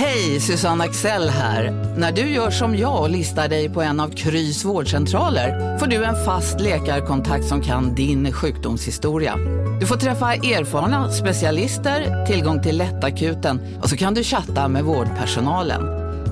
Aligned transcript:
Hej, 0.00 0.40
Susanne 0.40 0.84
Axel 0.84 1.28
här. 1.28 1.70
När 1.96 2.12
du 2.12 2.20
gör 2.20 2.50
som 2.50 2.76
jag 2.76 3.02
och 3.02 3.10
listar 3.10 3.48
dig 3.48 3.68
på 3.68 3.82
en 3.82 4.00
av 4.00 4.08
Krys 4.08 4.64
vårdcentraler 4.64 5.78
får 5.78 5.86
du 5.86 6.04
en 6.04 6.24
fast 6.24 6.60
läkarkontakt 6.60 7.44
som 7.44 7.60
kan 7.60 7.94
din 7.94 8.32
sjukdomshistoria. 8.32 9.36
Du 9.80 9.86
får 9.86 9.96
träffa 9.96 10.34
erfarna 10.34 11.12
specialister, 11.12 12.26
tillgång 12.26 12.62
till 12.62 12.78
lättakuten 12.78 13.60
och 13.82 13.88
så 13.88 13.96
kan 13.96 14.14
du 14.14 14.22
chatta 14.22 14.68
med 14.68 14.84
vårdpersonalen. 14.84 15.82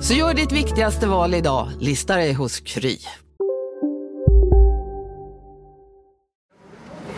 Så 0.01 0.13
gör 0.13 0.33
ditt 0.33 0.51
viktigaste 0.51 1.07
val 1.07 1.33
idag, 1.33 1.69
lista 1.79 2.15
dig 2.15 2.33
hos 2.33 2.59
Kry. 2.59 2.97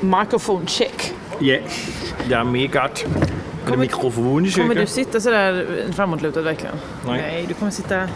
Microphone 0.01 0.67
check. 0.67 1.13
Ja, 1.39 1.57
jag 2.29 2.39
är 2.39 2.43
med 2.43 2.71
gott. 2.71 3.05
Är 3.69 3.71
det 3.71 3.77
mikrofon 3.77 4.49
Kommer 4.51 4.75
du 4.75 4.85
sitta 4.87 5.19
sådär 5.21 5.65
framåtlutad 5.95 6.41
verkligen? 6.41 6.75
Nej. 7.07 7.21
Nej, 7.21 7.45
du 7.47 7.53
kommer 7.53 7.71
sitta... 7.71 8.07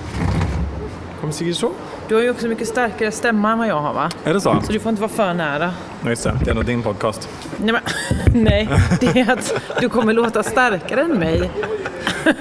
Kommer 1.22 1.34
sitta 1.34 1.54
så? 1.60 1.72
Du 2.08 2.16
har 2.16 2.22
ju 2.22 2.30
också 2.30 2.48
mycket 2.48 2.68
starkare 2.68 3.12
stämma 3.12 3.52
än 3.52 3.58
vad 3.58 3.68
jag 3.68 3.80
har 3.82 3.94
va? 3.94 4.12
Är 4.24 4.34
det 4.34 4.42
så? 4.42 4.62
Så 4.66 4.72
du 4.74 4.80
får 4.80 4.90
inte 4.90 5.02
vara 5.02 5.12
för 5.12 5.34
nära. 5.34 5.72
Nej, 6.02 6.10
just 6.10 6.24
det. 6.24 6.34
Det 6.40 6.46
är 6.48 6.50
ändå 6.52 6.62
din 6.62 6.82
podcast. 6.84 7.30
Nej, 7.58 7.74
men, 7.74 7.82
nej, 8.44 8.70
det 9.00 9.20
är 9.20 9.32
att 9.34 9.54
du 9.82 9.90
kommer 9.90 10.14
låta 10.14 10.44
starkare 10.44 11.02
än 11.02 11.12
mig. 11.20 11.52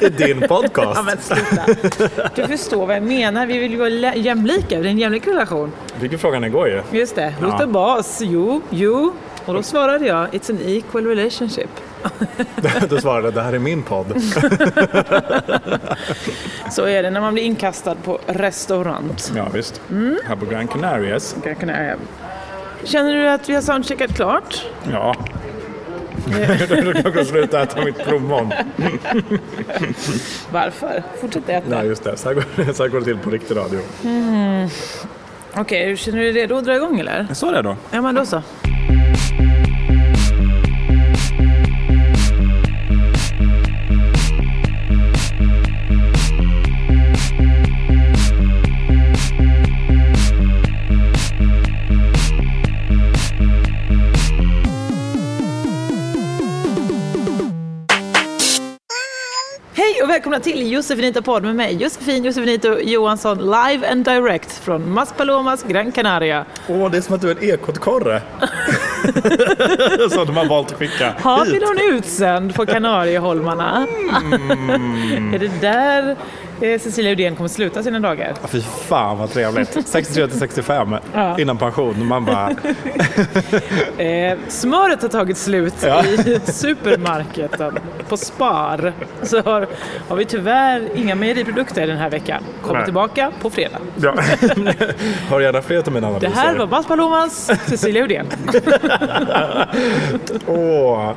Det 0.01 0.07
är 0.07 0.11
din 0.27 0.49
podcast. 0.49 0.97
Ja, 0.97 1.03
men 1.03 1.17
sluta. 1.21 2.29
Du 2.35 2.47
förstår 2.47 2.87
vad 2.87 2.97
jag 2.97 3.03
menar. 3.03 3.47
Vi 3.47 3.59
vill 3.59 3.73
ju 3.73 3.79
vara 3.79 4.15
jämlika. 4.17 4.79
Det 4.81 4.87
är 4.89 4.91
en 4.91 4.99
jämlik 4.99 5.27
relation. 5.27 5.73
Fick 6.01 6.13
ju 6.13 6.19
frågan 6.19 6.45
igår 6.45 6.69
ju. 6.69 6.83
Just 6.99 7.15
det. 7.17 7.35
Who's 7.41 7.49
Ja. 7.51 7.59
the 7.59 7.67
boss? 7.67 8.19
Jo, 8.23 8.63
jo. 8.71 9.13
Och 9.45 9.55
då 9.55 9.63
svarade 9.63 10.07
jag, 10.07 10.29
it's 10.29 10.51
an 10.51 10.59
equal 10.67 11.07
relationship. 11.07 11.71
Då 12.89 13.01
svarade 13.01 13.27
jag, 13.27 13.35
det 13.35 13.43
här 13.43 13.53
är 13.53 13.59
min 13.59 13.83
podd. 13.83 14.07
Så 16.71 16.85
är 16.85 17.03
det 17.03 17.11
när 17.11 17.21
man 17.21 17.35
blir 17.35 17.45
inkastad 17.45 17.95
på 17.95 18.19
restaurant. 18.27 19.33
Ja, 19.37 19.47
visst. 19.55 19.81
Mm. 19.91 20.19
Här 20.27 20.37
på 20.37 20.47
Gran 20.47 20.69
Canarias. 20.69 21.37
Känner 22.85 23.15
du 23.15 23.29
att 23.29 23.49
vi 23.49 23.55
har 23.55 23.63
soundcheckat 23.63 24.15
klart? 24.15 24.67
Ja. 24.93 25.15
Då 26.69 26.93
kan 26.93 27.13
jag 27.15 27.27
sluta 27.27 27.63
äta 27.63 27.85
mitt 27.85 28.05
plommon. 28.05 28.53
Varför? 30.51 31.03
Fortsätt 31.21 31.49
äta. 31.49 31.69
Nej, 31.69 31.87
just 31.87 32.05
det. 32.05 32.17
Så 32.17 32.29
här, 32.29 32.35
går, 32.35 32.73
så 32.73 32.83
här 32.83 32.91
går 32.91 32.99
det 32.99 33.05
till 33.05 33.19
på 33.19 33.31
riktig 33.31 33.57
radio. 33.57 33.81
Okej, 35.55 35.97
känner 35.97 36.19
du 36.19 36.25
dig 36.25 36.43
redo 36.43 36.57
att 36.57 36.65
dra 36.65 36.77
igång 36.77 37.01
eller? 37.01 37.27
Så 37.33 37.49
är 37.49 37.53
det 37.53 37.63
då. 37.63 37.77
Ja, 37.91 38.03
men 38.03 38.15
då 38.15 38.27
så. 38.27 38.43
Välkomna 60.13 60.41
till 60.41 60.73
Josefinito 60.73 61.23
podd 61.23 61.43
med 61.43 61.57
mig 61.57 61.75
Josefin 61.75 62.25
Josefinito 62.25 62.79
Johansson 62.81 63.39
live 63.39 63.91
and 63.91 64.05
direct 64.05 64.53
från 64.53 64.91
Maspalomas 64.91 65.63
Gran 65.63 65.93
Canaria. 65.93 66.45
Åh, 66.69 66.91
det 66.91 66.97
är 66.97 67.01
som 67.01 67.15
att 67.15 67.21
du 67.21 67.31
är 67.31 67.37
en 67.37 67.43
ekotkorre. 67.43 68.23
Som 70.11 70.27
de 70.27 70.37
har 70.37 70.49
valt 70.49 70.73
att 70.73 70.79
skicka 70.79 71.15
Har 71.21 71.45
vi 71.45 71.59
någon 71.59 71.97
utsänd 71.97 72.55
på 72.55 72.67
Kanarieholmarna? 72.67 73.87
är 75.35 75.39
det 75.39 75.61
där 75.61 76.17
Cecilia 76.63 77.13
Uddén 77.13 77.37
kommer 77.37 77.49
sluta 77.49 77.83
sina 77.83 78.01
dagar? 78.01 78.35
Fy 78.49 78.61
fan 78.61 79.19
vad 79.19 79.31
trevligt. 79.33 79.79
63 79.89 80.29
till 80.29 80.39
65 80.39 80.95
Ja. 81.15 81.39
innan 81.41 81.59
pension. 81.59 82.07
Man 82.07 82.25
bara, 82.25 82.51
Eh, 84.03 84.39
smöret 84.49 85.03
har 85.03 85.09
tagit 85.09 85.37
slut 85.39 85.75
Ja. 85.85 86.05
i 86.05 86.41
supermarketen 86.45 87.79
på 88.09 88.17
Spar. 88.17 88.93
Så 89.23 89.41
har, 89.43 89.67
har 90.09 90.17
vi 90.17 90.25
tyvärr 90.25 90.89
inga 90.95 91.15
mejeriprodukter 91.15 91.87
den 91.87 91.97
här 91.99 92.11
veckan. 92.11 92.43
Kommer 92.63 92.75
Nej. 92.75 92.85
tillbaka 92.85 93.33
på 93.41 93.51
fredag. 93.51 93.79
ja. 94.03 94.15
Har 95.31 95.41
gärna 95.41 95.63
fler 95.63 95.83
till 95.83 95.93
mina 95.93 96.07
Det 96.11 96.15
analyser. 96.17 96.35
här 96.43 96.55
var 96.57 96.67
Bas 96.67 96.87
Palomas 96.87 97.51
Cecilia 97.67 98.05
Uddén. 98.05 98.27
Åh, 100.47 101.13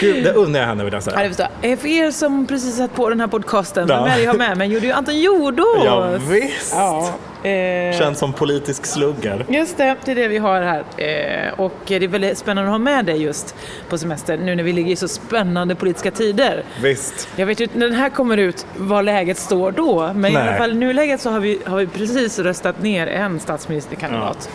gud, 0.00 0.24
det 0.24 0.32
unnar 0.32 0.60
jag 0.60 0.66
henne 0.66 0.84
vill 0.84 0.92
jag 0.92 0.98
Ja, 0.98 1.04
säga. 1.04 1.22
det 1.22 1.28
förstår 1.28 1.46
jag. 1.62 1.70
Eh, 1.72 1.78
För 1.78 1.88
er 1.88 2.10
som 2.10 2.46
precis 2.46 2.76
satt 2.76 2.94
på 2.94 3.08
den 3.08 3.20
här 3.20 3.26
podcasten, 3.26 3.88
Ja. 3.88 3.96
vem 4.02 4.12
är 4.12 4.16
det 4.16 4.22
jag 4.22 4.30
har 4.30 4.38
med 4.38 4.56
mig? 4.58 4.68
Är 4.82 4.86
ju 4.86 4.92
Anton 4.92 5.20
Jordås. 5.20 5.84
Ja, 5.84 6.18
visst. 6.28 6.72
Ja, 6.76 7.08
eh, 7.48 7.98
Känns 7.98 8.18
som 8.18 8.32
politisk 8.32 8.86
slugger. 8.86 9.46
Just 9.48 9.76
det, 9.76 9.96
det 10.04 10.10
är 10.10 10.14
det 10.14 10.28
vi 10.28 10.38
har 10.38 10.62
här. 10.62 10.84
Eh, 10.96 11.60
och 11.60 11.74
det 11.86 11.94
är 11.94 12.08
väldigt 12.08 12.38
spännande 12.38 12.68
att 12.70 12.74
ha 12.74 12.78
med 12.78 13.04
dig 13.04 13.22
just 13.22 13.54
på 13.88 13.98
semester 13.98 14.36
nu 14.36 14.54
när 14.54 14.62
vi 14.64 14.72
ligger 14.72 14.92
i 14.92 14.96
så 14.96 15.08
spännande 15.08 15.74
politiska 15.74 16.10
tider. 16.10 16.64
Visst. 16.82 17.28
Jag 17.36 17.46
vet 17.46 17.60
ju 17.60 17.68
när 17.74 17.86
den 17.86 17.96
här 17.98 18.10
kommer 18.10 18.36
ut 18.36 18.66
vad 18.76 19.04
läget 19.04 19.38
står 19.38 19.72
då, 19.72 20.12
men 20.14 20.30
i 20.30 20.34
Nej. 20.34 20.48
alla 20.48 20.56
fall 20.58 20.70
i 20.70 20.74
nuläget 20.74 21.20
så 21.20 21.30
har 21.30 21.40
vi, 21.40 21.58
har 21.66 21.76
vi 21.78 21.86
precis 21.86 22.38
röstat 22.38 22.82
ner 22.82 23.06
en 23.06 23.40
statsministerkandidat. 23.40 24.50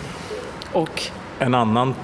Och 0.72 1.04
En 1.40 1.56
annan 1.56 1.96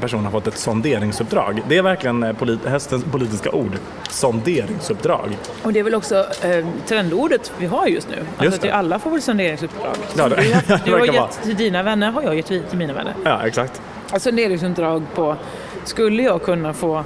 person 0.00 0.24
har 0.24 0.30
fått 0.30 0.46
ett 0.46 0.58
sonderingsuppdrag. 0.58 1.62
Det 1.68 1.76
är 1.76 1.82
verkligen 1.82 2.22
eh, 2.22 2.32
polit- 2.32 2.66
höstens 2.66 3.04
politiska 3.04 3.50
ord. 3.50 3.72
Sonderingsuppdrag. 4.10 5.36
Och 5.62 5.72
det 5.72 5.78
är 5.78 5.84
väl 5.84 5.94
också 5.94 6.26
eh, 6.42 6.66
trendordet 6.86 7.52
vi 7.58 7.66
har 7.66 7.86
just 7.86 8.08
nu. 8.08 8.16
Alltså 8.16 8.44
Just 8.44 8.62
det. 8.62 8.70
alla 8.70 8.98
får 8.98 9.10
väl 9.10 9.22
sonderingsuppdrag. 9.22 9.94
Ja, 10.16 10.28
det- 10.28 10.36
du 10.36 10.52
har, 10.52 10.78
det 10.78 10.84
du 10.84 10.90
har 10.92 10.98
vara. 10.98 11.06
gett 11.12 11.42
till 11.42 11.56
dina 11.56 11.82
vänner, 11.82 12.10
har 12.10 12.22
jag 12.22 12.34
gett 12.36 12.46
till 12.46 12.62
mina 12.72 12.92
vänner. 12.92 13.14
Ja, 13.24 13.46
exakt. 13.46 13.80
Alltså 14.10 14.28
sonderingsuppdrag 14.30 15.02
på, 15.14 15.36
skulle 15.84 16.22
jag 16.22 16.42
kunna 16.42 16.72
få 16.74 17.04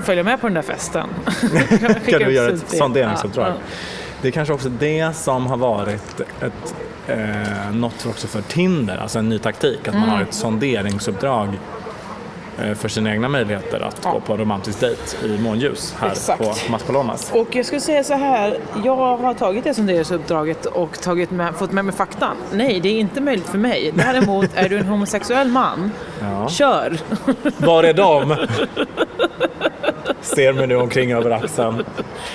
följa 0.00 0.22
med 0.24 0.40
på 0.40 0.46
den 0.46 0.54
där 0.54 0.62
festen? 0.62 1.08
Kan 2.08 2.18
du 2.18 2.32
göra 2.32 2.52
ett 2.52 2.68
sonderingsuppdrag? 2.78 3.48
Ja, 3.48 3.52
Det 4.22 4.28
är 4.28 4.32
kanske 4.32 4.54
också 4.54 4.68
det 4.68 5.16
som 5.16 5.46
har 5.46 5.56
varit 5.56 6.20
ett, 6.40 6.74
eh, 7.06 7.72
något 7.74 8.06
också 8.06 8.26
för 8.26 8.42
Tinder, 8.42 8.96
alltså 9.02 9.18
en 9.18 9.28
ny 9.28 9.38
taktik. 9.38 9.88
Att 9.88 9.94
man 9.94 10.02
Mm. 10.02 10.14
har 10.14 10.22
ett 10.22 10.34
sonderingsuppdrag 10.34 11.48
eh, 11.48 11.54
för 12.74 12.88
sina 12.88 13.10
egna 13.12 13.28
möjligheter 13.28 13.80
att 13.80 14.02
gå 14.04 14.20
på 14.20 14.32
en 14.32 14.38
romantisk 14.38 14.80
dejt 14.80 15.26
i 15.26 15.38
månljus 15.38 15.94
här 15.98 16.10
Exakt. 16.10 16.38
på 16.38 16.72
Maspalomas. 16.72 17.32
Och 17.32 17.56
jag 17.56 17.66
skulle 17.66 17.80
säga 17.80 18.04
så 18.04 18.14
här, 18.14 18.58
jag 18.84 18.96
har 18.96 19.34
tagit 19.34 19.64
det 19.64 19.74
sonderingsuppdraget 19.74 20.66
och 20.66 21.00
tagit 21.00 21.30
med, 21.30 21.54
fått 21.54 21.72
med 21.72 21.84
mig 21.84 21.94
faktan. 21.94 22.36
Nej, 22.52 22.80
det 22.80 22.88
är 22.88 23.00
inte 23.00 23.20
möjligt 23.20 23.46
för 23.48 23.58
mig. 23.58 23.92
Däremot 23.94 24.50
är 24.54 24.68
du 24.68 24.78
en 24.78 24.86
homosexuell 24.86 25.48
man, 25.48 25.90
Ja. 26.20 26.48
kör! 26.48 26.96
Var 27.56 27.84
är 27.84 27.92
de? 27.94 28.36
Ser 30.20 30.52
mig 30.52 30.66
nu 30.66 30.76
omkring 30.76 31.12
över 31.12 31.30
axeln. 31.30 31.84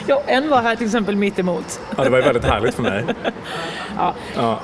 Ja, 0.08 0.22
en 0.28 0.50
var 0.50 0.62
här 0.62 0.76
till 0.76 0.86
exempel 0.86 1.16
mitt 1.16 1.40
emot. 1.40 1.80
Ja, 1.98 2.04
det 2.04 2.10
var 2.10 2.18
ju 2.18 2.24
väldigt 2.24 2.46
härligt 2.46 2.76
för 2.76 2.84
mig. 2.84 3.04
Ja. 3.98 4.14
Ja. 4.36 4.60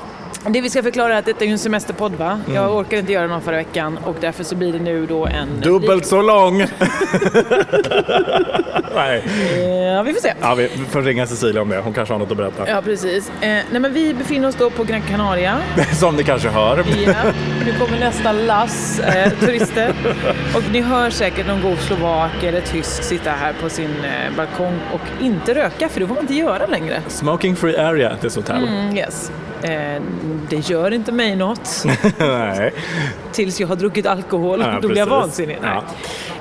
Det 0.50 0.62
vi 0.62 0.70
ska 0.70 0.84
förklara 0.84 1.14
är 1.14 1.20
att 1.20 1.26
detta 1.26 1.46
är 1.46 1.50
en 1.50 1.60
semesterpodd 1.60 2.16
va? 2.16 2.40
Mm. 2.46 2.56
Jag 2.56 2.76
orkade 2.78 3.00
inte 3.00 3.14
göra 3.14 3.28
någon 3.28 3.42
förra 3.42 3.56
veckan 3.56 4.00
och 4.06 4.16
därför 4.22 4.44
så 4.44 4.56
blir 4.56 4.74
det 4.74 4.80
nu 4.80 5.06
då 5.06 5.26
en... 5.26 5.62
Dubbelt 5.62 6.06
så 6.06 6.22
lång! 6.22 6.58
Nej. 8.96 9.24
Ja, 9.96 10.04
vi 10.04 10.14
får 10.14 10.22
se. 10.22 10.34
Ja, 10.42 10.56
vi 10.56 10.68
får 10.68 11.02
ringa 11.02 11.28
Cecilia 11.28 11.62
om 11.62 11.70
det. 11.70 11.80
Hon 11.80 11.94
kanske 11.94 12.14
har 12.14 12.20
något 12.20 12.32
att 12.32 12.38
berätta. 12.38 12.70
Ja, 12.70 12.82
precis. 12.82 13.30
Eh, 13.30 13.34
nej, 13.42 13.80
men 13.80 13.94
vi 13.94 14.14
befinner 14.14 14.48
oss 14.48 14.56
då 14.56 14.70
på 14.70 14.84
Gran 14.84 15.02
Canaria. 15.02 15.58
Som 15.94 16.16
ni 16.16 16.24
kanske 16.24 16.50
hör. 16.50 16.78
Ja, 17.06 17.14
nu 17.66 17.74
kommer 17.80 18.00
nästa 18.00 18.32
lass 18.32 19.00
eh, 19.00 19.32
turister. 19.40 19.94
Och 20.56 20.64
ni 20.72 20.82
hör 20.82 21.10
säkert 21.10 21.48
någon 21.48 21.62
god 21.62 21.80
slovak 21.80 22.44
eller 22.44 22.62
tysk 22.62 23.04
sitta 23.04 23.32
här 23.32 23.54
på 23.62 23.70
sin 23.70 23.92
eh, 24.04 24.36
balkong 24.38 24.80
och 24.94 25.24
inte 25.24 25.56
röka, 25.56 25.90
för 25.90 26.00
det 26.00 26.08
får 26.08 26.16
man 26.16 26.24
inte 26.24 26.36
göra 26.36 26.66
längre. 26.66 27.02
Smoking 27.08 27.56
free 27.56 27.78
area 27.78 28.10
at 28.10 28.22
this 28.22 28.36
hotel. 28.36 28.68
Mm, 28.68 28.98
yes. 28.98 29.32
Eh, 29.64 30.02
det 30.50 30.70
gör 30.70 30.92
inte 30.94 31.12
mig 31.12 31.36
något 31.36 31.86
tills 33.32 33.60
jag 33.60 33.68
har 33.68 33.76
druckit 33.76 34.06
alkohol. 34.06 34.62
Ja, 34.62 34.80
Då 34.82 34.88
blir 34.88 34.98
jag 34.98 35.08
precis. 35.10 35.22
vansinnig. 35.22 35.58
Ja. 35.64 35.84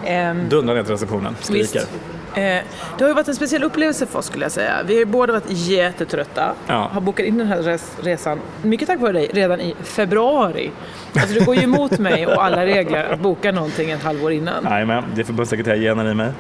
Ehm, 0.05 0.49
Dundrar 0.49 0.75
ner 0.75 0.83
till 0.83 0.93
receptionen. 0.93 1.37
Skriker. 1.41 1.63
Visst. 1.81 1.89
Eh, 2.37 2.63
det 2.99 3.05
har 3.05 3.09
ju 3.09 3.15
varit 3.15 3.29
en 3.29 3.35
speciell 3.35 3.63
upplevelse 3.65 4.07
för 4.07 4.19
oss 4.19 4.27
skulle 4.27 4.45
jag 4.45 4.53
säga. 4.53 4.73
Vi 4.87 4.99
har 4.99 5.05
båda 5.05 5.33
varit 5.33 5.45
jättetrötta. 5.49 6.53
Ja. 6.67 6.91
Har 6.93 7.01
bokat 7.01 7.27
in 7.27 7.39
den 7.39 7.47
här 7.47 7.63
res- 7.63 7.97
resan, 8.03 8.41
mycket 8.63 8.89
tack 8.89 9.01
vare 9.01 9.13
dig, 9.13 9.31
redan 9.33 9.61
i 9.61 9.75
februari. 9.83 10.71
Alltså 11.15 11.35
du 11.39 11.45
går 11.45 11.55
ju 11.57 11.63
emot 11.63 11.99
mig 11.99 12.27
och 12.27 12.45
alla 12.45 12.67
regler 12.67 13.13
att 13.13 13.21
boka 13.21 13.53
någonting 13.53 13.91
ett 13.91 14.03
halvår 14.03 14.33
innan. 14.33 14.65
Nej, 14.65 14.85
men 14.87 15.05
det 15.15 15.21
är 15.21 15.25
förbundssekreterargenen 15.25 16.07
i 16.11 16.15
mig. 16.15 16.31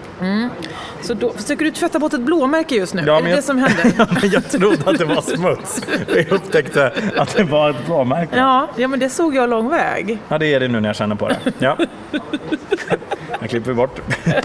Så 1.03 1.15
då 1.15 1.33
försöker 1.33 1.65
du 1.65 1.71
tvätta 1.71 1.99
bort 1.99 2.13
ett 2.15 2.21
blåmärke 2.21 2.75
just 2.75 2.95
nu? 2.95 3.03
Ja, 3.07 3.19
är 3.19 3.23
det 3.23 3.29
jag- 3.29 3.39
det 3.39 3.43
som 3.43 3.59
händer? 3.59 4.07
Men 4.23 4.31
jag 4.31 4.51
trodde 4.51 4.91
att 4.91 4.99
det 4.99 5.05
var 5.05 5.23
smuts. 5.23 5.83
Jag 6.15 6.33
upptäckte 6.33 6.93
att 7.17 7.37
det 7.37 7.45
var 7.45 7.71
ett 7.71 7.87
blåmärke. 7.87 8.37
Ja, 8.37 8.69
ja, 8.77 8.89
men 8.89 8.99
det 9.01 9.09
såg 9.11 9.35
jag 9.35 9.51
lång 9.51 9.69
väg. 9.71 10.19
Ja, 10.29 10.39
det 10.39 10.55
är 10.55 10.61
det 10.61 10.69
nu 10.69 10.81
när 10.81 10.89
jag 10.89 10.97
känner 10.97 11.15
på 11.17 11.29
det. 11.29 11.37
Ja. 11.59 11.77
Jag 13.41 13.51
klipper 13.51 13.73
bort 13.73 14.01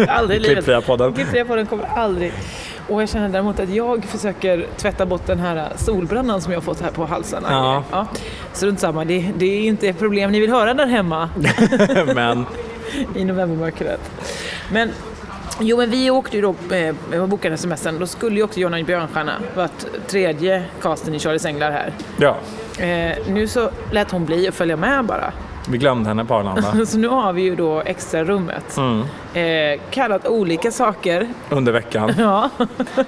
Aldrig 0.07 0.37
i 0.39 0.41
livet. 0.43 0.55
klippfria 0.55 0.81
podden. 0.81 1.13
Klippfria 1.13 1.38
podden 1.45 1.65
kommer 1.65 1.85
aldrig. 1.95 2.33
Och 2.87 3.01
jag 3.01 3.09
känner 3.09 3.29
däremot 3.29 3.59
att 3.59 3.69
jag 3.69 4.05
försöker 4.05 4.65
tvätta 4.77 5.05
bort 5.05 5.25
den 5.25 5.39
här 5.39 5.69
solbrännan 5.75 6.41
som 6.41 6.51
jag 6.51 6.57
har 6.59 6.63
fått 6.63 6.81
här 6.81 6.91
på 6.91 7.05
halsen. 7.05 7.43
Ja. 7.49 8.07
Strunt 8.53 8.79
samma, 8.79 9.05
det, 9.05 9.31
det 9.37 9.45
är 9.45 9.67
inte 9.67 9.87
ett 9.87 9.99
problem 9.99 10.31
ni 10.31 10.39
vill 10.39 10.49
höra 10.49 10.73
där 10.73 10.85
hemma 10.85 11.29
Men 12.15 12.45
i 13.15 13.25
novembermörkret. 13.25 14.11
Men 14.71 14.91
Jo, 15.61 15.77
men 15.77 15.89
vi 15.89 16.09
åkte 16.09 16.35
ju 16.35 16.41
då, 16.41 16.75
eh, 16.75 16.95
vi 17.11 17.19
bokade 17.19 17.57
semestern, 17.57 17.99
då 17.99 18.07
skulle 18.07 18.35
ju 18.35 18.43
också 18.43 18.59
Jonna 18.59 18.83
Björnstjärna 18.83 19.33
varit 19.55 19.85
tredje 20.07 20.63
casten 20.81 21.15
i 21.15 21.19
Charlies 21.19 21.45
Änglar 21.45 21.71
här. 21.71 21.93
ja, 22.17 22.37
Eh, 22.79 23.17
nu 23.27 23.47
så 23.47 23.69
lät 23.91 24.11
hon 24.11 24.25
bli 24.25 24.47
att 24.47 24.55
följa 24.55 24.77
med 24.77 25.05
bara. 25.05 25.33
Vi 25.69 25.77
glömde 25.77 26.09
henne 26.09 26.25
på 26.25 26.35
Arlanda 26.35 26.85
Så 26.85 26.97
nu 26.97 27.07
har 27.07 27.33
vi 27.33 27.41
ju 27.41 27.55
då 27.55 27.81
extra 27.81 28.23
rummet. 28.23 28.77
Mm. 28.77 29.03
Eh, 29.33 29.79
kallat 29.91 30.27
olika 30.27 30.71
saker. 30.71 31.27
under 31.49 31.71
veckan. 31.71 32.13
Ja. 32.17 32.49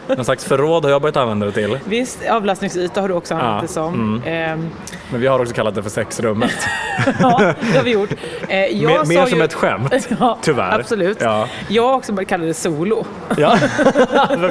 Någon 0.08 0.26
slags 0.26 0.46
förråd 0.46 0.84
har 0.84 0.92
jag 0.92 1.02
börjat 1.02 1.18
använda 1.18 1.46
det 1.46 1.52
till. 1.52 1.80
Visst, 1.86 2.20
avlastningsyta 2.30 3.02
har 3.02 3.08
du 3.08 3.14
också 3.14 3.34
använt 3.34 3.56
Ja, 3.56 3.62
det 3.62 3.68
som. 3.68 3.94
mm. 3.94 4.22
Ehm, 4.26 4.70
Men 5.12 5.22
vi 5.22 5.28
har 5.28 5.40
också 5.40 5.54
kallat 5.54 5.76
det 5.76 5.84
för 5.84 5.90
sexrummet. 5.90 6.52
ja, 7.20 7.54
det 7.72 7.78
har 7.78 7.84
vi 7.84 7.92
gjort. 7.92 8.12
Eh, 8.42 8.48
Mer, 8.48 9.06
mer 9.08 9.26
som 9.26 9.38
ju- 9.40 9.44
ett 9.46 9.54
skämt, 9.54 9.94
Ja, 10.20 10.38
tyvärr. 10.42 10.80
Absolut. 10.80 11.18
Ja. 11.22 11.48
Jag 11.68 11.84
har 11.88 11.94
också 11.94 12.14
börjat 12.14 12.30
kalla 12.30 12.46
det 12.46 12.54
solo. 12.54 13.06
Ja. 13.38 13.58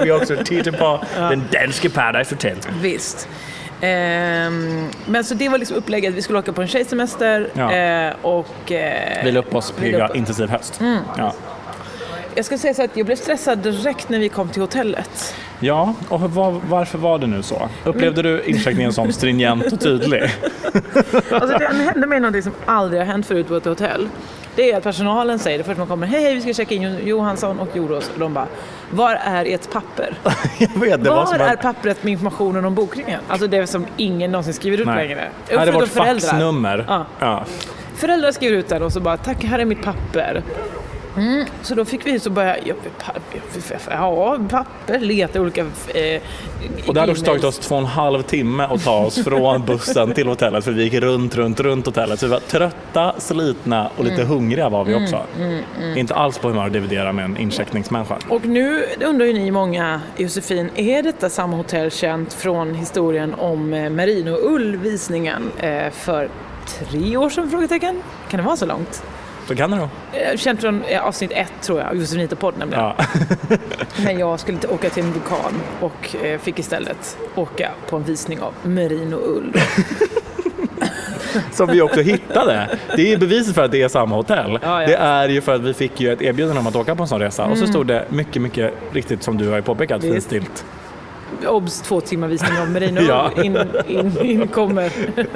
Vi 0.03 0.11
har 0.11 0.17
också 0.21 0.37
tittat 0.45 0.79
på 0.79 1.01
den 1.17 1.43
danske 1.53 1.91
Paradise 1.91 2.35
Hotel. 2.35 2.57
Visst. 2.83 3.29
Ehm, 3.81 4.89
men 5.07 5.25
så 5.25 5.35
det 5.35 5.49
var 5.49 5.59
liksom 5.59 5.77
upplägget. 5.77 6.15
Vi 6.15 6.23
skulle 6.23 6.39
åka 6.39 6.53
på 6.53 6.63
en 6.63 6.69
tjejsemester 6.69 7.49
Ja. 7.55 7.73
eh, 7.73 8.13
och... 8.23 8.73
Eh, 8.73 9.25
Vila 9.25 9.41
upp 9.41 9.55
oss, 9.55 9.71
pigga, 9.81 10.09
upp- 10.09 10.17
intensiv 10.17 10.49
höst. 10.49 10.81
Mm. 10.81 10.99
Ja. 11.19 11.33
Jag 12.35 12.45
ska 12.45 12.59
säga 12.59 12.75
så 12.75 12.83
att 12.83 12.97
jag 12.97 13.07
blev 13.07 13.17
stressad 13.17 13.59
direkt 13.59 14.09
när 14.09 14.19
vi 14.19 14.29
kom 14.29 14.49
till 14.49 14.63
hotellet. 14.63 15.35
ja, 15.61 15.95
och 16.09 16.21
var, 16.21 16.61
varför 16.69 16.99
var 16.99 17.19
det 17.19 17.27
nu 17.27 17.43
så? 17.43 17.69
Upplevde 17.85 18.23
du 18.23 18.43
incheckningen 18.43 18.93
som 18.93 19.13
stringent 19.13 19.73
och 19.73 19.81
tydlig? 19.81 20.23
Alltså 21.31 21.59
det 21.59 21.65
hände 21.85 22.07
mig 22.07 22.21
något 22.21 22.45
som 22.45 22.53
aldrig 22.65 23.01
har 23.01 23.07
hänt 23.07 23.27
förut 23.27 23.49
på 23.49 23.57
ett 23.57 23.65
hotell. 23.65 24.09
Det 24.55 24.73
är 24.73 24.77
att 24.77 24.83
personalen 24.83 25.39
säger 25.39 25.59
det 25.59 25.65
först 25.65 25.79
man 25.79 25.87
kommer, 25.87 26.07
hej, 26.07 26.23
hej 26.23 26.35
vi 26.35 26.41
ska 26.41 26.53
checka 26.55 26.75
in 26.75 26.99
Johansson 27.07 27.61
och 27.61 27.77
Joros. 27.77 28.11
Och 28.15 28.21
de 28.21 28.35
bara, 28.35 28.47
var 28.91 29.15
är 29.15 29.45
ert 29.45 29.73
papper? 29.73 30.15
Jag 30.59 30.81
vet, 30.81 31.05
det 31.05 31.11
var 31.11 31.27
var 31.27 31.39
är 31.39 31.57
pappret 31.57 32.03
med 32.05 32.13
informationen 32.13 32.65
om 32.65 32.75
bokningen? 32.75 33.21
Alltså 33.29 33.47
det 33.47 33.67
som 33.67 33.87
ingen 33.97 34.33
någonsin 34.33 34.55
skriver 34.55 34.79
ut 34.79 34.87
Nej. 34.87 35.09
längre. 35.09 35.21
Är 35.49 35.59
Förutom 35.59 35.81
vårt 35.81 35.89
föräldrar. 35.89 36.29
faxnummer. 36.29 36.85
Ja. 36.89 37.07
Ja. 37.19 37.45
Föräldrar 37.95 38.33
skriver 38.33 38.57
ut 38.57 38.69
den 38.69 38.83
och 38.83 38.93
så 38.93 39.01
bara, 39.01 39.17
tack 39.17 39.45
här 39.45 39.59
är 39.59 39.65
mitt 39.65 39.83
papper. 39.83 40.43
Mm, 41.21 41.47
så 41.63 41.75
då 41.75 41.85
fick 41.85 42.07
vi 42.07 42.21
så 42.21 42.31
börja, 42.31 42.57
ja, 42.65 42.75
papper, 44.51 44.99
leta 45.01 45.41
olika... 45.41 45.61
Eh, 45.61 46.21
Och 46.87 46.95
det 46.95 47.01
hade 47.01 47.13
också 47.13 47.25
tagit 47.25 47.45
oss 47.45 47.59
två 47.59 47.75
och 47.75 47.81
en 47.81 47.87
halv 47.87 48.23
timme 48.23 48.63
att 48.71 48.85
ta 48.85 48.99
oss 48.99 49.25
från 49.25 49.65
bussen 49.67 50.13
till 50.15 50.27
hotellet 50.29 50.65
för 50.65 50.73
vi 50.73 50.83
gick 50.83 50.95
runt, 50.95 51.37
runt, 51.37 51.61
runt 51.61 51.87
hotellet. 51.87 52.21
Så 52.21 52.27
vi 52.27 52.33
var 52.33 52.41
trötta, 52.41 53.15
slitna 53.19 53.89
och 53.97 54.01
Mm. 54.01 54.11
lite 54.13 54.25
hungriga 54.25 54.69
var 54.69 54.85
vi 54.85 54.95
också. 54.95 55.23
Inte 55.97 56.15
alls 56.15 56.39
på 56.39 56.49
humör 56.49 56.67
att 56.67 56.73
dividera 56.73 57.13
med 57.13 57.25
en 57.25 57.37
incheckningsmänniska. 57.37 58.19
Och 58.29 58.45
nu 58.47 58.85
undrar 59.05 59.27
ju 59.27 59.33
ni 59.33 59.51
många, 59.51 60.01
Josefin, 60.17 60.71
är 60.77 61.03
detta 61.03 61.31
samma 61.31 61.57
hotell 61.57 61.91
känt 61.91 62.33
från 62.33 62.75
historien 62.75 63.35
om 63.35 63.75
eh, 63.75 63.91
Merino-ull-visningen 63.91 65.51
eh, 65.59 65.91
för 65.91 66.29
tre 66.67 67.17
år 67.17 67.31
sedan? 67.31 67.51
Frågetecken. 67.51 68.03
Kan 68.31 68.39
det 68.41 68.47
vara 68.47 68.57
så 68.57 68.67
långt? 68.67 69.03
Så 69.51 69.57
kan 69.57 69.71
det 69.71 69.77
nog. 69.77 69.89
Eh, 70.13 70.37
Känt 70.37 70.61
från 70.61 70.83
eh, 70.85 71.07
avsnitt 71.07 71.31
ett 71.35 71.53
tror 71.63 71.79
jag, 71.81 71.89
av 71.89 71.97
Josefinita 71.97 72.37
podd 72.37 72.59
nämligen. 72.59 72.85
Ja. 72.85 72.97
När 74.05 74.13
jag 74.13 74.41
skulle 74.41 74.59
åka 74.69 74.91
till 74.91 75.03
en 75.05 75.13
vulkan 75.13 75.63
och 75.81 76.17
eh, 76.25 76.39
fick 76.41 76.59
istället 76.59 77.19
åka 77.35 77.71
på 77.89 77.97
en 77.97 78.03
visning 78.03 78.41
av 78.41 78.55
Merino-ull. 78.63 79.53
Som 81.53 81.67
vi 81.69 81.81
också 81.83 82.01
hittade. 82.01 82.79
Det 82.97 83.13
är 83.13 83.19
beviset 83.19 83.55
för 83.55 83.65
att 83.65 83.73
det 83.73 83.83
är 83.83 83.89
samma 83.89 84.17
hotell. 84.17 84.59
Ja, 84.63 84.83
ja. 84.83 84.87
Det 84.89 84.95
är 84.97 85.29
ju 85.29 85.41
för 85.41 85.55
att 85.55 85.61
vi 85.61 85.75
fick 85.75 86.01
ju 86.01 86.13
ett 86.13 86.23
erbjudande 86.23 86.61
om 86.61 86.67
att 86.67 86.77
åka 86.77 86.95
på 86.97 87.03
en 87.03 87.09
sån 87.09 87.21
resa. 87.21 87.45
Och 87.47 87.59
så 87.59 87.67
stod 87.67 87.87
det 87.87 88.05
mycket, 88.09 88.43
mycket 88.43 88.75
riktigt 88.93 89.23
som 89.23 89.39
du 89.39 89.49
har 89.49 89.61
påpekat, 89.61 90.03
Mm. 90.03 90.13
Finstilt. 90.15 90.65
Obs! 91.47 91.81
Två 91.81 92.01
timmar 92.01 92.29
visning 92.29 92.59
av 92.59 92.71
Merino-ull 92.71 93.07
Ja. 93.09 93.31
in, 93.43 93.59
in, 93.87 94.19
in 94.23 94.49
kommer. 94.49 94.91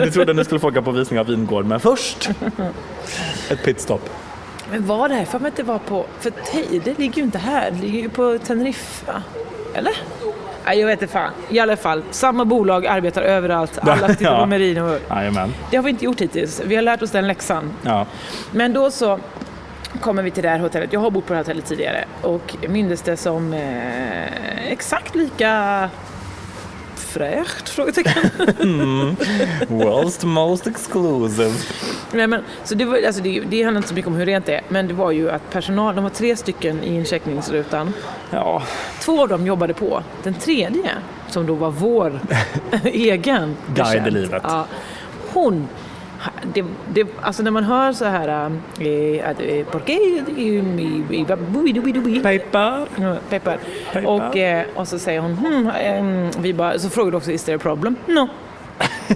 Vi 0.04 0.10
trodde 0.12 0.30
att 0.30 0.36
ni 0.36 0.44
skulle 0.44 0.60
få 0.60 0.68
åka 0.68 0.82
på 0.82 0.90
visning 0.90 1.20
av 1.20 1.26
vingård, 1.26 1.64
men 1.66 1.80
först 1.80 2.30
ett 3.50 3.64
pitstop. 3.64 4.10
Men 4.70 4.86
var 4.86 5.08
det 5.08 5.14
här? 5.14 5.24
För 5.24 5.46
att 5.46 5.56
det 5.56 5.62
var 5.62 5.78
på... 5.78 6.06
För 6.20 6.30
Teide 6.30 6.98
ligger 6.98 7.16
ju 7.16 7.22
inte 7.22 7.38
här, 7.38 7.70
det 7.70 7.80
ligger 7.86 8.00
ju 8.00 8.08
på 8.08 8.38
Teneriffa. 8.38 9.22
Eller? 9.74 9.92
Nej, 10.66 10.78
jag 10.80 10.86
vet 10.86 11.02
inte 11.02 11.12
fan. 11.12 11.30
I 11.48 11.58
alla 11.58 11.76
fall, 11.76 12.02
samma 12.10 12.44
bolag 12.44 12.86
arbetar 12.86 13.22
överallt. 13.22 13.78
Alla 13.78 14.08
tittar 14.14 14.32
Ja. 14.32 14.40
på 14.40 14.46
Merino. 14.46 14.98
Jajamän. 15.10 15.54
Det 15.70 15.76
har 15.76 15.84
vi 15.84 15.90
inte 15.90 16.04
gjort 16.04 16.20
hittills. 16.20 16.62
Vi 16.64 16.74
har 16.74 16.82
lärt 16.82 17.02
oss 17.02 17.10
den 17.10 17.26
läxan. 17.26 17.70
Ja. 17.82 18.06
Men 18.50 18.72
då 18.72 18.90
så 18.90 19.18
kommer 20.04 20.22
vi 20.22 20.30
till 20.30 20.42
det 20.42 20.48
här 20.48 20.58
hotellet. 20.58 20.92
Jag 20.92 21.00
har 21.00 21.10
bott 21.10 21.26
på 21.26 21.32
det 21.32 21.36
här 21.36 21.44
hotellet 21.44 21.66
tidigare 21.66 22.04
och 22.22 22.56
minns 22.68 23.02
det 23.02 23.16
som 23.16 23.52
eh, 23.52 24.72
exakt 24.72 25.14
lika 25.14 25.90
fräscht? 26.96 27.68
Frågetecken. 27.68 28.22
World's 29.68 30.26
most 30.26 30.66
exclusive. 30.66 31.52
Nej, 32.12 32.26
men, 32.26 32.42
så 32.64 32.74
det, 32.74 32.84
var, 32.84 33.02
alltså 33.06 33.22
det, 33.22 33.40
det 33.40 33.62
handlar 33.62 33.78
inte 33.78 33.88
så 33.88 33.94
mycket 33.94 34.08
om 34.08 34.14
hur 34.14 34.26
rent 34.26 34.46
det 34.46 34.54
är, 34.54 34.62
men 34.68 34.88
det 34.88 34.94
var 34.94 35.10
ju 35.10 35.30
att 35.30 35.50
personal, 35.50 35.94
de 35.94 36.04
var 36.04 36.10
tre 36.10 36.36
stycken 36.36 36.82
i 36.82 36.94
incheckningsrutan. 36.94 37.92
Ja, 38.30 38.62
Två 39.00 39.22
av 39.22 39.28
dem 39.28 39.46
jobbade 39.46 39.74
på. 39.74 40.02
Den 40.22 40.34
tredje, 40.34 40.90
som 41.28 41.46
då 41.46 41.54
var 41.54 41.70
vår 41.70 42.20
egen 42.84 43.56
Guide 43.74 44.06
i 44.06 44.10
livet. 44.10 44.42
Ja, 44.46 44.66
hon, 45.32 45.68
det, 46.54 46.64
det, 46.92 47.06
alltså 47.20 47.42
när 47.42 47.50
man 47.50 47.64
hör 47.64 47.92
så 47.92 48.04
här, 48.04 48.28
eh, 48.28 49.30
att, 49.30 49.40
eh, 49.40 49.66
Peppar. 53.30 53.58
Och, 54.06 54.36
eh, 54.36 54.64
och 54.74 54.88
så 54.88 54.98
säger 54.98 55.20
hon, 55.20 55.32
hmm, 55.32 55.70
ehm, 55.80 56.30
vi 56.38 56.54
bara, 56.54 56.78
så 56.78 56.90
frågar 56.90 57.10
du 57.10 57.16
också, 57.16 57.30
is 57.30 57.44
there 57.44 57.56
a 57.56 57.60
problem? 57.62 57.96
No. 58.06 58.28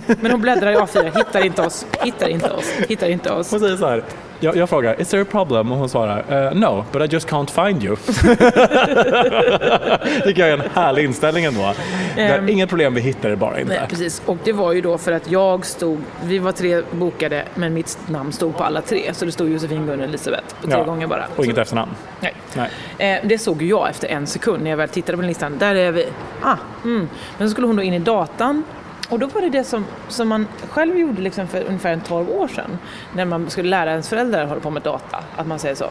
Men 0.20 0.30
hon 0.30 0.40
bläddrar 0.40 0.72
i 0.72 0.76
A4, 0.76 1.16
hittar 1.18 1.44
inte 1.44 1.62
oss, 1.62 1.86
hittar 2.02 2.28
inte 2.28 2.50
oss, 2.50 2.72
hittar 2.88 3.08
inte 3.08 3.32
oss. 3.32 3.50
Hon 3.50 3.60
säger 3.60 3.76
så 3.76 3.86
här. 3.86 4.04
Jag, 4.40 4.56
jag 4.56 4.68
frågar, 4.68 5.00
is 5.00 5.08
there 5.08 5.22
a 5.22 5.26
problem? 5.30 5.72
Och 5.72 5.78
hon 5.78 5.88
svarar, 5.88 6.46
"Eh, 6.46 6.52
no, 6.54 6.84
but 6.92 7.02
I 7.02 7.14
just 7.14 7.28
can't 7.28 7.66
find 7.66 7.84
you. 7.84 7.96
tycker 10.24 10.46
jag 10.46 10.48
är 10.48 10.52
en 10.58 10.70
härlig 10.74 11.04
inställning 11.04 11.44
ändå. 11.44 11.72
Det 12.16 12.22
är 12.22 12.38
Ehm. 12.38 12.48
inget 12.48 12.68
problem, 12.68 12.94
vi 12.94 13.00
hittar 13.00 13.28
det 13.28 13.36
bara 13.36 13.50
Nej, 13.52 13.60
inte. 13.62 13.86
precis. 13.88 14.22
Och 14.26 14.36
det 14.44 14.52
var 14.52 14.72
ju 14.72 14.80
då 14.80 14.98
för 14.98 15.12
att 15.12 15.30
jag 15.30 15.66
stod, 15.66 15.98
vi 16.24 16.38
var 16.38 16.52
tre 16.52 16.82
bokade, 16.90 17.44
men 17.54 17.74
mitt 17.74 17.98
namn 18.08 18.32
stod 18.32 18.56
på 18.56 18.64
alla 18.64 18.80
tre. 18.80 19.14
Så 19.14 19.24
det 19.24 19.32
stod 19.32 19.48
Josefin, 19.48 19.86
Gunnar 19.86 19.98
och 19.98 20.04
Elisabeth 20.08 20.44
på 20.60 20.66
tre 20.66 20.76
Ja. 20.78 20.84
gånger 20.84 21.06
bara. 21.06 21.24
Och 21.36 21.44
inget 21.44 21.56
så, 21.56 21.62
efternamn. 21.62 21.92
nej. 22.20 22.34
Nej. 22.54 22.70
Eh, 23.12 23.28
det 23.28 23.38
såg 23.38 23.62
ju 23.62 23.68
jag 23.68 23.90
efter 23.90 24.08
en 24.08 24.26
sekund 24.26 24.62
när 24.62 24.70
jag 24.70 24.76
väl 24.76 24.88
tittade 24.88 25.18
på 25.18 25.24
listan. 25.24 25.58
Där 25.58 25.74
är 25.74 25.92
vi. 25.92 26.06
Ah, 26.42 26.56
mm. 26.84 27.08
Men 27.38 27.48
så 27.48 27.52
skulle 27.52 27.66
hon 27.66 27.76
då 27.76 27.82
in 27.82 27.94
i 27.94 27.98
datan. 27.98 28.64
Och 29.08 29.18
då 29.18 29.26
var 29.26 29.40
det 29.40 29.48
det 29.50 29.64
som, 29.64 29.84
som 30.08 30.28
man 30.28 30.46
själv 30.70 30.98
gjorde 30.98 31.22
liksom 31.22 31.48
för 31.48 31.64
ungefär 31.64 31.92
en 31.92 32.00
12 32.00 32.30
år 32.30 32.48
sedan. 32.48 32.78
När 33.14 33.24
man 33.24 33.50
skulle 33.50 33.68
lära 33.68 33.90
ens 33.90 34.08
föräldrar 34.08 34.46
hålla 34.46 34.60
på 34.60 34.70
med 34.70 34.82
data. 34.82 35.24
Att 35.36 35.46
man 35.46 35.58
säger 35.58 35.74
så. 35.74 35.86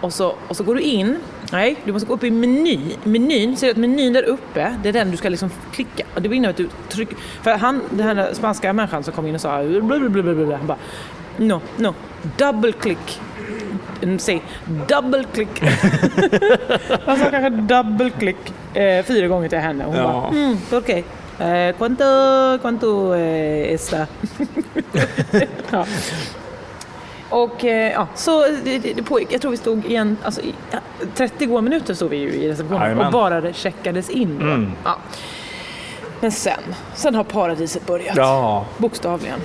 Och 0.00 0.12
så, 0.12 0.34
och 0.48 0.56
så 0.56 0.64
går 0.64 0.74
du 0.74 0.80
in. 0.80 1.18
Nej, 1.52 1.76
du 1.84 1.92
måste 1.92 2.08
gå 2.08 2.14
upp 2.14 2.24
i 2.24 2.30
meny. 2.30 2.80
menyn. 3.04 3.56
Ser 3.56 3.66
du 3.66 3.70
att 3.70 3.76
menyn 3.76 4.12
där 4.12 4.22
uppe, 4.22 4.74
det 4.82 4.88
är 4.88 4.92
den 4.92 5.10
du 5.10 5.16
ska 5.16 5.28
liksom 5.28 5.50
klicka. 5.72 6.04
Och 6.14 6.22
det 6.22 6.28
innebär 6.36 6.50
att 6.50 6.56
du 6.56 6.68
trycker. 6.88 7.16
För 7.42 7.50
han, 7.50 7.80
den 7.90 8.06
här 8.18 8.34
spanska 8.34 8.72
människan 8.72 9.02
som 9.04 9.12
kom 9.14 9.26
in 9.26 9.34
och 9.34 9.40
sa 9.40 9.62
blablabla, 9.62 10.56
han 10.56 10.66
bara 10.66 10.78
No, 11.36 11.60
no, 11.76 11.94
double 12.36 12.72
click. 12.72 13.20
Mm, 14.02 14.18
Säg 14.18 14.42
double 14.88 15.24
click. 15.32 15.62
Han 17.06 17.18
sa 17.18 17.30
kanske 17.30 17.50
double 17.50 18.10
click 18.10 18.52
eh, 18.74 19.04
fyra 19.04 19.28
gånger 19.28 19.48
till 19.48 19.58
henne. 19.58 19.84
Hon 19.84 19.96
Ja. 19.96 20.02
bara, 20.02 20.28
mm, 20.28 20.56
okej. 20.72 21.04
Eh, 21.38 21.74
quanto, 21.76 22.04
quanto 22.60 23.14
eh, 23.14 23.72
esta? 23.74 24.06
ja. 25.70 25.86
Och 27.30 27.64
eh, 27.64 27.92
ja, 27.92 28.06
så 28.14 28.46
det, 28.64 28.78
det, 28.78 29.02
pågick. 29.02 29.32
Jag 29.32 29.40
tror 29.40 29.50
vi 29.50 29.56
stod 29.56 29.84
igen, 29.84 30.16
alltså 30.22 30.40
i 30.40 30.54
ja, 30.70 30.78
30 31.14 31.46
goda 31.46 31.60
minuter 31.60 31.94
stod 31.94 32.10
vi 32.10 32.16
ju 32.16 32.28
i 32.32 32.48
receptionen 32.48 32.82
Jajamän. 32.82 33.06
och 33.06 33.12
bara 33.12 33.52
checkades 33.52 34.10
in. 34.10 34.40
Mm. 34.40 34.72
Ja. 34.84 34.96
Men 36.20 36.32
sen, 36.32 36.60
sen 36.94 37.14
har 37.14 37.24
paradiset 37.24 37.86
börjat. 37.86 38.16
Ja, 38.16 38.64
Bokstavligen. 38.78 39.40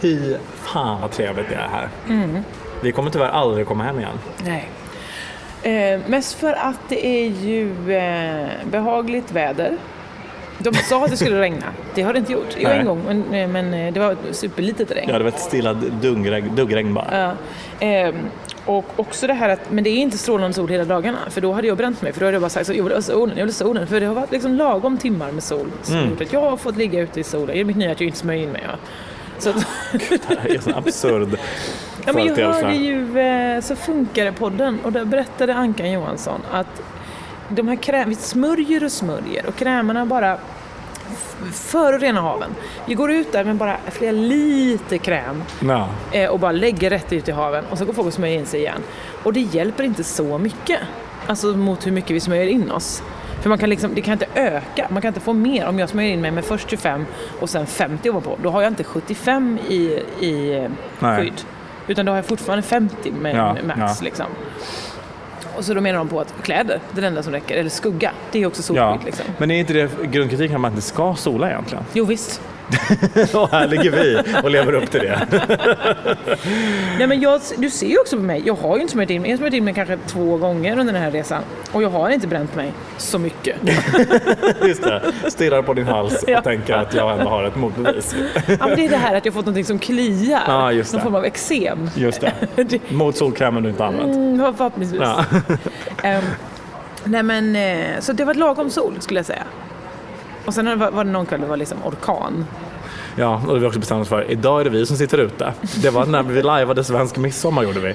fy 0.00 0.36
fan 0.62 1.00
vad 1.00 1.10
trevligt 1.10 1.48
det 1.48 1.54
är 1.54 1.68
här. 1.68 1.88
Mm. 2.08 2.42
Vi 2.82 2.92
kommer 2.92 3.10
tyvärr 3.10 3.28
aldrig 3.28 3.66
komma 3.66 3.84
hem 3.84 3.98
igen. 3.98 4.18
Nej. 4.44 4.68
Eh, 5.62 6.00
mest 6.06 6.34
för 6.34 6.52
att 6.52 6.80
det 6.88 7.06
är 7.06 7.28
ju 7.28 7.92
eh, 7.96 8.48
behagligt 8.70 9.32
väder. 9.32 9.76
De 10.62 10.74
sa 10.74 11.04
att 11.04 11.10
det 11.10 11.16
skulle 11.16 11.40
regna. 11.40 11.66
Det 11.94 12.02
har 12.02 12.12
det 12.12 12.18
inte 12.18 12.32
gjort. 12.32 12.56
Jo, 12.58 12.68
en 12.68 12.86
gång, 12.86 13.02
men, 13.06 13.34
eh, 13.34 13.48
men 13.48 13.74
eh, 13.74 13.92
det 13.92 14.00
var 14.00 14.12
ett 14.12 14.18
superlitet 14.36 14.90
regn. 14.90 15.08
Ja, 15.10 15.18
det 15.18 15.24
var 15.24 15.28
ett 15.30 15.40
stilla 15.40 15.74
dungregn, 15.74 16.56
duggregn 16.56 16.94
bara. 16.94 17.06
Ja. 17.20 17.32
Ehm, 17.86 18.14
och 18.66 18.84
också 18.96 19.26
det 19.26 19.34
här 19.34 19.48
att, 19.48 19.70
men 19.70 19.84
det 19.84 19.90
är 19.90 19.96
inte 19.96 20.18
strålande 20.18 20.54
sol 20.54 20.68
hela 20.68 20.84
dagarna, 20.84 21.18
för 21.30 21.40
då 21.40 21.52
hade 21.52 21.66
jag 21.66 21.76
bränt 21.76 22.02
mig. 22.02 22.12
För 22.12 22.20
då 22.20 22.26
hade 22.26 22.34
jag 22.34 22.42
bara 22.42 22.48
sagt 22.50 22.66
så, 22.66 22.72
jag 22.72 22.84
vill 22.84 22.92
ha 22.92 23.02
solen, 23.02 23.38
jag 23.38 23.44
vill 23.44 23.54
ha 23.54 23.58
solen. 23.58 23.86
För 23.86 24.00
det 24.00 24.06
har 24.06 24.14
varit 24.14 24.32
liksom 24.32 24.54
lagom 24.54 24.98
timmar 24.98 25.32
med 25.32 25.42
sol 25.42 25.66
som 25.82 25.96
Mm. 25.96 26.10
gjort 26.10 26.20
att 26.20 26.32
jag 26.32 26.40
har 26.50 26.56
fått 26.56 26.76
ligga 26.76 27.00
ute 27.00 27.20
i 27.20 27.24
solen. 27.24 27.46
Det 27.46 27.60
är 27.60 27.64
mitt 27.64 27.76
nya 27.76 27.92
att 27.92 28.00
jag 28.00 28.06
inte 28.06 28.18
smörjer 28.18 28.42
in 28.42 28.50
mig. 28.50 28.62
Ja. 28.68 28.74
Så 29.38 29.50
att, 29.50 29.66
Det 29.92 30.38
här 30.40 30.50
är 30.50 30.68
en 30.68 30.74
absurd 30.74 31.28
ja, 32.06 32.12
men 32.12 32.26
jag 32.26 32.36
hörde 32.52 32.74
ju 32.74 33.18
eh, 33.18 33.60
Så 33.60 33.76
funkar 33.76 34.24
det 34.24 34.32
podden 34.32 34.78
och 34.84 34.92
där 34.92 35.04
berättade 35.04 35.54
Ankan 35.54 35.92
Johansson 35.92 36.40
att 36.52 36.82
de 37.54 37.68
här 37.68 37.76
kräm, 37.76 38.08
vi 38.08 38.14
smörjer 38.14 38.84
och 38.84 38.92
smörjer 38.92 39.46
och 39.46 39.56
krämerna 39.56 40.06
bara 40.06 40.38
förorenar 41.52 42.20
haven. 42.22 42.50
Vi 42.86 42.94
går 42.94 43.10
ut 43.12 43.32
där 43.32 43.44
med 43.44 43.56
bara 43.56 43.76
flera 43.90 44.12
liter 44.12 44.96
kräm 44.96 45.42
Ja. 45.60 45.88
eh, 46.12 46.30
och 46.30 46.38
bara 46.40 46.52
lägger 46.52 46.90
rätt 46.90 47.12
ut 47.12 47.28
i 47.28 47.32
haven 47.32 47.64
och 47.70 47.78
så 47.78 47.84
går 47.84 47.92
folk 47.92 48.06
och 48.06 48.14
smörjer 48.14 48.38
in 48.38 48.46
sig 48.46 48.60
igen. 48.60 48.80
Och 49.22 49.32
det 49.32 49.40
hjälper 49.40 49.84
inte 49.84 50.04
så 50.04 50.38
mycket, 50.38 50.78
alltså 51.26 51.46
mot 51.46 51.86
hur 51.86 51.92
mycket 51.92 52.10
vi 52.10 52.20
smörjer 52.20 52.46
in 52.46 52.70
oss. 52.70 53.02
För 53.42 53.48
man 53.48 53.58
kan 53.58 53.70
liksom, 53.70 53.94
det 53.94 54.00
kan 54.00 54.12
inte 54.12 54.26
öka, 54.34 54.86
man 54.90 55.02
kan 55.02 55.08
inte 55.08 55.20
få 55.20 55.32
mer. 55.32 55.66
Om 55.68 55.78
jag 55.78 55.88
smörjer 55.88 56.12
in 56.12 56.20
mig 56.20 56.30
med 56.30 56.44
först 56.44 56.70
25 56.70 57.06
och 57.40 57.50
sen 57.50 57.66
50 57.66 58.10
ovanpå, 58.10 58.38
då 58.42 58.50
har 58.50 58.62
jag 58.62 58.70
inte 58.70 58.84
75 58.84 59.58
i, 59.68 59.74
i 60.20 60.68
Nej. 60.98 61.20
skydd. 61.22 61.42
Utan 61.86 62.06
då 62.06 62.12
har 62.12 62.16
jag 62.16 62.26
fortfarande 62.26 62.62
50 62.62 63.10
med, 63.10 63.36
Ja, 63.36 63.56
max. 63.66 63.78
ja. 63.80 64.04
Liksom. 64.04 64.26
Och 65.56 65.64
så 65.64 65.74
då 65.74 65.80
menar 65.80 65.98
de 65.98 66.08
på 66.08 66.20
att 66.20 66.34
kläder, 66.42 66.80
det 66.92 66.98
är 66.98 67.02
det 67.02 67.06
enda 67.06 67.22
som 67.22 67.32
räcker. 67.32 67.56
Eller 67.56 67.70
skugga, 67.70 68.12
det 68.32 68.42
är 68.42 68.46
också 68.46 68.62
solskydd. 68.62 68.82
Ja. 68.82 68.98
Liksom. 69.04 69.24
Men 69.38 69.50
är 69.50 69.60
inte 69.60 69.72
det 69.72 69.90
grundkritiken 70.10 70.54
att 70.54 70.60
man 70.60 70.70
inte 70.70 70.82
ska 70.82 71.14
sola 71.14 71.50
egentligen? 71.50 71.84
Jo 71.92 72.04
visst. 72.04 72.40
Och 73.34 73.50
här 73.50 73.68
ligger 73.68 73.90
vi 73.90 74.22
och 74.42 74.50
lever 74.50 74.72
upp 74.72 74.90
till 74.90 75.00
det. 75.00 75.26
Nej, 76.98 77.06
men 77.06 77.20
jag, 77.20 77.40
du 77.56 77.70
ser 77.70 77.86
ju 77.86 77.98
också 77.98 78.16
på 78.16 78.22
mig, 78.22 78.42
jag 78.46 78.54
har 78.54 78.76
ju 78.76 78.82
inte 78.82 78.92
smörjt 78.92 79.10
in 79.10 79.22
mig. 79.22 79.30
Jag 79.30 79.36
har 79.36 79.38
smörjt 79.38 79.54
in 79.54 79.64
mig 79.64 79.74
kanske 79.74 79.98
två 80.06 80.36
gånger 80.36 80.78
under 80.78 80.92
den 80.92 81.02
här 81.02 81.10
resan. 81.10 81.42
Och 81.72 81.82
jag 81.82 81.88
har 81.90 82.10
inte 82.10 82.26
bränt 82.26 82.54
mig 82.54 82.72
så 82.98 83.18
mycket. 83.18 83.56
Just 84.66 84.82
det. 84.82 85.02
Stirrar 85.28 85.62
på 85.62 85.74
din 85.74 85.86
hals 85.86 86.22
och 86.22 86.28
Ja. 86.30 86.40
tänker 86.42 86.74
att 86.74 86.94
jag 86.94 87.12
ändå 87.12 87.30
har 87.30 87.44
ett 87.44 87.56
motbevis. 87.56 88.14
Ja, 88.46 88.66
men 88.66 88.76
det 88.76 88.84
är 88.84 88.88
det 88.90 88.96
här 88.96 89.14
att 89.14 89.24
jag 89.24 89.34
fått 89.34 89.44
någonting 89.46 89.64
som 89.64 89.78
kliar. 89.78 90.42
Ja, 90.46 90.72
just 90.72 90.92
Någon 90.92 91.02
form 91.02 91.14
av 91.14 91.24
eksem. 91.24 91.90
Just 91.96 92.20
det. 92.20 92.32
Det- 92.64 92.90
Mot 92.90 93.16
solkrämen 93.16 93.62
du 93.62 93.68
inte 93.68 93.84
använt. 93.84 94.16
Mm, 94.16 94.54
förhoppningsvis. 94.56 95.00
Ja. 95.02 95.24
Ehm, 96.02 96.24
nej 97.04 97.22
men, 97.22 97.56
eh, 97.56 98.00
så 98.00 98.12
det 98.12 98.24
var 98.24 98.34
lagom 98.34 98.70
sol 98.70 98.94
skulle 99.00 99.18
jag 99.18 99.26
säga. 99.26 99.42
Och 100.46 100.54
sen 100.54 100.78
var, 100.78 101.04
det 101.04 101.10
någon 101.10 101.26
kväll 101.26 101.40
det 101.40 101.46
var 101.46 101.56
liksom 101.56 101.78
orkan. 101.84 102.46
ja, 103.16 103.42
och 103.48 103.62
vi 103.62 103.66
också 103.66 103.78
bestämt 103.80 104.02
oss 104.02 104.08
för. 104.08 104.30
Idag 104.30 104.60
är 104.60 104.64
det 104.64 104.70
vi 104.70 104.86
som 104.86 104.96
sitter 104.96 105.18
ute. 105.18 105.52
Det 105.82 105.90
var 105.90 106.06
när 106.06 106.22
vi 106.22 106.42
lajvade 106.42 106.84
svensk 106.84 107.16
midsommar 107.16 107.62
gjorde 107.62 107.80
vi. 107.80 107.94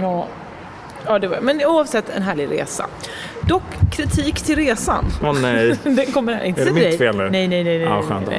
Ja. 0.00 0.26
Ja, 1.06 1.18
det 1.18 1.28
var, 1.28 1.40
men 1.40 1.60
oavsett 1.64 2.08
en 2.10 2.22
härlig 2.22 2.50
resa. 2.50 2.86
Dock 3.48 3.62
kritik 3.92 4.40
till 4.40 4.56
resan. 4.56 5.04
Åh 5.22 5.32
nej. 5.42 5.78
Den 5.82 6.06
kommer 6.06 6.32
här, 6.34 6.44
inte 6.44 6.62
Är 6.62 6.66
det 6.66 6.72
mitt 6.72 6.82
dig. 6.84 6.98
fel 6.98 7.16
nu? 7.16 7.30
Nej, 7.30 7.48
nej, 7.48 7.64
nej. 7.64 7.78
nej 7.78 7.88
nej, 7.88 8.02
skönt 8.02 8.26
nej. 8.28 8.38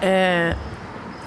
höra. 0.00 0.48
Eh, 0.48 0.54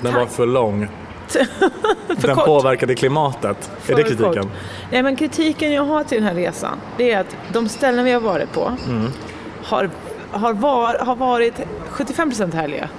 Den 0.02 0.14
var 0.14 0.26
för 0.26 0.46
lång. 0.46 0.88
Den 2.08 2.36
kort. 2.36 2.46
påverkade 2.46 2.96
klimatet. 2.96 3.72
Är 3.88 3.96
det 3.96 3.96
För 3.96 4.10
kritiken? 4.10 4.34
kort. 4.44 4.52
Nej, 4.92 5.04
men 5.04 5.16
kritiken 5.16 5.74
jag 5.74 5.84
har 5.84 6.04
till 6.04 6.18
den 6.18 6.28
här 6.28 6.36
resan, 6.36 6.78
det 6.98 7.12
är 7.12 7.20
att 7.20 7.36
de 7.54 7.70
ställen 7.70 8.06
vi 8.06 8.12
har 8.12 8.22
varit 8.22 8.52
på 8.54 8.72
Mm. 8.88 9.12
har, 9.64 9.90
har, 10.32 10.54
var, 10.54 10.98
har 11.00 11.16
varit 11.16 11.54
75% 11.92 12.54
härliga. 12.54 12.90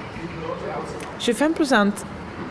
25% 1.19 1.93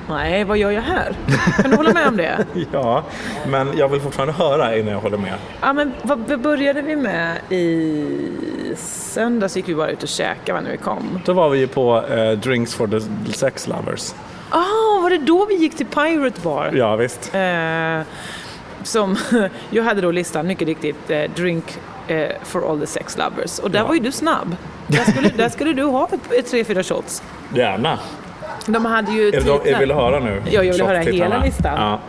Nej, 0.09 0.43
vad 0.43 0.57
gör 0.57 0.71
jag 0.71 0.81
här? 0.81 1.15
Kan 1.61 1.71
du 1.71 1.77
hålla 1.77 1.93
med 1.93 2.07
om 2.07 2.17
det? 2.17 2.45
Ja, 2.71 3.03
men 3.47 3.77
jag 3.77 3.89
vill 3.89 4.01
fortfarande 4.01 4.33
höra 4.33 4.77
innan 4.77 4.93
jag 4.93 4.99
håller 4.99 5.17
med. 5.17 5.33
Ja, 5.61 5.73
men 5.73 5.93
vad 6.01 6.39
började 6.41 6.81
vi 6.81 6.95
med 6.95 7.37
i 7.49 8.75
söndags? 8.77 9.57
gick 9.57 9.69
vi 9.69 9.75
bara 9.75 9.89
ut 9.89 10.03
och 10.03 10.09
käkade 10.09 10.61
när 10.61 10.71
vi 10.71 10.77
kom. 10.77 11.19
Då 11.25 11.33
var 11.33 11.49
vi 11.49 11.59
ju 11.59 11.67
på 11.67 12.03
eh, 12.09 12.31
Drinks 12.31 12.75
for 12.75 12.87
the 12.87 13.33
Sex 13.33 13.67
Lovers. 13.67 14.13
Ah, 14.49 15.01
var 15.01 15.09
det 15.09 15.17
då 15.17 15.45
vi 15.45 15.55
gick 15.55 15.77
till 15.77 15.85
Pirate 15.85 16.41
Bar? 16.41 16.71
Ja, 16.73 16.95
visst. 16.95 17.35
Eh, 17.35 18.01
som, 18.83 19.17
jag 19.69 19.83
hade 19.83 20.01
då 20.01 20.11
listan, 20.11 20.47
mycket 20.47 20.67
riktigt, 20.67 21.09
eh, 21.09 21.23
Drink 21.35 21.79
eh, 22.07 22.29
for 22.43 22.71
all 22.71 22.79
the 22.79 22.87
sex 22.87 23.17
lovers. 23.17 23.59
Och 23.59 23.71
där 23.71 23.79
Ja. 23.79 23.87
var 23.87 23.93
ju 23.93 23.99
du 23.99 24.11
snabb. 24.11 24.55
Där 24.87 25.03
skulle, 25.11 25.29
där 25.29 25.49
skulle 25.49 25.73
du 25.73 25.83
ha 25.83 26.09
tre, 26.49 26.63
fyra 26.63 26.83
shots. 26.83 27.23
Gärna. 27.53 27.99
De 28.67 28.85
hade 28.85 29.11
ju 29.11 29.31
titlar. 29.31 29.79
vill 29.79 29.89
du 29.89 29.95
höra 29.95 30.19
nu? 30.19 30.41
Ja, 30.45 30.63
jag 30.63 30.73
vill 30.73 30.85
höra 30.85 30.97
hela 30.97 31.43
listan. 31.43 31.73
Ja. 31.81 31.99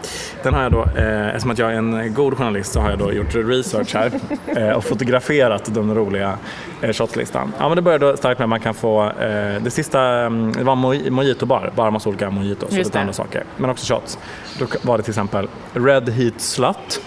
Den 0.42 0.54
har 0.54 0.62
jag 0.62 0.72
då, 0.72 0.84
eh, 0.96 1.26
eftersom 1.28 1.50
att 1.50 1.58
jag 1.58 1.72
är 1.72 1.76
en 1.76 2.14
god 2.14 2.36
journalist 2.38 2.72
så 2.72 2.80
har 2.80 2.90
jag 2.90 2.98
då 2.98 3.12
gjort 3.12 3.34
research 3.34 3.94
här 3.94 4.10
eh, 4.56 4.70
och 4.70 4.84
fotograferat 4.84 5.74
den 5.74 5.94
roliga 5.94 6.38
eh, 6.82 6.92
shotlistan. 6.92 7.52
Ja, 7.58 7.68
men 7.68 7.76
det 7.76 7.82
börjar 7.82 7.98
då 7.98 8.16
starkt 8.16 8.38
med 8.38 8.44
att 8.44 8.48
man 8.50 8.60
kan 8.60 8.74
få, 8.74 9.04
eh, 9.04 9.62
det 9.62 9.70
sista 9.70 10.00
mm, 10.02 10.52
det 10.52 10.64
var 10.64 10.76
moj- 10.76 11.10
mojito-bar, 11.10 11.72
bara 11.76 11.90
massa 11.90 12.08
olika 12.08 12.30
mojitos 12.30 12.68
och 12.70 12.76
lite 12.78 13.00
andra 13.00 13.12
saker. 13.12 13.44
Men 13.56 13.70
också 13.70 13.94
shots. 13.94 14.18
Då 14.58 14.66
var 14.82 14.96
det 14.98 15.02
till 15.04 15.10
exempel 15.12 15.48
Red 15.74 16.08
Heat 16.08 16.40
Slut, 16.40 17.00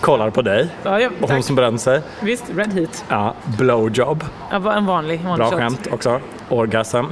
kollar 0.00 0.30
på 0.30 0.42
dig 0.42 0.68
Ja, 0.82 1.00
ja, 1.00 1.10
och 1.22 1.30
hon 1.30 1.42
som 1.42 1.56
brände 1.56 1.78
sig. 1.78 2.00
Visst, 2.22 2.44
Red 2.56 2.72
Heat. 2.72 3.04
Ja, 3.08 3.34
Blowjob, 3.58 4.24
Ja, 4.50 4.56
en 4.72 4.86
vanlig, 4.86 5.20
vanlig 5.20 5.36
bra 5.38 5.50
shot. 5.50 5.58
skämt 5.58 5.88
också. 5.92 6.20
Orgasm, 6.48 7.04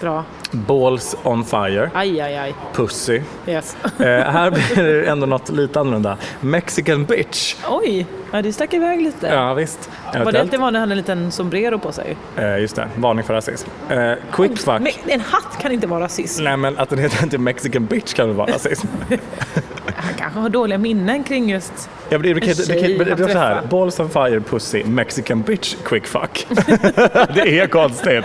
Bra. 0.00 0.24
Balls 0.50 1.16
on 1.22 1.44
fire, 1.44 1.90
Aj, 1.94 2.20
aj, 2.20 2.36
aj. 2.36 2.54
Pussy. 2.72 3.22
Yes. 3.46 3.76
Eh, 3.84 4.06
här 4.06 4.50
blir 4.50 4.84
det 5.02 5.04
ändå 5.10 5.26
något 5.26 5.48
lite 5.48 5.80
annorlunda. 5.80 6.16
Mexican 6.40 7.04
bitch. 7.04 7.54
Oj, 7.68 8.06
ja, 8.32 8.42
det 8.42 8.52
stack 8.52 8.74
iväg 8.74 9.02
lite. 9.02 9.26
Ja, 9.26 9.54
visst. 9.54 9.90
var 10.24 10.32
det 10.32 10.44
det 10.50 10.58
var 10.58 10.70
när 10.70 10.80
han 10.80 10.88
hade 10.88 10.92
en 10.92 10.96
liten 10.96 11.32
sombrero 11.32 11.78
på 11.78 11.92
sig? 11.92 12.16
Eh, 12.36 12.58
just 12.58 12.76
det, 12.76 12.88
varning 12.96 13.24
för 13.24 13.34
rasism. 13.34 13.68
Eh, 13.90 14.12
quick 14.32 14.58
fuck. 14.58 14.80
Men 14.80 14.92
en 15.06 15.20
hatt 15.20 15.58
kan 15.60 15.72
inte 15.72 15.86
vara 15.86 16.04
rasism. 16.04 16.44
Nej, 16.44 16.56
men 16.56 16.78
att 16.78 16.88
den 16.88 16.98
heter 16.98 17.22
inte 17.22 17.38
Mexican 17.38 17.86
bitch 17.86 18.14
kan 18.14 18.26
väl 18.26 18.36
vara 18.36 18.52
rasism? 18.52 18.86
Han 19.96 20.14
kanske 20.14 20.40
har 20.40 20.48
dåliga 20.48 20.78
minnen 20.78 21.24
kring 21.24 21.50
just... 21.50 21.90
Ja, 22.08 22.18
men 22.18 22.22
det, 22.22 22.34
det, 22.34 22.40
det, 22.40 22.46
det, 22.46 22.54
tjej 22.66 22.98
det, 22.98 23.04
det, 23.04 23.10
han 23.10 23.22
är 23.22 23.32
så 23.32 23.38
här. 23.38 23.62
Balls 23.70 24.00
on 24.00 24.10
fire, 24.10 24.40
pussy, 24.40 24.84
Mexican 24.84 25.42
bitch, 25.42 25.76
quick 25.84 26.06
fuck. 26.06 26.46
det 27.34 27.58
är 27.58 27.66
konstigt. 27.66 28.24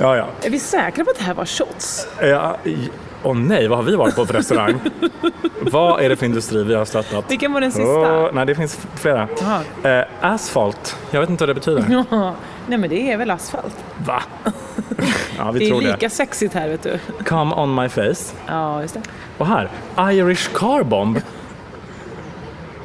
ja, 0.00 0.16
ja. 0.16 0.26
Är 0.42 0.50
vi 0.50 0.58
säkra 0.58 1.04
på 1.04 1.10
att 1.10 1.18
det 1.18 1.24
här 1.24 1.34
var 1.34 1.44
shots? 1.44 2.08
ja 2.20 2.56
Åh 3.24 3.34
nej, 3.36 3.68
vad 3.68 3.78
har 3.78 3.82
vi 3.84 3.96
varit 3.96 4.16
på 4.16 4.26
för 4.26 4.34
restaurang? 4.34 4.80
vad 5.60 6.00
är 6.00 6.08
det 6.08 6.16
för 6.16 6.26
industri 6.26 6.64
vi 6.64 6.74
har 6.74 6.84
stöttat? 6.84 7.30
Vilken 7.30 7.52
var 7.52 7.60
den 7.60 7.72
sista? 7.72 8.22
Åh, 8.24 8.28
nej, 8.32 8.46
det 8.46 8.54
finns 8.54 8.78
flera. 8.94 9.28
Eh, 9.84 10.04
asfalt, 10.20 10.96
jag 11.10 11.20
vet 11.20 11.30
inte 11.30 11.42
vad 11.42 11.48
det 11.48 11.54
betyder. 11.54 12.04
Nej 12.66 12.78
men 12.78 12.90
det 12.90 13.12
är 13.12 13.16
väl 13.16 13.30
asfalt. 13.30 13.84
Va? 14.06 14.22
ja, 15.38 15.50
vi 15.50 15.58
Det 15.58 15.64
är 15.64 15.68
tror 15.68 15.80
lika 15.80 15.96
det. 15.96 16.10
sexigt 16.10 16.54
här 16.54 16.68
vet 16.68 16.82
du. 16.82 16.98
Come 17.24 17.54
on 17.54 17.74
my 17.74 17.88
face. 17.88 18.34
Ja, 18.46 18.82
just 18.82 18.94
det. 18.94 19.00
Och 19.38 19.46
här, 19.46 19.70
Irish 20.12 20.50
car 20.54 20.82
bomb. 20.82 21.20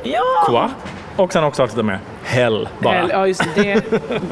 Ja! 0.03 0.21
Quoi? 0.47 0.67
Och 1.19 1.33
sen 1.33 1.43
också 1.43 1.63
avsluta 1.63 1.83
med 1.83 1.99
hell 2.23 2.69
bara. 2.79 2.95
Eller, 2.95 3.13
Ja, 3.13 3.27
just 3.27 3.43
det. 3.55 3.81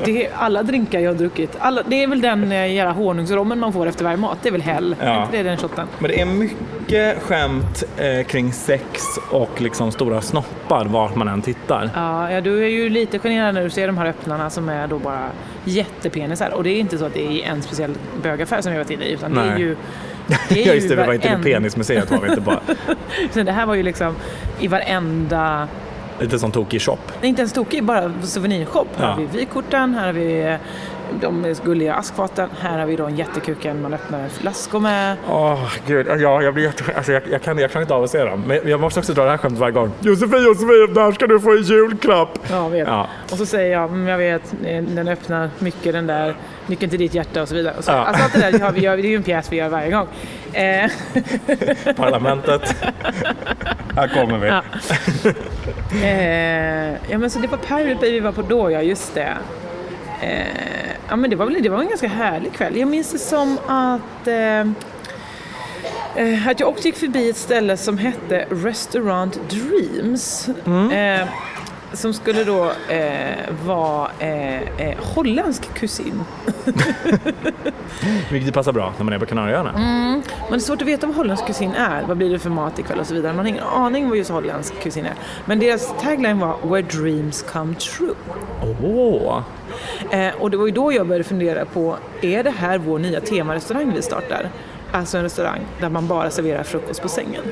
det. 0.06 0.29
Alla 0.36 0.63
drinkar 0.63 1.00
jag 1.00 1.12
har 1.12 1.15
druckit. 1.17 1.56
Alla, 1.60 1.84
det 1.88 2.03
är 2.03 2.08
väl 2.08 2.22
den 2.22 2.51
eh, 2.51 2.74
jävla 2.74 2.91
honungsrommen 2.94 3.60
man 3.60 3.74
får 3.74 3.86
efter 3.88 4.03
varje 4.03 4.17
mat. 4.17 4.38
Det 4.41 4.50
är 4.50 4.51
väl 4.51 4.62
hell? 4.62 4.96
Ja. 5.03 5.06
Är 5.06 5.27
det 5.32 5.44
den 5.44 5.58
shotten? 5.58 5.88
Men 6.00 6.12
det 6.12 6.22
är 6.22 6.25
mycket 6.25 7.24
skämt 7.24 7.84
eh, 7.98 8.25
kring 8.25 8.53
sex 8.53 9.01
och 9.32 9.62
liksom 9.62 9.91
stora 9.91 10.22
snoppar 10.22 10.86
vart 10.86 11.15
man 11.15 11.27
än 11.27 11.41
tittar. 11.41 11.89
Ja, 11.96 12.32
ja, 12.32 12.41
du 12.41 12.63
är 12.63 12.67
ju 12.70 12.89
lite 12.89 13.20
generad 13.20 13.53
när 13.56 13.63
du 13.63 13.70
ser 13.70 13.88
de 13.88 13.98
här 13.98 14.06
öppnarna 14.06 14.50
som 14.50 14.70
är 14.70 14.88
då 14.88 15.00
bara 15.00 15.29
jättepenisar. 15.63 16.50
Och 16.53 16.63
det 16.63 16.70
är 16.70 16.79
inte 16.79 16.98
så 16.98 17.06
att 17.06 17.13
det 17.13 17.44
är 17.44 17.51
en 17.51 17.62
speciell 17.62 17.94
bögaffär 18.24 18.62
som 18.62 18.72
vi 18.72 18.77
varit 18.77 18.89
inne 18.91 19.06
i, 19.06 19.12
utan 19.12 19.34
det 19.34 19.41
är 19.41 19.46
Nej. 19.46 19.60
ju... 19.62 19.75
Det 20.50 20.63
är 20.63 20.67
Ja, 20.67 20.74
just 20.74 20.89
det, 20.89 20.96
vi 20.96 21.03
var 21.03 21.13
inte 21.13 21.27
i 21.27 21.32
varend- 21.32 21.44
penismuseet 21.44 22.12
var 22.12 22.20
vi 22.22 22.29
inte 22.29 22.41
bara. 22.41 22.60
Så 23.32 23.44
det 23.44 23.51
här 23.51 23.65
var 23.65 23.75
ju 23.75 23.84
liksom 23.84 24.15
i 24.60 24.67
varenda 24.67 25.67
Lite 26.20 26.40
som 26.40 26.52
tokig 26.52 26.82
shop. 26.82 26.98
Inte 27.22 27.42
ens 27.42 27.54
tokig, 27.54 27.84
bara 27.84 28.12
souvenirshop. 28.24 28.88
Här 28.98 29.06
Ja. 29.06 29.12
har 29.12 29.20
vi 29.22 29.26
vykorten, 29.40 29.94
här 29.94 30.06
har 30.06 30.14
vi 30.14 30.58
de 31.22 31.56
gulliga 31.64 31.94
askfaten, 31.94 32.50
här 32.60 32.80
har 32.80 32.86
vi 32.86 32.96
då 32.96 33.06
en 33.06 33.16
jättekuken 33.16 33.82
man 33.82 33.94
öppnar 33.94 34.30
flaskor 34.30 34.80
med. 34.80 35.18
Åh, 35.30 35.74
gud. 35.88 36.08
Ja, 36.08 36.42
jag, 36.42 36.54
blir 36.54 36.64
jätte... 36.64 36.84
alltså, 36.96 37.12
jag, 37.12 37.24
jag, 37.32 37.42
kan, 37.42 37.58
jag 37.58 37.72
kan 37.72 37.82
inte 37.82 37.94
av 37.94 38.04
att 38.04 38.10
se 38.10 38.24
dem. 38.24 38.44
Men 38.48 38.60
jag 38.64 38.80
måste 38.80 39.00
också 39.00 39.14
dra 39.14 39.24
det 39.24 39.30
här 39.30 39.38
skämtet 39.38 39.60
varje 39.60 39.74
gång. 39.74 39.92
Josefin, 40.00 40.44
Josefin, 40.44 40.94
där 40.94 41.12
ska 41.12 41.28
du 41.28 41.40
få 41.40 41.52
en 41.52 41.62
julklapp! 41.62 42.40
Ja, 42.50 42.68
vet. 42.68 42.88
Ja. 42.88 43.08
Och 43.32 43.38
så 43.38 43.46
säger 43.46 43.72
jag, 43.72 43.84
mm, 43.90 44.08
jag 44.08 44.18
vet, 44.18 44.54
eh, 44.66 44.84
den 44.84 45.08
öppnar 45.08 45.50
mycket 45.60 45.94
den 45.94 46.08
där, 46.08 46.36
nyckeln 46.68 46.90
till 46.90 47.00
ditt 47.00 47.14
hjärta 47.14 47.42
och 47.42 47.48
så 47.48 47.56
vidare. 47.56 47.74
Och 47.78 47.84
så, 47.84 47.92
Ja. 47.92 47.96
Alltså 47.98 48.24
allt 48.24 48.34
det 48.34 48.52
där 48.52 48.60
har 48.66 48.72
vi, 48.72 48.82
gör, 48.82 48.98
det 48.98 49.08
är 49.08 49.10
ju 49.10 49.16
en 49.16 49.24
pjäs 49.24 49.52
vi 49.52 49.56
gör 49.58 49.70
varje 49.70 49.92
gång. 49.92 50.08
Eh, 50.54 50.92
Parlamentet. 51.96 52.76
här 53.96 54.08
kommer 54.08 54.38
vi. 54.38 54.48
Ja. 54.48 54.64
eh, 56.08 57.12
ja 57.12 57.18
men 57.18 57.30
så 57.30 57.40
det 57.40 57.48
var 57.48 57.58
Pirate 57.58 57.96
Bay 58.02 58.12
vi 58.12 58.20
var 58.20 58.32
på 58.32 58.42
då, 58.42 58.72
ja 58.72 58.82
just 58.82 59.14
det. 59.16 59.38
Eh, 60.22 60.92
ja 61.10 61.16
men 61.16 61.30
det 61.30 61.36
var, 61.36 61.46
väl, 61.46 61.64
det 61.64 61.70
var 61.70 61.80
en 61.80 61.88
ganska 61.88 62.08
härlig 62.08 62.54
kväll. 62.54 62.78
Jag 62.78 62.90
minns 62.90 63.12
det 63.12 63.20
som 63.20 63.58
att 63.68 64.28
eh, 64.28 64.60
eh, 66.26 66.48
att 66.48 66.60
jag 66.60 66.70
också 66.70 66.86
gick 66.86 66.98
förbi 66.98 67.30
ett 67.30 67.38
ställe 67.38 67.78
som 67.78 67.98
hette 67.98 68.46
Restaurant 68.50 69.40
Dreams. 69.50 70.50
Eh, 70.92 71.28
som 71.94 72.13
skulle 72.13 72.44
då 72.44 72.72
eh, 72.89 73.53
vara 73.65 74.12
eh, 74.20 74.62
eh, 74.62 74.98
holländsk 75.15 75.74
kusin. 75.74 76.24
Vilket 78.32 78.53
passar 78.53 78.72
bra 78.72 78.94
när 78.98 79.03
man 79.03 79.13
är 79.13 79.20
på 79.20 79.25
Kanarieöarna. 79.25 79.72
Men 79.74 80.24
det 80.50 80.56
är 80.56 80.60
svårt 80.60 80.82
att 80.82 80.88
veta 80.88 81.08
vad 81.08 81.15
holländsk 81.15 81.46
kusin 81.48 81.72
är. 81.72 82.03
Vad 82.08 82.17
blir 82.17 82.29
det 82.29 82.39
för 82.39 82.50
mat 82.50 82.79
ikväll 82.79 83.00
och 83.00 83.08
så 83.08 83.13
vidare. 83.13 83.34
Man 83.34 83.46
har 83.46 83.50
ingen 83.50 83.63
aning 83.63 84.10
vad 84.10 84.17
just 84.17 84.32
holländsk 84.32 84.79
kusin 84.84 85.06
är. 85.06 85.13
Men 85.46 85.60
deras 85.60 85.94
tagline 86.01 86.39
var 86.39 86.58
“Where 86.63 86.82
dreams 86.82 87.46
come 87.51 87.75
true”. 87.75 88.15
Åh! 88.84 89.44
Eh, 90.12 90.36
och 90.39 90.51
det 90.51 90.58
var 90.58 90.65
ju 90.65 90.72
då 90.72 90.94
jag 90.94 91.08
började 91.08 91.24
fundera 91.24 91.65
på, 91.65 91.98
är 92.22 92.44
det 92.44 92.51
här 92.51 92.77
vår 92.77 93.00
nya 93.00 93.22
temarestaurang 93.22 93.94
vi 93.96 94.01
startar? 94.01 94.50
Alltså 94.91 95.17
en 95.17 95.24
restaurang 95.24 95.62
där 95.79 95.89
man 95.89 96.08
bara 96.08 96.29
serverar 96.29 96.63
frukost 96.63 97.01
på 97.01 97.10
sängen. 97.10 97.44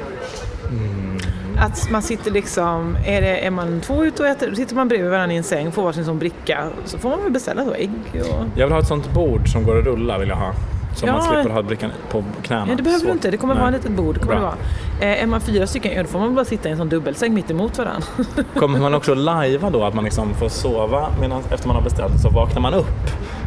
Att 1.60 1.90
man 1.92 2.02
sitter 2.02 2.32
liksom, 2.32 2.98
är, 3.06 3.22
det, 3.22 3.46
är 3.46 3.52
man 3.52 3.82
två 3.82 4.06
ute 4.06 4.24
och 4.24 4.30
äter, 4.30 4.54
sitter 4.56 4.76
man 4.76 4.88
bredvid 4.88 5.12
varandra 5.12 5.34
i 5.34 5.38
en 5.38 5.44
säng, 5.44 5.72
får 5.72 5.84
varsin 5.84 6.06
sån 6.06 6.20
bricka, 6.20 6.68
så 6.86 6.98
får 6.98 7.10
man 7.10 7.22
väl 7.24 7.32
beställa 7.32 7.64
då 7.66 7.74
ägg 7.74 7.92
och... 8.14 8.46
Jag 8.56 8.66
vill 8.66 8.74
ha 8.74 8.80
ett 8.80 8.88
sånt 8.88 9.14
bord 9.14 9.50
som 9.52 9.64
går 9.64 9.80
att 9.80 9.86
rulla 9.86 10.18
vill 10.18 10.30
jag 10.30 10.36
ha. 10.36 10.52
Så 10.96 11.06
Ja. 11.08 11.12
man 11.14 11.22
slipper 11.22 11.50
ha 11.50 11.62
brickan 11.64 11.92
på 12.12 12.24
knäna. 12.44 12.66
Ja, 12.70 12.76
det 12.76 12.84
behöver 12.84 13.00
Så- 13.00 13.06
du 13.06 13.12
inte, 13.12 13.32
det 13.32 13.38
kommer 13.38 13.54
Nej. 13.54 13.64
vara 13.64 13.76
ett 13.76 13.84
litet 13.84 13.98
bord. 13.98 14.20
Kommer 14.22 14.36
det 14.36 14.42
vara. 14.42 14.54
Eh, 15.02 15.24
är 15.24 15.28
man 15.28 15.42
fyra 15.42 15.68
stycken, 15.68 15.94
ja, 15.96 16.02
då 16.04 16.08
får 16.10 16.20
man 16.20 16.36
bara 16.36 16.46
sitta 16.46 16.70
i 16.70 16.72
en 16.72 16.78
sån 16.78 16.90
dubbelsäng 16.90 17.34
mitt 17.34 17.52
emot 17.52 17.78
varandra. 17.78 18.08
Kommer 18.60 18.80
man 18.80 18.94
också 18.94 19.14
lajva 19.14 19.70
då? 19.70 19.84
Att 19.84 19.94
man 19.94 20.04
liksom 20.04 20.34
får 20.34 20.50
sova 20.50 21.08
medan, 21.22 21.42
efter 21.52 21.68
man 21.68 21.76
har 21.76 21.84
beställt 21.84 22.20
så 22.22 22.30
vaknar 22.30 22.62
man 22.62 22.74
upp 22.74 22.88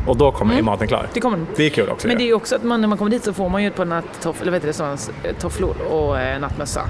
och 0.09 0.17
då 0.17 0.33
kommer 0.33 0.59
är 0.59 0.62
maten 0.62 0.88
klar? 0.88 1.07
Det 1.15 1.21
kommer 1.21 1.38
Det 1.57 1.67
är 1.67 1.71
kul 1.71 1.88
också. 1.88 2.09
Men 2.09 2.17
det 2.17 2.23
ju. 2.23 2.27
är 2.27 2.29
ju 2.29 2.35
också 2.35 2.57
att 2.57 2.62
man, 2.62 2.81
när 2.81 2.88
man 2.88 2.99
kommer 2.99 3.11
dit 3.11 3.25
så 3.25 3.33
får 3.33 3.49
man 3.49 3.62
ju 3.62 3.69
ett 3.69 3.77
par 3.77 3.85
nattoff, 3.85 4.43
eller 4.43 4.61
det, 4.61 4.73
sådana 4.73 4.97
eh, 5.25 5.35
tofflor 5.37 5.77
och 5.91 6.21
eh, 6.21 6.41
nattmössa. 6.41 6.81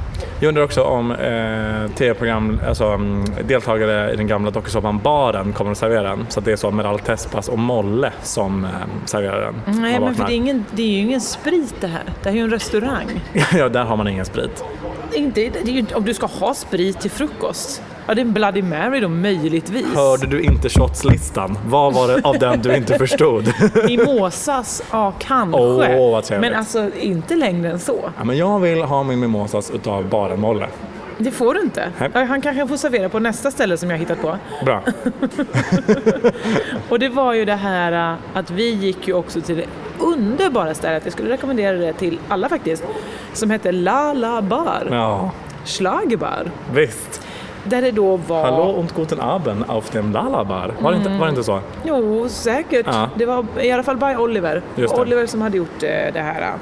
Jag 0.40 0.48
undrar 0.48 0.64
också 0.64 0.82
om 0.82 1.10
eh, 1.10 1.90
tv-program, 1.94 2.60
alltså 2.68 2.84
mm, 2.84 3.24
deltagare 3.46 4.12
i 4.12 4.16
den 4.16 4.26
gamla 4.26 4.50
dokusåpan 4.50 4.98
Baren 4.98 5.52
kommer 5.52 5.70
att 5.70 5.78
servera 5.78 6.02
den. 6.02 6.26
Så 6.28 6.38
att 6.38 6.44
det 6.44 6.52
är 6.52 6.56
så 6.56 6.70
med 6.70 6.84
Ralf 6.84 7.02
Tespas 7.02 7.48
och 7.48 7.58
Molle 7.58 8.12
som 8.22 8.64
eh, 8.64 8.70
serverar 9.04 9.40
den. 9.40 9.54
Nej, 9.80 9.92
Man 9.92 10.02
men 10.02 10.14
för 10.14 10.24
det 10.24 10.32
är, 10.32 10.36
ingen, 10.36 10.64
det 10.70 10.82
är 10.82 10.86
ju 10.86 10.98
ingen 10.98 11.20
sprit 11.20 11.74
det 11.80 11.86
här. 11.86 12.04
Det 12.22 12.28
här 12.28 12.30
är 12.30 12.36
ju 12.36 12.44
en 12.44 12.50
restaurang. 12.50 13.20
ja, 13.52 13.68
där 13.68 13.84
har 13.84 13.96
man 13.96 14.08
ingen 14.08 14.24
sprit. 14.24 14.64
Inte, 15.12 15.40
det 15.40 15.70
ju, 15.70 15.86
om 15.94 16.04
du 16.04 16.14
ska 16.14 16.26
ha 16.26 16.54
sprit 16.54 17.00
till 17.00 17.10
frukost, 17.10 17.82
ja 18.08 18.14
det 18.14 18.20
är 18.20 18.24
en 18.24 18.32
Bloody 18.32 18.62
Mary 18.62 19.00
då 19.00 19.08
möjligtvis. 19.08 19.94
Hörde 19.94 20.26
du 20.26 20.42
inte 20.42 20.68
shotslistan? 20.68 21.58
Vad 21.66 21.94
var 21.94 22.08
det 22.08 22.20
av 22.24 22.38
den 22.38 22.62
du 22.62 22.76
inte 22.76 22.98
förstod? 22.98 23.52
Mimosas, 23.86 24.82
ja 24.92 25.12
kanske. 25.18 25.60
Åh, 25.60 26.10
vad 26.10 26.24
trevligt. 26.24 26.50
men 26.50 26.58
alltså 26.58 26.90
inte 27.00 27.36
längre 27.36 27.70
än 27.70 27.78
så. 27.78 28.10
ja, 28.18 28.24
men 28.24 28.36
jag 28.36 28.58
vill 28.58 28.82
ha 28.82 29.02
min 29.02 29.20
mimosas 29.20 29.70
utav 29.70 30.08
Baren 30.08 30.40
Molle. 30.40 30.66
Det 31.20 31.30
får 31.30 31.54
du 31.54 31.60
inte. 31.60 31.92
Nej. 32.14 32.24
Han 32.26 32.40
kanske 32.40 32.66
får 32.66 32.76
servera 32.76 33.08
på 33.08 33.18
nästa 33.18 33.50
ställe 33.50 33.76
som 33.76 33.90
jag 33.90 33.96
har 33.96 34.00
hittat 34.00 34.20
på. 34.22 34.38
Bra. 34.64 34.82
Och 36.88 36.98
det 36.98 37.08
var 37.08 37.32
ju 37.34 37.44
det 37.44 37.54
här 37.54 38.12
äh, 38.12 38.16
att 38.34 38.50
vi 38.50 38.70
gick 38.74 39.08
ju 39.08 39.14
också 39.14 39.40
till 39.40 39.56
det 39.56 39.64
underbara 39.98 40.74
stället, 40.74 41.02
jag 41.04 41.12
skulle 41.12 41.30
rekommendera 41.30 41.76
det 41.76 41.92
till 41.92 42.18
alla 42.28 42.48
faktiskt, 42.48 42.84
som 43.32 43.50
hette 43.50 43.72
La 43.72 44.12
La 44.12 44.42
Bar, 44.42 44.88
Ja, 44.90 45.30
Schlagerbar. 45.64 46.50
visst. 46.72 47.22
Där 47.68 47.82
det 47.82 47.90
då 47.90 48.16
var... 48.16 48.42
Hallå 48.42 48.70
und 48.70 48.94
guten 48.94 49.20
Abend 49.20 49.64
auf 49.68 49.90
dem 49.90 50.12
Lalabar. 50.12 50.74
Var, 50.80 50.90
det 50.92 50.96
inte, 50.96 51.08
var 51.10 51.26
det 51.26 51.30
inte 51.30 51.44
så? 51.44 51.60
Jo, 51.84 52.28
säkert. 52.28 52.86
Ja. 52.86 53.10
Det 53.16 53.26
var 53.26 53.46
i 53.60 53.70
alla 53.70 53.82
fall 53.82 53.96
by 53.96 54.16
Oliver. 54.16 54.62
Oliver 54.76 55.26
som 55.26 55.42
hade 55.42 55.56
gjort 55.56 55.82
eh, 55.82 55.88
det 56.12 56.20
här. 56.20 56.52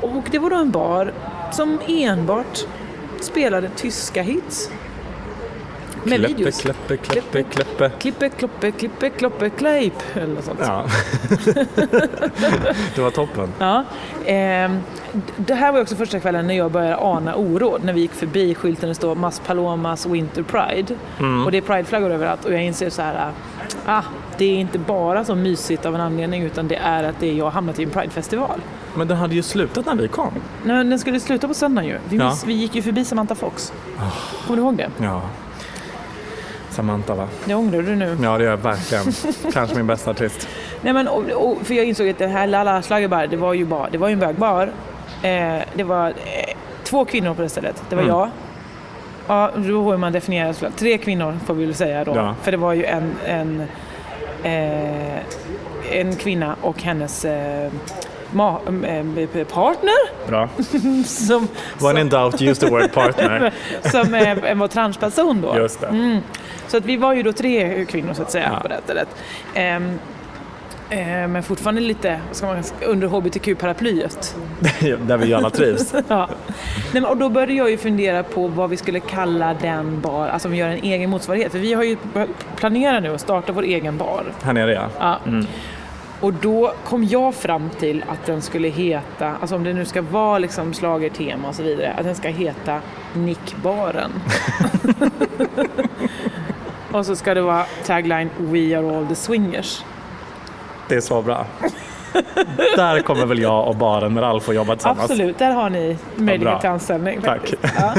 Och 0.00 0.24
det 0.30 0.38
var 0.38 0.50
då 0.50 0.56
en 0.56 0.70
bar 0.70 1.12
som 1.52 1.78
enbart 1.86 2.58
spelade 3.20 3.68
tyska 3.76 4.22
hits. 4.22 4.70
Med 6.04 6.18
Kleppe, 6.18 6.34
videos. 6.34 6.60
kleppe, 6.60 6.96
kleppe, 6.96 7.42
kleppe. 7.42 7.90
Klippe, 7.98 8.28
kloppe, 8.28 8.70
klippe, 8.70 9.10
kloppe, 9.10 9.50
klejp. 9.50 9.94
Eller 10.14 10.42
sånt. 10.42 10.60
Ja. 10.62 10.84
det 12.94 13.02
var 13.02 13.10
toppen. 13.10 13.52
Ja. 13.58 13.84
ehm, 14.26 14.78
det 15.36 15.54
här 15.54 15.72
var 15.72 15.80
också 15.80 15.96
första 15.96 16.20
kvällen 16.20 16.46
när 16.46 16.54
jag 16.54 16.70
började 16.72 16.96
ana 16.96 17.34
oråd. 17.34 17.84
När 17.84 17.92
vi 17.92 18.00
gick 18.00 18.12
förbi 18.12 18.54
skylten 18.54 18.88
det 18.88 18.94
står 18.94 19.14
Mas 19.14 19.40
Palomas 19.46 20.06
Winter 20.06 20.42
Pride. 20.42 20.94
Mm. 21.18 21.44
Och 21.44 21.52
det 21.52 21.58
är 21.58 21.62
prideflaggor 21.62 22.10
överallt. 22.10 22.44
Och 22.44 22.52
jag 22.52 22.62
inser 22.64 22.90
så 22.90 23.02
här, 23.02 23.32
ah, 23.86 24.02
det 24.38 24.44
är 24.44 24.54
inte 24.58 24.78
bara 24.78 25.24
så 25.24 25.34
mysigt 25.34 25.86
av 25.86 25.94
en 25.94 26.00
anledning 26.00 26.42
utan 26.42 26.68
det 26.68 26.76
är 26.76 27.04
att 27.04 27.20
det 27.20 27.28
är 27.30 27.34
jag 27.34 27.44
har 27.44 27.50
hamnat 27.52 27.78
i 27.78 27.82
en 27.82 27.90
pridefestival. 27.90 28.60
Men 28.94 29.08
den 29.08 29.16
hade 29.16 29.34
ju 29.34 29.42
slutat 29.42 29.86
när 29.86 29.94
vi 29.94 30.08
kom. 30.08 30.32
Nej, 30.64 30.84
Den 30.84 30.98
skulle 30.98 31.20
sluta 31.20 31.48
på 31.48 31.54
söndagen 31.54 31.88
ju. 31.90 31.98
Vi, 32.08 32.16
Ja. 32.16 32.30
miss, 32.30 32.44
vi 32.44 32.52
gick 32.52 32.74
ju 32.74 32.82
förbi 32.82 33.04
Samantha 33.04 33.34
Fox. 33.34 33.72
Kommer 34.46 34.56
du 34.56 34.62
ihåg 34.62 34.76
det? 34.76 34.90
Ja. 34.98 35.22
Samantha 36.70 37.14
va? 37.14 37.28
Det 37.44 37.54
ångrar 37.54 37.82
du 37.82 37.96
nu. 37.96 38.16
Ja 38.22 38.38
det 38.38 38.44
gör 38.44 38.50
jag 38.50 38.56
verkligen. 38.56 39.04
Kanske 39.52 39.76
min 39.76 39.86
bästa 39.86 40.10
artist. 40.10 40.48
Nej, 40.82 40.92
men, 40.92 41.08
och, 41.08 41.24
och, 41.30 41.58
för 41.66 41.74
jag 41.74 41.84
insåg 41.84 42.08
att 42.08 42.18
det 42.18 42.26
här 42.26 42.46
Lala 42.46 42.82
Schlagerbar, 42.82 43.26
det 43.26 43.36
var 43.36 43.54
ju 43.54 43.64
bara, 43.64 43.90
det 43.90 43.98
var 43.98 44.08
ju 44.08 44.12
en 44.12 44.18
bögbar. 44.20 44.72
Eh, 45.22 45.62
det 45.74 45.84
var 45.84 46.08
eh, 46.08 46.14
två 46.84 47.04
kvinnor 47.04 47.34
på 47.34 47.42
det 47.42 47.48
stället. 47.48 47.82
Det 47.88 47.96
var 47.96 48.02
Mm. 48.02 48.16
jag. 48.16 48.30
Ja, 49.26 49.50
då 49.56 49.90
hur 49.90 49.96
man 49.96 50.12
definierar 50.12 50.52
såklart. 50.52 50.76
Tre 50.76 50.98
kvinnor 50.98 51.38
får 51.46 51.54
vi 51.54 51.64
väl 51.66 51.74
säga 51.74 52.04
då. 52.04 52.12
Ja. 52.16 52.34
För 52.42 52.50
det 52.50 52.56
var 52.56 52.72
ju 52.72 52.84
en, 52.84 53.14
en, 53.26 53.60
eh, 54.42 55.18
en 55.90 56.16
kvinna 56.16 56.56
och 56.60 56.82
hennes 56.82 57.24
eh, 57.24 57.70
ma- 58.32 58.86
eh, 58.86 59.04
partner 59.44 60.28
Bra. 60.28 60.48
som, 61.06 61.48
When 61.80 61.98
in 61.98 62.08
doubt 62.08 62.42
use 62.42 62.60
the 62.60 62.70
word 62.72 62.92
partner. 62.92 63.52
som 63.90 64.14
eh, 64.14 64.54
var 64.54 64.68
transperson 64.68 65.40
då. 65.40 65.56
Just 65.58 65.80
det. 65.80 66.20
Så 66.68 66.76
att 66.76 66.84
vi 66.84 66.96
var 66.96 67.14
ju 67.14 67.22
då 67.22 67.32
tre 67.32 67.84
kvinnor 67.84 68.14
så 68.14 68.22
att 68.22 68.30
säga 68.30 68.50
Ja. 68.54 68.60
på 68.62 68.68
det 68.68 68.80
stället. 68.84 69.08
Eh, 70.90 71.28
men 71.28 71.42
fortfarande 71.42 71.80
lite 71.80 72.20
ska 72.32 72.46
man, 72.46 72.62
under 72.86 73.08
hbtq-paraplyet. 73.08 74.36
Där 75.06 75.16
vi 75.16 75.34
alla 75.34 75.50
trivs. 75.50 75.94
ja. 76.08 76.28
Nej, 76.92 77.02
men, 77.02 77.04
och 77.04 77.16
då 77.16 77.28
började 77.28 77.52
jag 77.52 77.70
ju 77.70 77.76
fundera 77.76 78.22
på 78.22 78.48
vad 78.48 78.70
vi 78.70 78.76
skulle 78.76 79.00
kalla 79.00 79.54
den 79.54 80.00
bar, 80.00 80.28
alltså 80.28 80.48
om 80.48 80.52
vi 80.52 80.58
gör 80.58 80.68
en 80.68 80.82
egen 80.82 81.10
motsvarighet. 81.10 81.52
För 81.52 81.58
vi 81.58 81.72
har 81.72 81.82
ju 81.84 81.96
planerat 82.56 83.02
nu 83.02 83.14
att 83.14 83.20
starta 83.20 83.52
vår 83.52 83.62
egen 83.62 83.96
bar. 83.96 84.24
Här 84.42 84.52
nere 84.52 84.72
ja. 84.72 84.88
Ja. 84.98 85.18
Och 86.20 86.32
då 86.32 86.72
kom 86.84 87.04
jag 87.04 87.34
fram 87.34 87.70
till 87.78 88.04
att 88.08 88.26
den 88.26 88.42
skulle 88.42 88.68
heta, 88.68 89.36
alltså 89.40 89.56
om 89.56 89.64
det 89.64 89.72
nu 89.72 89.84
ska 89.84 90.02
vara 90.02 90.38
liksom 90.38 90.72
schlagertema 90.72 91.48
och 91.48 91.54
så 91.54 91.62
vidare, 91.62 91.92
att 91.98 92.04
den 92.04 92.14
ska 92.14 92.28
heta 92.28 92.80
Nickbaren. 93.14 94.10
och 96.92 97.06
så 97.06 97.16
ska 97.16 97.34
det 97.34 97.42
vara 97.42 97.64
tagline 97.86 98.30
We 98.38 98.78
are 98.78 98.96
all 98.96 99.06
the 99.06 99.14
swingers. 99.14 99.84
Det 100.90 100.96
är 100.96 101.00
så 101.00 101.22
bra. 101.22 101.46
Där 102.76 103.00
kommer 103.02 103.26
väl 103.26 103.38
jag 103.38 103.68
och 103.68 103.76
baren 103.76 104.14
med 104.14 104.22
Ralf 104.22 104.48
att 104.48 104.54
jobba 104.54 104.74
tillsammans. 104.74 105.10
Absolut, 105.10 105.38
där 105.38 105.52
har 105.52 105.70
ni 105.70 105.96
möjlighet 106.16 106.60
till 106.60 106.70
anställning. 106.70 107.20
Tack. 107.22 107.54
Ja. 107.78 107.94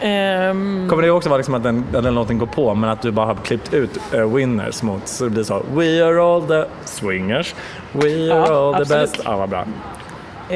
Ehm, 0.00 0.86
Kommer 0.90 1.02
det 1.02 1.10
också 1.10 1.28
vara 1.28 1.36
liksom 1.36 1.54
att 1.54 1.62
den, 1.62 1.84
att 1.94 2.02
den 2.04 2.14
låten 2.14 2.38
går 2.38 2.46
på 2.46 2.74
men 2.74 2.90
att 2.90 3.02
du 3.02 3.10
bara 3.10 3.26
har 3.26 3.34
klippt 3.34 3.74
ut 3.74 3.98
eh, 4.14 4.34
winners 4.34 4.82
mot 4.82 5.08
så 5.08 5.24
det 5.24 5.30
blir 5.30 5.42
så 5.44 5.62
We 5.74 6.04
are 6.04 6.22
all 6.22 6.42
the 6.46 6.64
swingers, 6.84 7.54
we 7.92 8.08
are 8.08 8.26
Ja, 8.26 8.68
all 8.68 8.74
the 8.74 8.80
absolut. 8.82 9.12
best. 9.12 9.22
Ja, 9.24 9.36
vad 9.36 9.48
bra. 9.48 9.64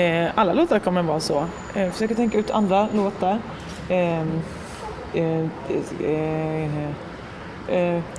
Eh, 0.00 0.28
alla 0.34 0.52
låtar 0.52 0.78
kommer 0.78 1.02
vara 1.02 1.20
så. 1.20 1.44
Eh, 1.74 1.90
försöker 1.90 2.14
tänka 2.14 2.38
ut 2.38 2.50
andra 2.50 2.88
låtar. 2.94 3.38
Ehm, 3.88 4.40
eh, 5.14 5.24
eh, 5.24 6.64
eh, 6.64 6.90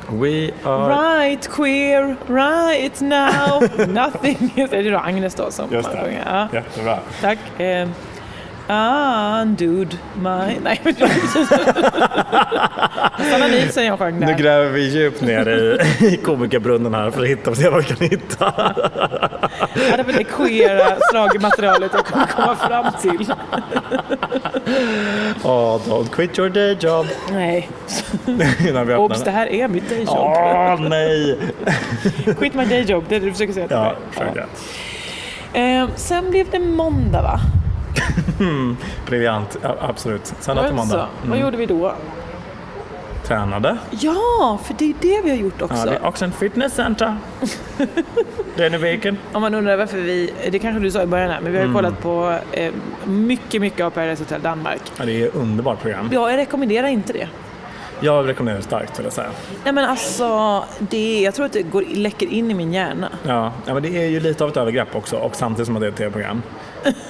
We 0.10 0.52
are... 0.64 0.90
right 0.90 1.50
queer, 1.50 2.16
right 2.28 3.02
now, 3.02 3.60
nothing 3.88 4.52
is... 4.56 4.74
Är 4.74 4.84
det 4.84 4.90
då 4.90 4.98
Agnes 4.98 5.36
då 5.36 5.52
som 5.52 5.70
sjunger? 5.70 6.24
Ja, 6.26 6.48
Jättebra. 6.54 7.00
tack. 7.22 7.40
Eh, 8.70 9.42
Undude 9.42 9.98
my... 10.16 10.58
Nej, 10.64 10.82
Sanna 13.32 13.48
Nielsen 13.48 13.86
jag 13.86 14.00
sjöng 14.00 14.20
Nu 14.20 14.26
där. 14.26 14.34
gräver 14.38 14.70
vi 14.70 14.82
djupt 14.90 15.22
ner 15.22 15.50
i, 15.50 15.80
i 16.06 16.18
komikerbrunnen 16.18 16.94
här 16.94 17.12
för 17.12 17.22
att 17.22 17.28
hitta, 17.28 17.56
se 17.56 17.70
vad 17.70 17.80
vi 17.84 17.88
kan 17.96 18.08
hitta. 18.08 18.54
Ja, 19.90 19.98
det 19.98 20.04
var 20.04 20.14
det 20.14 20.24
queera 20.24 20.96
slagmaterialet 21.12 21.92
jag 21.94 22.06
kunde 22.06 22.28
komma 22.36 22.56
fram 22.56 22.86
till. 23.02 23.32
Oh, 25.44 25.80
don't 25.88 26.10
quit 26.10 26.40
your 26.40 26.50
day 26.50 26.78
job. 26.80 27.08
Nej, 27.32 27.70
Innan 28.70 28.88
vi 28.88 28.96
obs, 28.96 29.24
det 29.24 29.32
här 29.32 29.48
är 29.48 29.68
mitt 29.68 29.90
dayjob. 29.90 30.10
Åh, 30.18 30.80
nej! 30.90 31.38
Quit 32.40 32.54
my 32.54 32.66
dayjob, 32.66 33.04
det 33.10 33.16
är 33.16 33.20
det 33.20 33.26
du 33.26 33.32
försöker 33.32 33.54
säga 33.54 33.68
till 33.68 33.78
Ja, 33.78 33.84
mig. 33.84 33.94
försöker. 34.12 34.46
Eh, 35.54 35.88
sen 35.96 36.30
blev 36.30 36.50
det 36.52 36.60
måndag 36.60 37.22
va? 37.22 37.40
Briljant, 39.06 39.58
ja, 39.62 39.76
absolut. 39.82 40.34
Söndag 40.40 40.64
till 40.68 40.76
måndag. 40.76 41.08
Vad 41.26 41.40
gjorde 41.40 41.58
vi 41.58 41.66
då? 41.66 41.94
Tränade. 43.24 43.78
Ja, 43.92 44.60
för 44.64 44.74
det 44.78 44.86
är 44.86 44.94
det 45.02 45.22
vi 45.24 45.30
har 45.30 45.38
gjort 45.38 45.54
Ja, 45.60 45.66
också. 45.66 45.86
det 45.86 45.96
är 45.96 46.06
också 46.06 46.26
en 46.26 46.32
fitnesscenter. 46.32 47.16
Den 48.56 48.74
är 48.74 48.78
veken. 48.78 49.18
Om 49.34 49.42
man 49.42 49.54
undrar 49.56 49.78
varför 49.78 49.98
vi, 49.98 50.34
det 50.52 50.60
kanske 50.60 50.80
du 50.84 50.92
sa 50.92 51.02
i 51.04 51.06
början 51.06 51.30
här, 51.32 51.42
men 51.42 51.52
vi 51.52 51.58
har 51.58 51.64
Mm. 51.66 51.76
kollat 51.76 52.02
på 52.02 52.40
eh, 52.52 52.74
mycket, 53.06 53.62
mycket 53.62 53.86
av 53.86 53.90
Paradise 53.90 54.24
Hotel 54.24 54.42
Danmark. 54.42 54.82
Ja, 54.98 55.06
det 55.06 55.12
är 55.24 55.28
ett 55.28 55.36
underbart 55.36 55.82
program. 55.82 56.10
Ja, 56.14 56.30
jag 56.32 56.38
rekommenderar 56.38 56.88
inte 56.88 57.14
det. 57.14 57.28
Jag 58.00 58.28
rekommenderar 58.28 58.58
det 58.58 58.64
starkt 58.68 59.00
vill 59.00 59.04
jag 59.06 59.14
säga. 59.14 59.30
Nej 59.64 59.74
men 59.74 59.86
alltså, 59.86 60.64
det, 60.80 61.22
jag 61.22 61.34
tror 61.36 61.46
att 61.46 61.54
det 61.54 61.62
går, 61.64 61.84
läcker 61.94 62.28
in 62.28 62.52
i 62.52 62.54
min 62.54 62.74
hjärna. 62.74 63.10
Ja, 63.28 63.52
ja, 63.66 63.74
men 63.74 63.84
det 63.84 63.90
är 63.90 64.08
ju 64.10 64.20
lite 64.20 64.44
av 64.44 64.50
ett 64.50 64.58
övergrepp 64.58 64.96
också 64.96 65.16
och 65.18 65.36
samtidigt 65.36 65.66
som 65.66 65.76
att 65.76 65.82
det 65.82 65.88
är 65.88 65.92
ett 65.92 65.98
tv-program. 65.98 66.42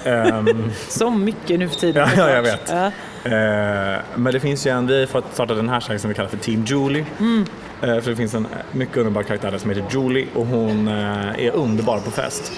Ehm, 0.05 0.71
Så 0.89 1.09
mycket 1.09 1.59
nu 1.59 1.69
för 1.69 1.75
tiden. 1.75 2.09
Ja, 2.17 2.29
ja, 2.29 2.35
jag 2.35 2.41
vet. 2.41 2.61
Ja. 2.69 2.85
Eh, 3.31 3.99
men 4.15 4.33
det 4.33 4.39
finns 4.39 4.67
ju 4.67 4.71
en, 4.71 4.87
vi 4.87 4.99
har 4.99 5.07
fått 5.07 5.25
starta 5.33 5.53
en 5.53 5.69
hashtag 5.69 5.99
som 5.99 6.07
vi 6.09 6.13
kallar 6.13 6.29
för 6.29 6.37
Team 6.37 6.63
Julie. 6.65 7.05
Mm. 7.19 7.45
Eh, 7.81 7.99
för 8.01 8.09
det 8.09 8.15
finns 8.15 8.33
en 8.33 8.47
mycket 8.71 8.97
underbar 8.97 9.23
karaktär 9.23 9.51
där 9.51 9.57
som 9.57 9.69
heter 9.69 9.85
Julie 9.91 10.27
och 10.35 10.45
hon 10.45 10.87
eh, 10.87 11.45
är 11.45 11.51
underbar 11.51 11.99
på 11.99 12.11
fest. 12.11 12.51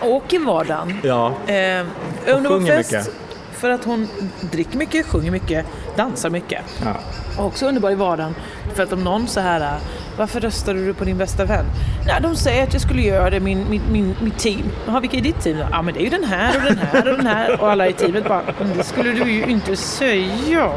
Och 0.00 0.32
i 0.34 0.38
vardagen. 0.38 0.94
Ja, 1.02 1.32
Eh, 1.46 1.86
underbar 2.34 2.66
fest. 2.66 2.92
mycket. 2.92 3.10
För 3.52 3.70
att 3.70 3.84
hon 3.84 4.08
dricker 4.40 4.78
mycket, 4.78 5.06
sjunger 5.06 5.30
mycket, 5.30 5.66
dansar 5.96 6.30
mycket. 6.30 6.62
ja. 6.84 6.94
Och 7.38 7.46
också 7.46 7.66
underbar 7.66 7.90
i 7.90 7.94
vardagen. 7.94 8.34
För 8.74 8.82
att 8.82 8.92
om 8.92 9.04
någon 9.04 9.26
så 9.28 9.40
här, 9.40 9.60
"Ah, 9.60 9.78
varför 10.20 10.40
röstade 10.40 10.84
du 10.84 10.94
på 10.94 11.04
din 11.04 11.18
bästa 11.18 11.44
vän? 11.44 11.64
Nej, 12.06 12.18
de 12.22 12.36
säger 12.36 12.62
att 12.62 12.72
jag 12.72 12.82
skulle 12.82 13.02
göra 13.02 13.30
det, 13.30 13.40
min, 13.40 13.66
min, 13.70 13.82
min, 13.92 14.14
mitt 14.22 14.38
team. 14.38 14.62
Jaha, 14.86 15.00
vilka 15.00 15.16
är 15.16 15.20
ditt 15.20 15.40
team 15.40 15.56
då? 15.58 15.66
Ja, 15.70 15.82
men 15.82 15.94
det 15.94 16.00
är 16.00 16.04
ju 16.04 16.10
den 16.10 16.24
här 16.24 16.56
och 16.56 16.62
den 16.64 16.78
här 16.78 17.10
och 17.10 17.16
den 17.16 17.26
här. 17.26 17.60
Och 17.60 17.70
alla 17.70 17.88
i 17.88 17.92
teamet 17.92 18.28
bara, 18.28 18.42
"Men 18.58 18.76
det 18.76 18.84
skulle 18.84 19.12
du 19.12 19.30
ju 19.32 19.44
inte 19.46 19.76
säga. 19.76 20.70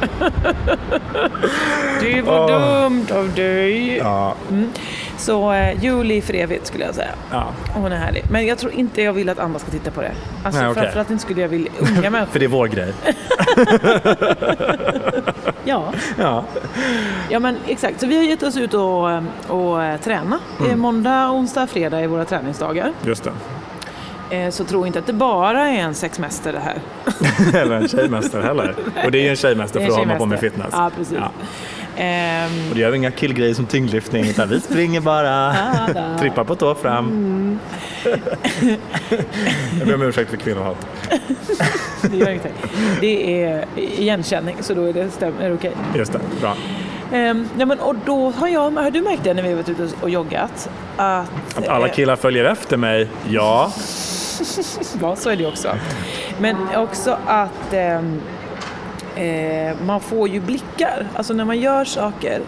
det 2.00 2.22
var 2.22 2.40
Åh. 2.40 2.82
dumt 2.82 3.06
av 3.12 3.34
dig. 3.34 3.96
ja, 3.96 4.34
Så 5.16 5.52
eh, 5.52 5.84
Julie 5.84 6.22
för 6.22 6.34
evigt 6.34 6.66
skulle 6.66 6.84
jag 6.84 6.94
säga. 6.94 7.10
ja. 7.30 7.44
Hon 7.74 7.92
är 7.92 7.96
härlig. 7.96 8.24
Men 8.30 8.46
jag 8.46 8.58
tror 8.58 8.72
inte 8.72 9.02
jag 9.02 9.12
vill 9.12 9.28
att 9.28 9.38
andra 9.38 9.58
ska 9.58 9.70
titta 9.70 9.90
på 9.90 10.00
det. 10.00 10.12
Alltså 10.44 10.60
Nej, 10.60 10.70
okej. 10.70 10.82
framförallt 10.82 11.10
inte 11.10 11.22
skulle 11.22 11.40
jag 11.40 11.48
vilja 11.48 11.72
unga 11.78 12.10
människor. 12.10 12.32
För 12.32 12.38
det 12.38 12.44
är 12.44 12.48
vår 12.48 12.66
grej. 12.66 12.92
Ja. 15.64 15.92
Ja. 16.18 16.44
Ja 17.30 17.38
men 17.38 17.56
exakt, 17.66 18.00
så 18.00 18.06
vi 18.06 18.16
har 18.16 18.22
gett 18.24 18.42
oss 18.42 18.56
ut 18.56 18.74
och, 18.74 19.10
eh, 19.10 19.22
och 19.48 19.82
eh, 19.84 20.00
träna. 20.00 20.38
Mm. 20.60 20.80
Måndag, 20.80 21.30
onsdag, 21.30 21.66
fredag 21.66 22.00
är 22.00 22.06
våra 22.06 22.24
träningsdagar. 22.24 22.92
Just 23.04 23.24
det. 23.24 24.36
Eh, 24.36 24.50
Så 24.50 24.64
tro 24.64 24.86
inte 24.86 24.98
att 24.98 25.06
det 25.06 25.12
bara 25.12 25.68
är 25.68 25.78
en 25.78 25.94
sexmäster 25.94 26.52
det 26.52 26.60
här. 26.60 26.78
Eller 27.62 27.76
en 27.76 27.88
tjejmästare 27.88 28.42
heller. 28.42 28.74
Och 29.04 29.10
det 29.10 29.18
är 29.18 29.22
ju 29.22 29.28
en 29.28 29.36
tjejmästare 29.36 29.82
för 29.86 29.92
att 29.92 29.98
hålla 29.98 30.16
på 30.18 30.26
med 30.26 30.40
fitness. 30.40 30.68
Ja, 30.72 30.90
precis. 30.96 31.18
Ja. 31.20 31.30
Ehm, 31.96 32.50
Och 32.70 32.74
det 32.74 32.80
gör 32.80 32.90
vi 32.90 32.96
inga 32.96 33.10
killgrejer 33.10 33.54
som 33.54 33.66
tyngdlyftning 33.66 34.24
utan 34.28 34.48
vi 34.48 34.60
springer 34.60 35.00
bara. 35.00 35.30
da. 35.94 36.18
Trippar 36.20 36.44
på 36.44 36.54
tå 36.54 36.74
fram. 36.74 37.58
Jag 39.78 39.86
ber 39.88 39.94
om 39.94 40.02
ursäkt 40.02 40.30
för 40.30 40.36
kvinnohat. 40.36 40.86
det 42.02 42.16
gör 42.16 42.28
ingenting. 42.28 42.52
Det 43.00 43.42
är 43.44 43.64
igenkänning 43.76 44.56
så 44.60 44.74
då 44.74 44.82
är 44.84 44.92
det, 44.92 45.04
stäm- 45.10 45.40
är 45.40 45.48
det 45.48 45.54
okej. 45.54 45.72
Just 45.96 46.12
det, 46.12 46.20
bra. 46.40 46.56
Ehm, 47.12 47.48
nej, 47.56 47.66
men, 47.66 47.80
och 47.80 47.94
då 48.04 48.30
har 48.30 48.48
jag, 48.48 48.70
har 48.70 48.90
du 48.90 49.00
märkt 49.02 49.24
det 49.24 49.34
när 49.34 49.42
vi 49.42 49.48
har 49.48 49.56
varit 49.56 49.68
ute 49.68 49.88
och 50.00 50.10
joggat? 50.10 50.68
Att, 50.96 51.28
Att 51.56 51.68
alla 51.68 51.86
eh, 51.88 51.92
killar 51.92 52.16
följer 52.16 52.44
efter 52.44 52.76
mig, 52.76 53.08
ja. 53.28 53.72
Ja, 55.00 55.16
så 55.16 55.30
är 55.30 55.36
det 55.36 55.46
också. 55.46 55.68
Men 56.40 56.56
också 56.76 57.18
att 57.26 57.72
ehm, 57.72 58.20
eh, 59.16 59.76
man 59.86 60.00
får 60.00 60.28
ju 60.28 60.40
blickar. 60.40 61.06
Alltså 61.16 61.34
när 61.34 61.44
man 61.44 61.58
gör 61.58 61.84
saker 61.84 62.40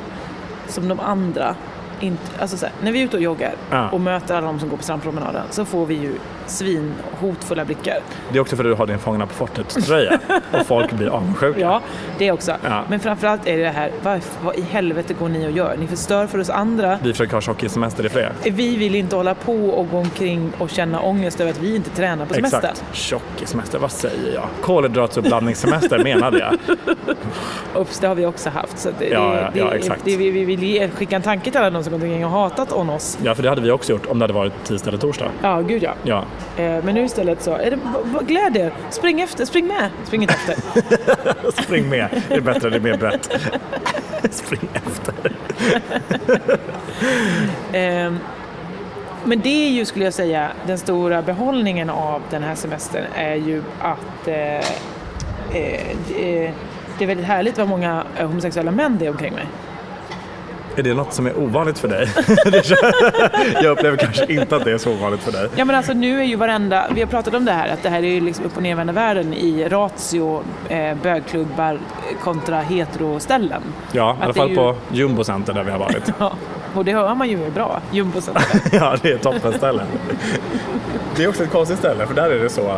som 0.68 0.88
de 0.88 1.00
andra 1.00 1.54
inte... 2.00 2.22
Alltså 2.40 2.56
så 2.56 2.66
här, 2.66 2.74
när 2.82 2.92
vi 2.92 3.00
är 3.00 3.04
ute 3.04 3.16
och 3.16 3.22
joggar 3.22 3.52
Ja. 3.70 3.88
och 3.90 4.00
möter 4.00 4.36
alla 4.36 4.46
de 4.46 4.60
som 4.60 4.68
går 4.68 4.76
på 4.76 4.82
strandpromenaden 4.82 5.42
så 5.50 5.64
får 5.64 5.86
vi 5.86 5.94
ju 5.94 6.14
svin 6.50 6.94
hotfulla 7.20 7.64
blickar. 7.64 7.98
Det 8.32 8.38
är 8.38 8.40
också 8.40 8.56
för 8.56 8.64
att 8.64 8.70
du 8.70 8.74
har 8.74 8.86
din 8.86 8.98
Fångarna 8.98 9.26
på 9.26 9.34
fortet-tröja 9.34 10.18
och 10.52 10.66
folk 10.66 10.92
blir 10.92 11.08
avundsjuka. 11.08 11.60
Ja, 11.60 11.80
det 12.18 12.32
också. 12.32 12.52
Ja. 12.64 12.82
Men 12.88 13.00
framförallt 13.00 13.46
är 13.46 13.56
det 13.56 13.62
det 13.62 13.68
här, 13.70 13.90
vad, 14.02 14.20
vad 14.44 14.56
i 14.56 14.62
helvete 14.62 15.14
går 15.14 15.28
ni 15.28 15.46
och 15.46 15.50
gör? 15.50 15.76
Ni 15.76 15.86
förstör 15.86 16.26
för 16.26 16.38
oss 16.38 16.50
andra. 16.50 16.98
Vi 17.02 17.12
försöker 17.12 17.32
ha 17.34 17.40
tjockissemester 17.40 18.06
i 18.06 18.08
fred. 18.08 18.32
Vi 18.44 18.76
vill 18.76 18.94
inte 18.94 19.16
hålla 19.16 19.34
på 19.34 19.54
och 19.54 19.90
gå 19.90 19.98
omkring 19.98 20.52
och 20.58 20.70
känna 20.70 21.00
ångest 21.00 21.40
över 21.40 21.50
att 21.50 21.58
vi 21.60 21.76
inte 21.76 21.90
tränar 21.90 22.26
på 22.26 22.34
semestern. 22.34 22.60
Exakt. 22.70 22.84
Tjockissemester, 22.96 23.78
vad 23.78 23.92
säger 23.92 24.34
jag? 24.34 24.44
Kolhydratuppladdningssemester 24.62 25.98
menade 26.04 26.38
jag. 26.38 26.76
Ups, 27.82 27.98
det 27.98 28.06
har 28.08 28.14
vi 28.14 28.26
också 28.26 28.50
haft. 28.50 28.78
Så 28.78 28.88
det, 28.98 29.08
Ja, 29.08 29.20
det, 29.20 29.40
ja, 29.40 29.50
det, 29.52 29.58
ja, 29.58 29.74
exakt. 29.74 30.02
Det, 30.04 30.16
vi 30.16 30.30
vi 30.30 30.44
vill 30.56 30.90
skicka 30.90 31.16
en 31.16 31.22
tanke 31.22 31.50
till 31.50 31.60
alla 31.60 31.70
de 31.70 31.84
som 31.84 31.92
gått 31.92 32.02
omkring 32.02 32.24
och 32.24 32.30
hatat 32.30 32.72
om 32.72 32.90
oss. 32.90 33.18
Ja, 33.22 33.34
för 33.34 33.42
det 33.42 33.48
hade 33.48 33.60
vi 33.60 33.70
också 33.70 33.92
gjort 33.92 34.06
om 34.06 34.18
det 34.18 34.22
hade 34.22 34.32
varit 34.32 34.64
tisdag 34.64 34.88
eller 34.88 34.98
torsdag. 34.98 35.28
Ja, 35.42 35.60
gud 35.60 35.82
ja. 35.82 35.92
Ja, 36.02 36.24
men 36.56 36.94
nu 36.94 37.04
istället 37.04 37.42
så, 37.42 37.54
är 37.54 37.70
det, 37.70 37.78
gläd 38.24 38.56
er, 38.56 38.72
spring 38.90 39.20
efter, 39.20 39.44
spring 39.44 39.66
med, 39.66 39.90
spring 40.04 40.22
inte 40.22 40.34
efter. 40.34 40.56
spring 41.62 41.88
med. 41.88 42.22
Det 42.28 42.34
är 42.34 42.40
bättre, 42.40 42.70
det 42.70 42.76
är 42.76 42.80
mer 42.80 42.96
brett. 42.96 43.30
spring 44.30 44.68
efter. 44.74 45.32
Eh, 47.72 48.12
men 49.24 49.40
det 49.40 49.66
är 49.66 49.70
ju, 49.70 49.84
skulle 49.84 50.04
jag 50.04 50.14
säga, 50.14 50.50
den 50.66 50.78
stora 50.78 51.22
behållningen 51.22 51.90
av 51.90 52.22
den 52.30 52.42
här 52.42 52.54
semestern 52.54 53.04
är 53.14 53.34
ju 53.34 53.62
att 53.80 54.28
eh, 54.28 54.56
eh, 54.56 55.96
det, 56.08 56.52
det 56.98 57.04
är 57.04 57.06
väldigt 57.06 57.26
härligt 57.26 57.58
vad 57.58 57.68
många 57.68 58.04
eh, 58.18 58.26
homosexuella 58.26 58.70
män 58.70 58.96
det 58.98 59.06
är 59.06 59.10
omkring 59.10 59.34
mig. 59.34 59.46
Är 60.78 60.82
det 60.82 60.94
något 60.94 61.12
som 61.12 61.26
är 61.26 61.38
ovanligt 61.38 61.78
för 61.78 61.88
dig? 61.88 62.08
Jag 63.62 63.70
upplever 63.72 63.96
kanske 63.96 64.32
inte 64.32 64.56
att 64.56 64.64
det 64.64 64.72
är 64.72 64.78
så 64.78 64.90
ovanligt 64.92 65.20
för 65.22 65.32
dig. 65.32 65.48
Ja 65.56 65.64
men 65.64 65.76
alltså 65.76 65.92
nu 65.92 66.20
är 66.20 66.24
ju 66.24 66.36
varenda, 66.36 66.86
vi 66.94 67.00
har 67.00 67.08
pratat 67.08 67.34
om 67.34 67.44
det 67.44 67.52
här, 67.52 67.68
att 67.68 67.82
det 67.82 67.88
här 67.88 68.02
är 68.02 68.08
ju 68.08 68.20
liksom 68.20 68.44
upp 68.44 68.56
och 68.56 68.62
nervända 68.62 68.92
världen 68.92 69.34
i 69.34 69.68
ratio 69.68 70.42
eh, 70.68 70.96
bögklubbar 71.02 71.78
kontra 72.20 72.60
heteroställen. 72.60 73.62
Ja, 73.92 74.16
i 74.20 74.22
alla 74.22 74.28
Att 74.30 74.34
det 74.34 74.40
är 74.40 74.42
fall 74.42 74.48
ju- 74.50 74.56
på 74.56 74.74
Jumbo 74.92 75.24
Center 75.24 75.52
där 75.52 75.64
vi 75.64 75.70
har 75.70 75.78
varit. 75.78 76.12
Ja, 76.18 76.32
och 76.74 76.84
det 76.84 76.92
hör 76.92 77.14
man 77.14 77.28
ju 77.28 77.44
är 77.46 77.50
bra, 77.50 77.80
jumbocenter. 77.90 78.42
Ja, 78.72 78.96
det 79.02 79.12
är 79.12 79.18
toppenställe. 79.18 79.82
Det 81.16 81.24
är 81.24 81.28
också 81.28 81.42
ett 81.44 81.50
konstigt 81.52 81.78
ställe, 81.78 82.06
för 82.06 82.14
där 82.14 82.30
är 82.30 82.38
det 82.42 82.48
så 82.50 82.76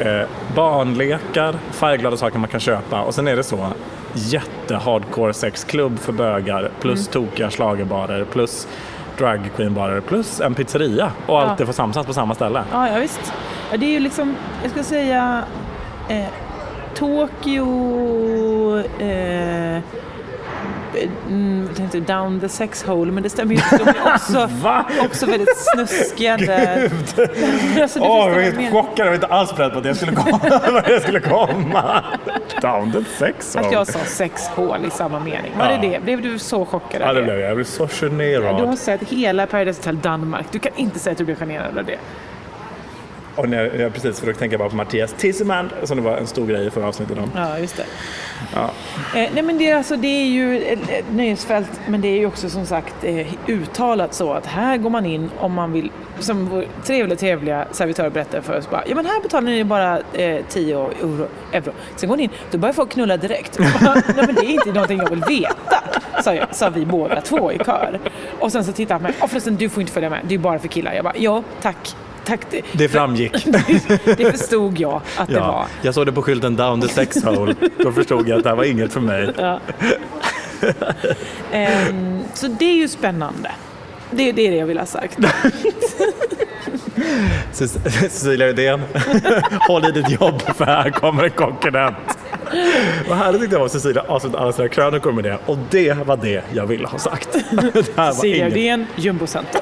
eh, 0.00 0.26
barnlekar, 0.54 1.54
färgglada 1.70 2.16
saker 2.16 2.38
man 2.38 2.48
kan 2.48 2.60
köpa 2.60 3.00
och 3.02 3.14
sen 3.14 3.28
är 3.28 3.36
det 3.36 3.42
så 3.42 3.66
jätte-hardcore 4.14 5.32
sexklubb 5.32 5.98
för 5.98 6.12
bögar 6.12 6.70
plus 6.80 7.08
tokiga 7.08 7.50
schlagerbarer 7.50 8.24
plus 8.24 8.68
dragqueenbarer 9.18 10.00
plus 10.00 10.40
en 10.40 10.54
pizzeria 10.54 11.12
och 11.26 11.40
allt 11.40 11.48
Ja. 11.50 11.54
det 11.58 11.66
får 11.66 11.72
samsas 11.72 12.06
på 12.06 12.14
samma 12.14 12.34
ställe. 12.34 12.62
Ja, 12.72 12.88
ja 12.88 12.98
visst. 12.98 13.32
Ja, 13.70 13.76
det 13.76 13.86
är 13.86 13.90
ju 13.90 14.00
liksom, 14.00 14.36
jag 14.62 14.70
ska 14.70 14.82
säga, 14.82 15.42
eh, 16.08 16.24
Tokyo, 16.94 18.78
eh, 18.78 19.78
mm, 21.28 21.64
jag 21.68 21.76
tänkte 21.76 22.00
down 22.00 22.40
the 22.40 22.48
sex 22.48 22.82
hole, 22.82 23.12
men 23.12 23.22
det 23.22 23.30
stämmer 23.30 23.54
ju 23.54 23.60
inte. 23.72 23.76
De 23.84 23.88
är 23.90 24.14
också, 24.14 24.48
också 25.06 25.26
väldigt 25.26 25.56
snuskiga 25.56 26.36
där. 26.36 26.90
Alltså, 27.82 28.00
Åh, 28.00 28.06
jag 28.28 28.30
var 28.34 28.40
jag 28.40 28.52
helt 28.52 28.72
chockad, 28.72 28.98
jag 28.98 29.06
var 29.06 29.14
inte 29.14 29.26
alls 29.26 29.56
beredd 29.56 29.72
på 29.72 29.78
att 29.78 29.84
det 29.84 29.94
skulle 29.94 30.12
komma. 30.12 30.40
Vad 30.72 30.84
det 30.84 31.00
skulle 31.00 31.20
komma. 31.20 32.04
Down 32.62 32.92
the 32.92 33.04
sex 33.18 33.56
Att 33.56 33.62
zone. 33.64 33.74
jag 33.74 33.86
sa 33.86 33.98
sex 33.98 34.48
hål 34.48 34.84
i 34.86 34.90
samma 34.90 35.20
mening. 35.20 35.52
Var 35.58 35.70
Ja. 35.70 35.76
det 35.80 35.88
det? 35.88 36.00
Blev 36.04 36.22
du 36.22 36.38
så 36.38 36.64
chockad 36.66 37.00
Ja, 37.04 37.12
det 37.12 37.22
blev 37.22 37.38
jag. 37.38 37.48
Jag 37.48 37.56
blev 37.56 37.64
så 37.64 37.86
Du 37.86 38.08
har 38.08 38.10
generad. 38.10 38.78
sett 38.78 39.02
hela 39.08 39.46
Paradise 39.46 39.78
Hotel 39.80 39.98
Danmark. 40.00 40.46
Du 40.50 40.58
kan 40.58 40.72
inte 40.76 40.98
säga 40.98 41.12
att 41.12 41.18
du 41.18 41.24
blev 41.24 41.36
generad 41.38 41.78
av 41.78 41.84
det. 41.84 41.98
Och 43.36 43.48
när 43.48 43.80
jag, 43.80 43.92
precis 43.92 44.20
försökte 44.20 44.40
tänka 44.40 44.58
bara 44.58 44.68
på 44.68 44.76
Mattias 44.76 45.14
Tisserman 45.18 45.70
som 45.84 45.96
det 45.96 46.02
var 46.02 46.16
en 46.16 46.26
stor 46.26 46.46
grej 46.46 46.66
i 46.66 46.70
förra 46.70 46.88
avsnittet 46.88 47.18
om. 47.18 47.30
Ja, 47.36 47.58
just 47.58 47.76
det. 47.76 47.84
Ja. 48.54 48.70
Eh, 49.14 49.30
nej 49.34 49.42
men 49.42 49.58
det, 49.58 49.70
är 49.70 49.76
alltså, 49.76 49.96
det 49.96 50.08
är 50.08 50.26
ju 50.26 50.62
ett, 50.62 51.04
nöjesfält 51.10 51.70
men 51.88 52.00
det 52.00 52.08
är 52.08 52.18
ju 52.18 52.26
också 52.26 52.50
som 52.50 52.66
sagt 52.66 52.94
eh, 53.04 53.26
uttalat 53.46 54.14
så 54.14 54.32
att 54.32 54.46
här 54.46 54.76
går 54.76 54.90
man 54.90 55.06
in 55.06 55.30
om 55.38 55.52
man 55.52 55.72
vill, 55.72 55.90
som 56.18 56.48
vår 56.48 56.64
trevliga 56.84 57.16
trevliga 57.18 57.66
servitör 57.72 58.10
berättade 58.10 58.42
för 58.42 58.58
oss, 58.58 58.70
bara, 58.70 58.82
ja 58.86 58.94
men 58.94 59.06
här 59.06 59.20
betalar 59.22 59.50
ni 59.50 59.64
bara 59.64 60.00
eh, 60.12 60.44
10 60.48 60.76
euro, 60.76 61.28
euro. 61.52 61.72
Sen 61.96 62.08
går 62.08 62.16
ni 62.16 62.22
in, 62.22 62.30
då 62.50 62.58
börjar 62.58 62.72
folk 62.72 62.90
knulla 62.90 63.16
direkt. 63.16 63.58
Nej 63.80 64.02
men 64.16 64.34
det 64.34 64.44
är 64.44 64.50
inte 64.50 64.72
någonting 64.72 64.98
jag 64.98 65.10
vill 65.10 65.24
veta, 65.28 65.84
sa, 66.22 66.34
jag, 66.34 66.54
sa 66.54 66.70
vi 66.70 66.86
båda 66.86 67.20
två 67.20 67.52
i 67.52 67.58
kör. 67.58 68.00
Och 68.38 68.52
sen 68.52 68.64
så 68.64 68.72
tittade 68.72 68.94
han 68.94 69.00
på 69.00 69.06
mig, 69.06 69.16
och 69.22 69.30
förresten 69.30 69.56
du 69.56 69.68
får 69.68 69.80
inte 69.80 69.92
följa 69.92 70.10
med, 70.10 70.20
det 70.28 70.34
är 70.34 70.38
bara 70.38 70.58
för 70.58 70.68
killar. 70.68 70.92
Jag 70.94 71.04
bara, 71.04 71.16
ja 71.16 71.42
tack. 71.62 71.96
Tack, 72.24 72.40
det, 72.50 72.62
Det 72.72 72.88
framgick. 72.88 73.32
det 74.04 74.38
förstod 74.38 74.78
jag 74.80 75.00
att 75.16 75.28
det 75.28 75.34
var. 75.34 75.40
Ja, 75.40 75.66
jag 75.82 75.94
såg 75.94 76.06
det 76.06 76.12
på 76.12 76.22
skylten 76.22 76.56
down 76.56 76.80
the 76.80 76.88
sex 76.88 77.24
hole. 77.24 77.54
Då 77.78 77.92
förstod 77.92 78.28
jag 78.28 78.36
att 78.38 78.42
det 78.44 78.48
här 78.50 78.56
var 78.56 78.64
inget 78.64 78.92
för 78.92 79.00
mig. 79.00 79.34
Ehm, 81.52 82.18
så 82.34 82.46
det 82.48 82.64
är 82.64 82.74
ju 82.76 82.88
spännande. 82.88 83.50
Det, 84.10 84.32
det 84.32 84.46
är 84.46 84.50
det 84.50 84.56
jag 84.56 84.66
vill 84.66 84.78
ha 84.78 84.86
sagt. 84.86 85.18
Cec- 87.52 87.90
Cecilia 87.90 88.48
Uddén, 88.48 88.80
håll 89.68 89.84
i 89.84 89.90
ditt 89.90 90.10
jobb 90.20 90.42
för 90.42 90.64
här 90.64 90.90
kommer 90.90 91.24
en 91.24 91.30
konkurrent. 91.30 91.96
Vad 93.08 93.18
härligt 93.18 93.52
jag 93.52 93.58
var 93.58 93.66
att 93.66 93.72
Cecilia 93.72 94.02
avslutade 94.08 94.42
alla 94.42 94.52
sina 94.52 94.68
krönikor 94.68 95.12
med 95.12 95.24
det. 95.24 95.38
Och 95.46 95.58
det 95.70 96.06
var 96.06 96.16
det 96.16 96.44
jag 96.52 96.66
ville 96.66 96.86
ha 96.88 96.98
sagt. 96.98 97.28
Det 97.72 97.84
Cecilia. 97.94 98.46
Uddén, 98.46 98.86
Jumbocenter. 98.96 99.60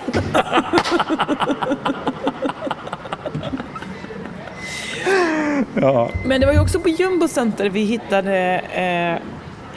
Ja. 5.81 6.11
Men 6.25 6.41
det 6.41 6.47
var 6.47 6.53
ju 6.53 6.61
också 6.61 6.81
på 6.81 6.89
Jumbocenter 6.89 7.71
vi 7.71 7.81
hittade, 7.81 8.61
eh, 8.75 9.23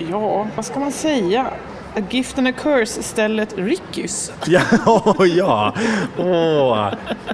ja, 0.10 0.48
vad 0.56 0.66
ska 0.66 0.80
man 0.80 0.92
säga? 0.92 1.48
A 1.96 2.02
gift 2.10 2.38
and 2.38 2.48
a 2.48 2.52
curse-stället 2.52 3.54
Rickys. 3.58 4.32
Ja, 4.46 4.62
åh, 4.86 5.28
ja. 5.28 5.74
Åh. 6.18 6.88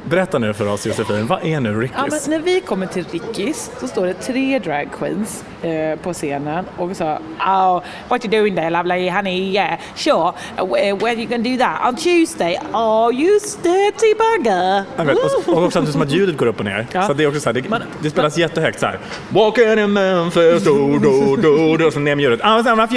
Berätta 0.06 0.39
nu 0.39 0.54
för 0.54 0.67
oss 0.67 0.86
Josefin, 0.86 1.28
vad 1.28 1.46
är 1.46 1.60
nu 1.60 1.70
Ja, 1.70 2.04
Rickys? 2.04 2.28
när 2.28 2.39
vi 2.39 2.62
kommer 2.62 2.86
till 2.86 3.06
Rickys 3.12 3.72
så 3.80 3.88
står 3.88 4.06
det 4.06 4.13
tre 4.13 4.60
drag 4.60 4.89
queens 5.00 5.43
eh, 5.62 6.00
på 6.00 6.13
scenen 6.13 6.65
och 6.78 6.96
sa 6.96 7.20
oh, 7.39 7.82
What 8.08 8.26
you 8.26 8.39
doing 8.39 8.56
there 8.56 8.70
lovely 8.70 9.10
honey? 9.10 9.52
Yeah, 9.52 9.80
sure. 9.96 10.32
Where 10.56 10.91
are 10.91 11.13
you 11.13 11.26
gonna 11.26 11.43
do 11.43 11.58
that? 11.58 11.88
On 11.88 11.96
Tuesday? 11.96 12.60
Oh, 12.74 13.13
you 13.13 13.39
dirty 13.63 14.13
bugger! 14.13 14.84
Jag 14.98 15.06
vet, 15.06 15.17
och, 15.48 15.54
och 15.58 15.63
också 15.63 15.86
som 15.86 16.02
att 16.02 16.12
ljudet 16.12 16.38
går 16.38 16.46
upp 16.46 16.60
och 16.60 16.65
ner. 16.65 16.88
Ja. 16.91 17.08
Så 17.08 17.13
det 17.13 17.24
är 17.24 17.28
också 17.28 17.39
så 17.39 17.50
här, 17.50 17.54
det, 17.54 17.70
Man- 17.70 17.84
det 18.02 18.10
spelas 18.10 18.38
jättehögt 18.38 18.80
så 18.80 18.86
här. 18.86 19.00
Walking 19.30 19.80
in 19.80 19.93
Memphis, 19.93 20.63
do, 20.63 21.00
do, 21.00 21.36
do, 21.36 21.76
do. 21.78 21.86
Och 21.88 21.93
så 21.93 22.00
ner 22.00 22.15
med 22.15 22.24
ljudet. 22.24 22.39
Ah, 22.43 22.63
sen 22.63 22.78
var 22.78 22.88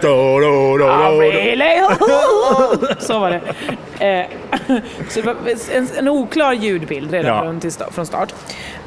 do, 0.00 0.08
Oh, 0.08 0.78
do, 0.78 0.78
do. 0.78 1.20
really? 1.20 1.80
så 2.98 3.18
var 3.18 3.30
det. 3.30 3.40
Eh, 4.06 4.26
så 5.08 5.20
det 5.20 5.26
var 5.26 5.36
en, 5.74 5.88
en 5.98 6.08
oklar 6.08 6.52
ljudbild 6.52 7.10
redan 7.10 7.60
Ja. 7.70 7.90
från, 7.90 8.06
start. 8.06 8.34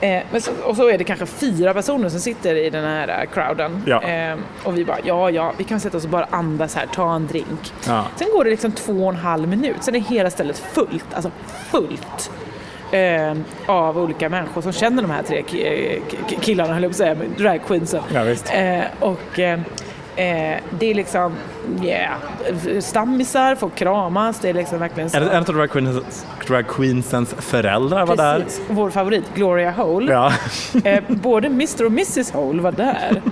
Eh, 0.02 0.20
men 0.32 0.42
så, 0.42 0.52
och 0.64 0.76
så 0.76 0.90
är 0.90 0.98
det 0.98 1.04
kanske 1.04 1.26
fyra 1.26 1.74
personer 1.74 2.10
som 2.10 2.20
sitter 2.20 2.56
i 2.56 2.70
den 2.70 2.84
här 2.84 3.08
eh, 3.08 3.30
crowden. 3.34 3.84
Ja. 3.86 4.02
Eh, 4.04 4.36
och 4.64 4.78
vi 4.78 4.86
bara, 4.86 4.98
ja, 5.04 5.30
ja, 5.30 5.54
vi 5.58 5.64
kan 5.64 5.80
sätta 5.80 5.98
oss 5.98 6.04
och 6.04 6.10
bara 6.10 6.28
andas 6.30 6.76
här, 6.76 6.86
ta 6.96 7.16
en 7.16 7.28
drink. 7.28 7.74
Ja. 7.88 8.06
Sen 8.16 8.28
går 8.32 8.44
det 8.44 8.50
liksom 8.50 8.72
två 8.72 8.94
och 8.94 9.10
en 9.14 9.16
halv 9.20 9.48
minut, 9.48 9.76
sen 9.80 9.96
är 9.96 10.00
hela 10.00 10.30
stället 10.30 10.58
fullt, 10.58 11.06
alltså 11.14 11.32
fullt. 11.72 12.32
Eh, 12.92 13.34
av 13.66 13.98
olika 13.98 14.30
människor 14.30 14.62
som 14.62 14.72
känner 14.74 15.02
de 15.02 15.12
här 15.12 15.24
tre 15.24 15.42
ki- 15.42 16.00
ki- 16.28 16.40
killarna, 16.42 16.74
höll 16.74 16.84
jag 16.84 16.92
på 16.92 16.94
att 16.94 16.98
säga, 16.98 17.16
dragqueensen. 17.38 18.02
Ja. 18.14 18.56
Eh, 18.58 18.84
och 19.00 19.40
eh, 19.40 19.60
eh, 20.16 20.60
det 20.80 20.92
är 20.92 20.94
liksom, 20.94 21.34
yeah, 21.84 22.12
stammisar, 22.80 23.56
folk 23.56 23.76
kramas, 23.76 24.40
det 24.40 24.50
är 24.50 24.54
liksom 24.54 24.80
verkligen 24.80 25.10
så. 25.10 25.18
En 25.18 25.38
av 25.38 25.44
drag, 25.44 25.72
queens, 25.72 26.26
drag 26.48 26.68
queensens 26.68 27.36
föräldrar 27.40 28.06
var 28.06 28.16
där. 28.16 28.40
Precis. 28.40 28.62
Vår 28.70 28.90
favorit, 28.90 29.26
Gloria 29.36 29.72
Hole. 29.72 30.12
Ja. 30.12 30.34
Eh, 30.84 31.04
både 31.08 31.48
Mr 31.48 31.86
och 31.86 31.92
Mrs 31.92 32.32
Hole 32.32 32.62
var 32.62 32.72
där. 32.72 33.22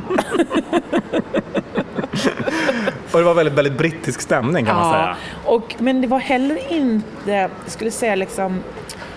Och 3.12 3.20
det 3.20 3.26
var 3.26 3.34
väldigt, 3.34 3.54
väldigt 3.54 3.78
brittisk 3.78 4.22
stämning 4.22 4.66
kan 4.66 4.76
man 4.76 4.94
säga. 4.94 5.16
Och, 5.46 5.76
men 5.78 6.02
det 6.02 6.08
var 6.08 6.20
heller 6.20 6.74
inte, 6.74 7.32
jag 7.32 7.50
skulle 7.66 7.92
säga 7.92 8.16
liksom, 8.16 8.64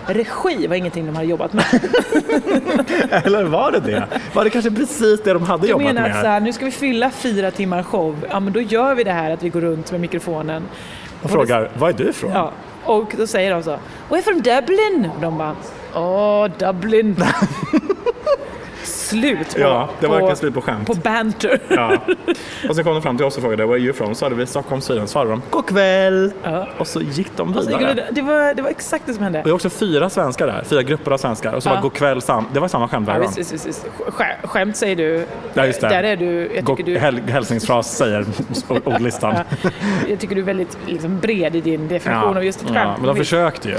regi 0.07 0.67
var 0.67 0.77
ingenting 0.77 1.07
de 1.07 1.15
hade 1.17 1.29
jobbat 1.29 1.53
med. 1.53 1.65
Eller 3.25 3.45
var 3.45 3.73
det 3.73 3.81
det? 3.81 4.07
Var 4.35 4.45
det 4.45 4.51
kanske 4.51 4.71
precis 4.71 5.23
det 5.23 5.33
de 5.33 5.43
hade 5.43 5.67
Jag 5.67 5.71
jobbat 5.71 5.95
menar 5.95 6.09
att 6.09 6.17
så 6.17 6.23
med? 6.23 6.31
här, 6.31 6.41
nu 6.41 6.53
ska 6.53 6.65
vi 6.65 6.71
fylla 6.71 7.11
fyra 7.11 7.51
timmar 7.51 7.83
show, 7.83 8.17
ja 8.31 8.41
men 8.41 8.53
då 8.53 8.61
gör 8.61 8.95
vi 8.95 9.05
det 9.05 9.13
här 9.13 9.31
att 9.31 9.43
vi 9.43 9.49
går 9.49 9.61
runt 9.61 9.91
med 9.93 10.01
mikrofonen. 10.01 10.63
Och 11.23 11.31
frågar, 11.31 11.71
var 11.79 11.89
är 11.89 11.93
du 11.93 12.09
ifrån? 12.09 12.31
Ja, 12.33 12.53
och 12.85 13.15
då 13.19 13.27
säger 13.27 13.51
de 13.55 13.63
så, 13.63 13.79
We're 14.09 14.23
from 14.23 14.43
Dublin! 14.43 15.11
Och 15.17 15.21
de 15.21 15.39
bara, 15.39 15.57
åh 15.95 16.49
Dublin! 16.59 17.17
slut 19.21 19.55
på, 19.55 19.61
Ja, 19.61 19.89
det 20.01 20.07
var 20.07 20.15
verkligen 20.15 20.37
slut 20.37 20.55
på 20.55 20.61
skämt. 20.61 20.87
på 20.87 20.95
banter. 20.95 21.59
Ja. 21.69 21.97
Och 22.69 22.75
sen 22.75 22.85
kom 22.85 22.93
de 22.95 23.03
fram 23.03 23.17
till 23.17 23.27
oss 23.27 23.37
och 23.37 23.43
frågade, 23.43 23.63
where 23.67 23.75
are 23.75 23.83
you 23.85 23.93
from? 23.93 24.15
Så 24.15 24.25
hade 24.25 24.35
vi 24.35 24.47
Stockholm, 24.47 24.81
Sweden. 24.81 25.09
Svarade 25.09 25.31
de, 25.31 25.43
god 25.51 25.67
kväll! 25.67 26.33
Ja. 26.43 26.69
Och 26.79 26.87
så 26.87 27.01
gick 27.01 27.37
de 27.37 27.55
så 27.55 27.61
vidare. 27.61 27.95
det, 27.95 28.07
det, 28.13 28.23
var, 28.23 28.55
det 28.55 28.63
var 28.63 28.71
exakt 28.71 29.07
det 29.07 29.15
som 29.15 29.23
hände. 29.25 29.39
Och 29.39 29.45
det 29.45 29.51
var 29.51 29.55
också 29.57 29.71
fyra 29.71 30.11
svenskar 30.11 30.47
där, 30.47 30.63
fyra 30.65 30.83
grupper 30.83 31.11
av 31.11 31.19
svenskar. 31.19 31.53
Och 31.53 31.63
så 31.63 31.69
Ja. 31.69 31.75
var 31.75 31.83
god 31.83 31.93
kväll, 31.93 32.23
sam- 32.23 32.47
det 32.53 32.61
var 32.61 32.69
samma 32.69 32.89
skämt 32.89 33.09
Ja, 33.09 33.13
varje 33.15 33.27
visst, 33.27 33.35
gång. 33.37 33.41
visst, 33.53 33.67
visst, 33.67 33.67
visst. 33.67 33.87
Skä- 34.19 34.47
Skämt 34.47 34.77
säger 34.77 34.97
du. 34.97 35.27
Ja, 35.55 35.67
just 35.67 35.81
det. 35.81 35.89
Där 35.89 36.03
är 36.03 36.17
du, 36.17 36.51
jag 36.55 36.65
God 36.65 36.77
tycker 36.77 36.93
du, 36.93 36.99
häl- 36.99 37.31
hälsningsfras 37.31 37.97
säger 37.97 38.27
ordlistan. 38.85 39.35
Ja. 39.63 39.71
jag 40.09 40.19
tycker 40.21 40.35
du 40.35 40.41
är 40.41 40.45
väldigt 40.47 40.79
liksom, 40.87 41.19
bred 41.21 41.57
i 41.57 41.61
din 41.61 41.89
definition 41.89 42.37
av 42.37 42.45
just 42.45 42.63
ett 42.63 42.69
ja, 42.69 42.75
skämt. 42.75 42.97
men 42.99 43.07
de 43.07 43.17
försökte 43.17 43.69
ju. 43.69 43.77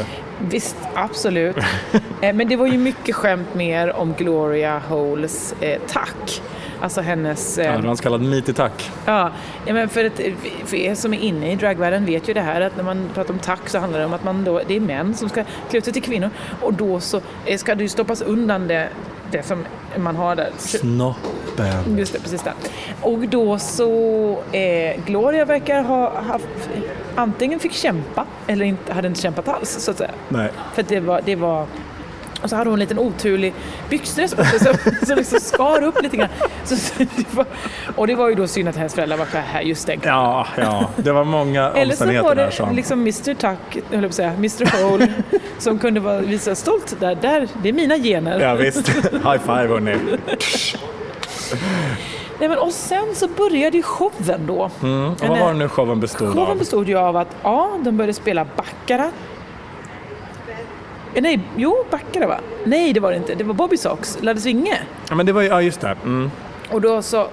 Visst, 0.49 0.75
absolut. 0.93 1.55
Eh, 2.23 2.33
Men 2.33 2.47
det 2.47 2.55
var 2.55 2.67
ju 2.67 2.77
mycket 2.77 3.15
skämt 3.15 3.53
mer 3.55 3.95
om 3.95 4.13
Gloria 4.17 4.79
Holes 4.89 5.53
eh, 5.61 5.81
tack. 5.87 6.41
Alltså 6.81 7.01
hennes... 7.01 7.57
Ja, 7.57 7.63
Eh, 7.63 7.81
det 7.81 7.87
var 7.87 7.95
så 7.95 8.03
kallad 8.03 8.21
meaty-tack. 8.21 8.91
ja, 9.05 9.31
ja, 9.65 9.73
men 9.73 9.89
för, 9.89 10.05
eh, 10.05 10.33
för 10.65 10.77
er 10.77 10.95
som 10.95 11.13
är 11.13 11.19
inne 11.19 11.51
i 11.51 11.55
dragvärlden 11.55 12.05
vet 12.05 12.29
ju 12.29 12.33
det 12.33 12.41
här 12.41 12.61
att 12.61 12.75
när 12.77 12.83
man 12.83 13.09
pratar 13.13 13.33
om 13.33 13.39
tack 13.39 13.69
så 13.69 13.79
handlar 13.79 13.99
det 13.99 14.05
om 14.05 14.13
att 14.13 14.23
man 14.23 14.43
då, 14.43 14.61
det 14.67 14.75
är 14.75 14.79
män 14.79 15.13
som 15.13 15.29
ska 15.29 15.43
klä 15.69 15.77
ut 15.77 15.83
sig 15.83 15.93
till 15.93 16.01
kvinnor 16.03 16.29
och 16.61 16.73
då 16.73 16.99
så 16.99 17.21
ska 17.57 17.75
det 17.75 17.83
ju 17.83 17.89
stoppas 17.89 18.21
undan 18.21 18.67
det, 18.67 18.89
det 19.31 19.43
som 19.43 19.65
man 19.97 20.15
har 20.15 20.35
där. 20.35 20.49
Snoppen. 20.57 21.97
Just 21.97 22.13
det, 22.13 22.19
precis 22.19 22.41
det. 22.43 22.53
Och 23.01 23.19
då 23.19 23.59
så, 23.59 23.89
eh, 24.51 25.01
Gloria 25.05 25.45
verkar 25.45 25.83
ha 25.83 26.21
haft, 26.21 26.47
antingen 27.15 27.59
fick 27.59 27.73
kämpa 27.73 28.25
eller 28.47 28.65
inte, 28.65 28.93
hade 28.93 29.07
inte 29.07 29.21
kämpat 29.21 29.47
alls 29.47 29.69
så 29.69 29.91
att 29.91 29.97
säga. 29.97 30.11
Nej. 30.29 30.49
För 30.73 30.83
det 30.83 30.99
var, 30.99 31.21
det 31.25 31.35
var 31.35 31.65
och 32.43 32.49
så 32.49 32.55
hade 32.55 32.69
hon 32.69 32.73
en 32.73 32.79
liten 32.79 32.99
oturlig 32.99 33.53
byxdress 33.89 34.35
på 34.35 34.43
sig 34.43 34.59
som, 34.59 34.73
som 35.07 35.15
liksom 35.15 35.39
skar 35.39 35.83
upp 35.83 36.01
lite 36.01 36.17
grann. 36.17 36.29
Så, 36.63 36.75
så 36.75 36.93
det 36.97 37.33
var, 37.33 37.45
och 37.95 38.07
det 38.07 38.15
var 38.15 38.29
ju 38.29 38.35
då 38.35 38.47
synd 38.47 38.69
att 38.69 38.75
hennes 38.75 38.93
föräldrar 38.95 39.17
var 39.17 39.25
så 39.25 39.37
här 39.37 39.61
just 39.61 39.87
den. 39.87 39.99
Ja, 40.03 40.47
ja, 40.57 40.89
det 40.95 41.11
var 41.11 41.23
många 41.23 41.69
Eller 41.75 41.83
så 41.83 41.89
omständigheter 41.89 42.27
var 42.27 42.35
där 42.35 42.45
det 42.45 42.51
som... 42.51 42.75
liksom 42.75 42.99
Mr 43.01 43.33
Tuck, 43.33 43.83
höll 43.91 44.01
jag 44.01 44.09
på 44.09 44.13
säga, 44.15 44.33
Mr 44.33 44.83
Hole, 44.83 45.13
som 45.57 45.79
kunde 45.79 45.99
vara, 45.99 46.21
visa 46.21 46.55
stolt 46.55 46.95
där, 46.99 47.15
där, 47.15 47.47
det 47.61 47.69
är 47.69 47.73
mina 47.73 47.97
gener. 47.97 48.39
Ja, 48.39 48.55
visst. 48.55 48.89
High 49.11 49.39
five 49.39 49.67
hörni. 49.67 49.97
Nej, 52.39 52.49
men, 52.49 52.57
och 52.57 52.71
sen 52.71 53.15
så 53.15 53.27
började 53.27 53.77
ju 53.77 53.83
showen 53.83 54.45
då. 54.47 54.71
Mm. 54.81 55.11
Och 55.11 55.21
vad 55.21 55.39
var 55.39 55.47
det 55.47 55.59
nu 55.59 55.69
showen 55.69 55.99
bestod 55.99 56.33
Showen 56.33 56.51
av? 56.51 56.57
bestod 56.57 56.89
ju 56.89 56.97
av 56.97 57.17
att 57.17 57.35
ja, 57.43 57.79
de 57.83 57.97
började 57.97 58.13
spela 58.13 58.45
Baccarat. 58.55 59.13
Eh, 61.15 61.21
Nej, 61.21 61.39
jo, 61.57 61.75
Baccarat 61.91 62.29
va? 62.29 62.39
Nej, 62.65 62.93
det 62.93 62.99
var 62.99 63.11
det 63.11 63.17
inte. 63.17 63.35
Det 63.35 63.43
var 63.43 63.53
Bobby 63.53 63.77
Sox, 63.77 64.17
Laddes 64.21 64.45
Vinge. 64.45 64.77
Ja, 65.09 65.15
men 65.15 65.25
det 65.25 65.31
var 65.31 65.41
ju, 65.41 65.47
ja 65.47 65.61
just 65.61 65.81
det. 65.81 65.95
Mm. 66.03 66.31
Och 66.71 66.81
då 66.81 67.01
så 67.01 67.27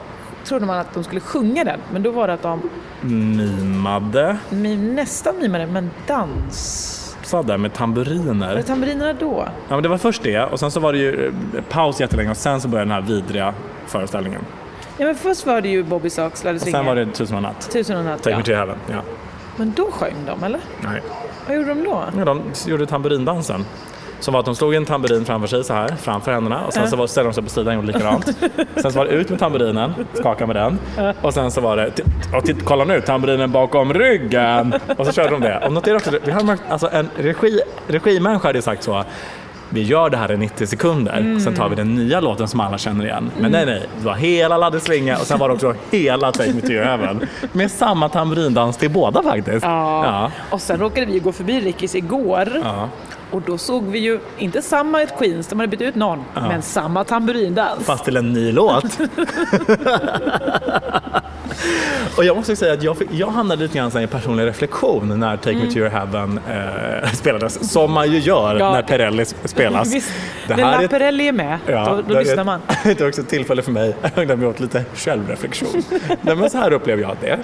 trodde 0.45 0.67
man 0.67 0.79
att 0.79 0.95
de 0.95 1.05
skulle 1.05 1.21
sjunga 1.21 1.65
den, 1.65 1.81
men 1.93 2.03
då 2.03 2.11
var 2.11 2.27
det 2.27 2.33
att 2.35 2.43
de 2.43 2.61
Mimade. 3.01 4.37
mi- 4.51 4.95
nästan 4.95 5.35
mimade, 5.39 5.67
men 5.67 5.91
dans. 6.07 6.97
Sa 7.23 7.43
där 7.43 7.57
med 7.59 7.71
Var 7.71 7.77
tamburiner. 7.77 8.55
det 8.55 8.63
tamburinerna 8.63 9.13
då? 9.13 9.45
Ja, 9.69 9.75
men 9.75 9.83
det 9.83 9.89
var 9.89 9.99
först 9.99 10.23
det 10.23 10.41
och 10.45 10.61
sen 10.61 10.71
så 10.71 10.81
var 10.81 10.93
det 10.93 10.99
ju 10.99 11.27
eh, 11.57 11.63
paus 11.69 12.01
jättelänge 12.01 12.31
och 12.31 12.37
sen 12.37 12.61
så 12.61 12.69
började 12.69 12.91
den 12.91 13.03
här 13.03 13.09
vidriga 13.15 13.55
föreställningen. 13.87 14.41
Ja, 14.99 15.07
men 15.07 15.15
först 15.15 15.47
var 15.47 15.61
det 15.61 15.69
ju 15.69 15.83
Bobby 15.83 16.11
Sox, 16.11 16.45
Laddes 16.45 16.63
Och 16.63 16.69
sen 16.69 16.87
var 16.87 16.95
det 16.95 17.07
Tusen 17.07 17.37
och 17.37 17.43
natt. 17.43 17.71
Tusen 17.73 17.97
och 17.99 18.05
natt, 18.05 18.19
Take 18.23 18.31
ja. 18.31 18.37
me 18.39 18.45
to 18.45 18.53
heaven. 18.53 18.77
Ja. 18.91 19.01
Men 19.57 19.73
då 19.77 19.91
sjöng 19.91 20.15
de, 20.27 20.45
eller? 20.45 20.61
Nej. 20.85 21.03
Vad 21.47 21.57
gjorde 21.57 21.69
de 21.69 21.85
då? 21.85 22.05
Ja, 22.19 22.25
de 22.25 22.43
gjorde 22.67 22.87
tamburindansen. 22.87 23.65
Som 24.21 24.33
var 24.33 24.41
att 24.41 24.47
de 24.47 24.55
slog 24.55 24.75
en 24.75 24.85
tamburin 24.87 25.25
framför 25.25 25.49
sig 25.49 25.65
så 25.65 25.75
här, 25.75 25.89
framför 26.01 26.33
händerna 26.33 26.61
och 26.67 26.73
sen 26.73 26.89
så 26.91 26.97
var- 26.97 27.07
ställde 27.07 27.31
de 27.31 27.35
sig 27.35 27.43
på 27.43 27.51
sidan 27.51 27.67
och 27.69 27.75
gjorde 27.75 27.87
likadant. 27.87 28.25
Sen 28.77 28.93
så 28.93 28.99
var 28.99 29.07
det 29.07 29.13
ut 29.13 29.31
med 29.31 29.39
tamburinen, 29.39 29.93
skaka 30.15 30.47
med 30.47 30.57
den 30.57 30.79
och 31.23 31.35
sen 31.35 31.51
så 31.51 31.61
var 31.61 31.77
det, 31.77 31.93
och 32.37 32.45
titt, 32.45 32.65
kolla 32.65 32.85
nu, 32.85 33.01
tamburinen 33.01 33.53
bakom 33.53 33.95
ryggen 33.95 34.75
och 34.99 35.07
så 35.07 35.13
körde 35.13 35.31
de 35.31 35.41
det. 35.41 35.63
Och 35.67 35.73
notera 35.73 35.97
också, 35.97 36.11
vi 36.25 36.31
har 36.31 36.43
märkt, 36.45 36.63
alltså 36.69 36.89
en 36.93 37.11
regi, 37.17 37.61
regimänniska 37.89 38.49
hade 38.49 38.63
sagt 38.63 38.83
så 38.83 39.05
vi 39.71 39.83
gör 39.83 40.11
det 40.11 40.17
här 40.17 40.33
i 40.33 40.37
90 40.37 40.67
sekunder, 40.67 41.39
sen 41.45 41.55
tar 41.55 41.69
vi 41.69 41.77
den 41.77 41.95
nya 41.95 42.21
låten 42.21 42.49
som 42.49 42.61
alla 42.61 42.79
känner 42.79 43.05
igen. 43.05 43.31
Men 43.41 43.53
nej, 43.53 43.67
nej, 43.67 43.83
det 44.01 44.07
var 44.07 44.15
hela 44.15 44.57
Ladde 44.57 44.81
Svinga 44.81 45.17
och 45.19 45.27
sen 45.27 45.39
var 45.39 45.49
det 45.49 45.55
också 45.55 45.75
hela 45.91 46.33
Take 46.33 46.53
Me 46.55 46.61
To 46.61 46.71
Your 46.71 46.85
Heaven. 46.85 47.21
Med 47.53 47.71
samma 47.71 48.09
tamburindans 48.09 48.77
till 48.77 48.91
båda 48.91 49.23
faktiskt. 49.23 49.65
Ja. 49.67 50.05
Ja. 50.07 50.31
Och 50.51 50.61
sen 50.61 50.79
råkade 50.81 51.07
vi 51.07 51.19
gå 51.19 51.33
förbi 51.33 51.61
Rickis 51.61 51.95
igår 51.95 52.49
Ja. 52.65 52.89
och 53.31 53.43
då 53.47 53.59
såg 53.59 53.85
vi 53.85 53.99
ju 53.99 54.21
inte 54.39 54.63
samma 54.63 55.03
ett 55.03 55.19
Queens, 55.19 55.47
de 55.47 55.61
hade 55.61 55.71
bytt 55.71 55.81
ut 55.81 55.95
någon, 55.95 56.25
men 56.35 56.63
samma 56.63 57.05
tamburindans. 57.05 57.85
Fast 57.87 58.05
till 58.05 58.17
en 58.17 58.33
ny 58.33 58.53
låt. 58.53 58.85
Och 62.17 62.25
jag 62.25 62.37
måste 62.37 62.57
säga 62.57 62.73
att 62.73 62.83
jag, 62.83 62.99
fick, 62.99 63.09
jag 63.13 63.27
hamnade 63.27 63.63
lite 63.63 63.79
grann 63.79 64.03
i 64.03 64.07
personlig 64.07 64.45
reflektion 64.47 65.21
när 65.21 65.37
Take 65.37 65.57
Me 65.57 65.67
To 65.71 65.79
Your 65.79 65.89
Heaven 65.91 66.41
eh, 66.51 67.11
spelades, 67.13 67.73
som 67.73 67.93
man 67.93 68.11
ju 68.13 68.19
gör 68.19 68.57
Ja. 68.59 68.73
när 68.73 68.83
Perrelli 68.83 69.23
sp- 69.23 69.35
spelas. 69.47 69.95
Visst, 69.95 70.13
Det 70.49 70.57
när 70.57 70.65
här 70.65 70.79
är- 70.79 70.83
Laperelli 70.83 71.29
är 71.29 71.33
med, 71.33 71.59
då, 71.67 72.03
då 72.09 72.15
det 72.15 72.21
lyssnar 72.21 72.45
man. 72.45 72.61
Det 72.85 73.01
är 73.01 73.09
också 73.09 73.21
ett 73.21 73.29
tillfälle 73.29 73.63
för 73.63 73.73
mig 73.73 73.95
att 74.03 74.19
ägna 74.19 74.37
mig 74.37 74.47
åt 74.49 74.61
lite 74.61 74.85
självreflektion. 74.95 75.83
Nej, 76.21 76.37
men 76.37 76.51
så 76.51 76.59
här 76.59 76.73
upplever 76.73 77.03
jag 77.03 77.17
det 77.21 77.29
är. 77.29 77.39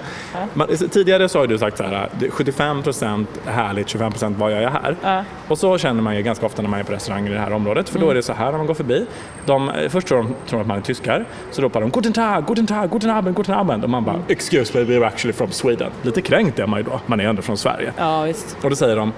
Man, 0.53 0.67
tidigare 0.91 1.29
så 1.29 1.39
har 1.39 1.47
du 1.47 1.57
sagt 1.57 1.77
så 1.77 1.83
här, 1.83 2.09
det 2.19 2.25
är 2.25 2.29
75% 2.29 3.25
härligt, 3.45 3.87
25% 3.87 4.35
vad 4.37 4.51
jag 4.51 4.63
är 4.63 4.69
här. 4.69 4.95
Ja. 5.03 5.23
Och 5.47 5.57
så 5.57 5.77
känner 5.77 6.01
man 6.01 6.15
ju 6.15 6.21
ganska 6.21 6.45
ofta 6.45 6.61
när 6.61 6.69
man 6.69 6.79
är 6.79 6.83
på 6.83 6.93
restauranger 6.93 7.31
i 7.31 7.33
det 7.33 7.39
här 7.39 7.53
området, 7.53 7.89
för 7.89 7.99
då 7.99 8.09
är 8.09 8.15
det 8.15 8.21
så 8.23 8.33
här 8.33 8.51
när 8.51 8.57
man 8.57 8.67
går 8.67 8.73
förbi. 8.73 9.05
De, 9.45 9.69
eh, 9.69 9.89
först 9.89 10.07
tror 10.07 10.17
de 10.17 10.35
tror 10.49 10.61
att 10.61 10.67
man 10.67 10.77
är 10.77 10.81
tyskar, 10.81 11.25
så 11.51 11.61
ropar 11.61 11.81
de 11.81 11.89
Guten 11.89 12.13
Tag, 12.13 12.45
Guten 12.47 12.67
Tag, 12.67 12.89
Guten 12.91 13.09
Abend, 13.09 13.35
Guten 13.35 13.53
Abend. 13.53 13.83
Man 13.97 14.03
bara 14.03 14.23
Excuse 14.27 14.77
me, 14.77 14.83
we're 14.85 15.05
actually 15.05 15.33
from 15.33 15.51
Sweden. 15.51 15.91
Lite 16.01 16.21
kränkt 16.21 16.59
är 16.59 16.67
man 16.67 16.79
ju 16.79 16.83
då, 16.83 16.99
man 17.05 17.19
är 17.19 17.23
ändå 17.23 17.41
från 17.41 17.57
Sverige. 17.57 17.93
Ja, 17.97 18.21
visst. 18.21 18.57
Och 18.63 18.69
då 18.69 18.75
säger 18.75 18.95
de, 18.95 19.13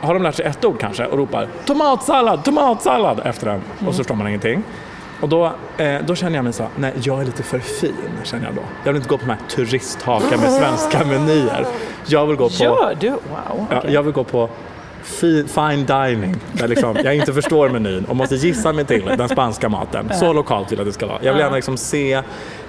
har 0.00 0.14
de 0.14 0.22
lärt 0.22 0.34
sig 0.34 0.44
ett 0.46 0.64
ord 0.64 0.80
kanske 0.80 1.06
och 1.06 1.18
ropar 1.18 1.48
tomatsallad, 1.64 2.44
tomatsallad 2.44 3.20
efter 3.24 3.46
den 3.46 3.60
och 3.86 3.94
så 3.94 3.98
förstår 3.98 4.14
man 4.14 4.28
ingenting. 4.28 4.62
Och 5.20 5.28
då, 5.28 5.52
eh, 5.76 5.96
då 6.06 6.14
känner 6.14 6.36
jag 6.36 6.44
mig 6.44 6.52
så, 6.52 6.66
nej 6.76 6.92
jag 7.02 7.20
är 7.20 7.24
lite 7.24 7.42
för 7.42 7.58
fin 7.58 7.94
känner 8.24 8.46
jag 8.46 8.54
då. 8.54 8.62
Jag 8.84 8.92
vill 8.92 8.96
inte 8.96 9.08
gå 9.08 9.18
på 9.18 9.24
de 9.24 9.30
här 9.30 9.40
turisthakar 9.48 10.36
med 10.36 10.52
svenska 10.52 11.04
menyer. 11.04 11.66
Jag 12.06 12.26
vill 12.26 12.36
gå 12.36 12.48
på, 12.48 12.54
Gör 12.64 12.96
du? 13.00 13.10
Wow. 13.10 13.20
ja, 13.70 13.78
okej. 13.78 13.92
jag 13.92 14.02
vill 14.02 14.12
gå 14.12 14.24
på 14.24 14.48
fine 15.48 15.86
dining 15.86 16.36
där 16.52 16.68
liksom, 16.68 16.96
jag 17.04 17.14
inte 17.16 17.32
förstår 17.32 17.68
menyn 17.68 18.04
och 18.04 18.16
måste 18.16 18.34
gissa 18.34 18.72
mig 18.72 18.84
till 18.84 19.04
den 19.18 19.28
spanska 19.28 19.68
maten. 19.68 20.10
Så 20.14 20.32
lokalt 20.32 20.72
vill 20.72 20.78
jag 20.78 20.84
att 20.84 20.88
det 20.88 20.92
ska 20.94 21.06
vara. 21.06 21.18
Jag 21.22 21.32
vill 21.32 21.40
gärna 21.40 21.56
liksom 21.56 21.76
se 21.76 22.12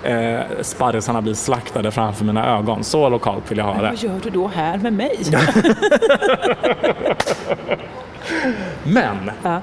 eh, 0.03 0.39
sparrisarna 0.61 1.21
bli 1.21 1.35
slaktade 1.35 1.91
framför 1.91 2.25
mina 2.25 2.57
ögon. 2.57 2.83
Så 2.83 3.09
lokalt 3.09 3.51
vill 3.51 3.57
jag 3.57 3.65
ha 3.65 3.73
det. 3.81 3.89
Vad 3.89 3.97
gör 4.03 4.19
du 4.23 4.29
då 4.29 4.47
här 4.47 4.77
med 4.77 4.93
mig? 4.93 5.19
Men 8.83 9.31
Ja. 9.43 9.61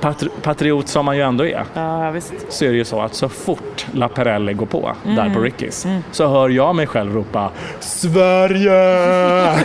patri- 0.00 0.30
patriot 0.42 0.88
som 0.88 1.04
man 1.04 1.16
ju 1.16 1.22
ändå 1.22 1.44
är 1.46 1.64
Ja, 1.74 2.14
så 2.48 2.64
är 2.64 2.68
det 2.68 2.76
ju 2.76 2.84
så 2.84 3.00
att 3.00 3.14
så 3.14 3.28
fort 3.28 3.86
La 3.92 4.08
Perelle 4.08 4.52
går 4.52 4.66
på 4.66 4.92
där 5.04 5.30
på 5.34 5.40
Rickys 5.40 5.86
så 6.12 6.26
hör 6.28 6.48
jag 6.48 6.76
mig 6.76 6.86
själv 6.86 7.14
ropa 7.14 7.50
Sverige! 7.80 9.64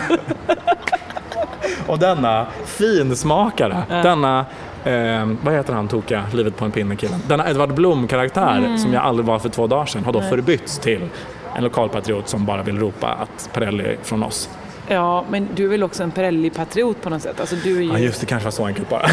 Och 1.86 1.98
denna 1.98 2.46
finsmakare, 2.64 3.82
denna 3.88 4.46
Eh, 4.84 5.28
vad 5.42 5.54
heter 5.54 5.72
han 5.72 5.88
tokiga, 5.88 6.24
livet 6.32 6.56
på 6.56 6.64
en 6.64 6.70
pinne 6.70 6.96
killen? 6.96 7.20
Denna 7.28 7.50
Edvard 7.50 7.74
Blom-karaktär 7.74 8.76
som 8.76 8.92
jag 8.92 9.02
aldrig 9.02 9.26
var 9.26 9.38
för 9.38 9.48
två 9.48 9.66
dagar 9.66 9.86
sedan 9.86 10.04
har 10.04 10.12
då 10.12 10.20
förbytts 10.20 10.78
till 10.78 11.08
en 11.56 11.64
lokalpatriot 11.64 12.28
som 12.28 12.44
bara 12.44 12.62
vill 12.62 12.78
ropa 12.78 13.08
att 13.08 13.50
Perrelli 13.52 13.96
från 14.02 14.22
oss. 14.22 14.50
Ja, 14.88 15.24
men 15.30 15.48
du 15.54 15.64
är 15.64 15.68
väl 15.68 15.82
också 15.82 16.02
en 16.02 16.10
Perrelli-patriot 16.10 16.94
på 17.02 17.10
något 17.10 17.22
sätt? 17.22 17.40
Alltså, 17.40 17.56
du, 17.56 17.78
är 17.78 17.82
Ja 17.82 17.98
ju, 17.98 18.04
just 18.04 18.20
det, 18.20 18.26
kanske 18.26 18.44
var 18.44 18.50
så 18.50 18.66
enkelt 18.66 18.88
bara. 18.88 19.06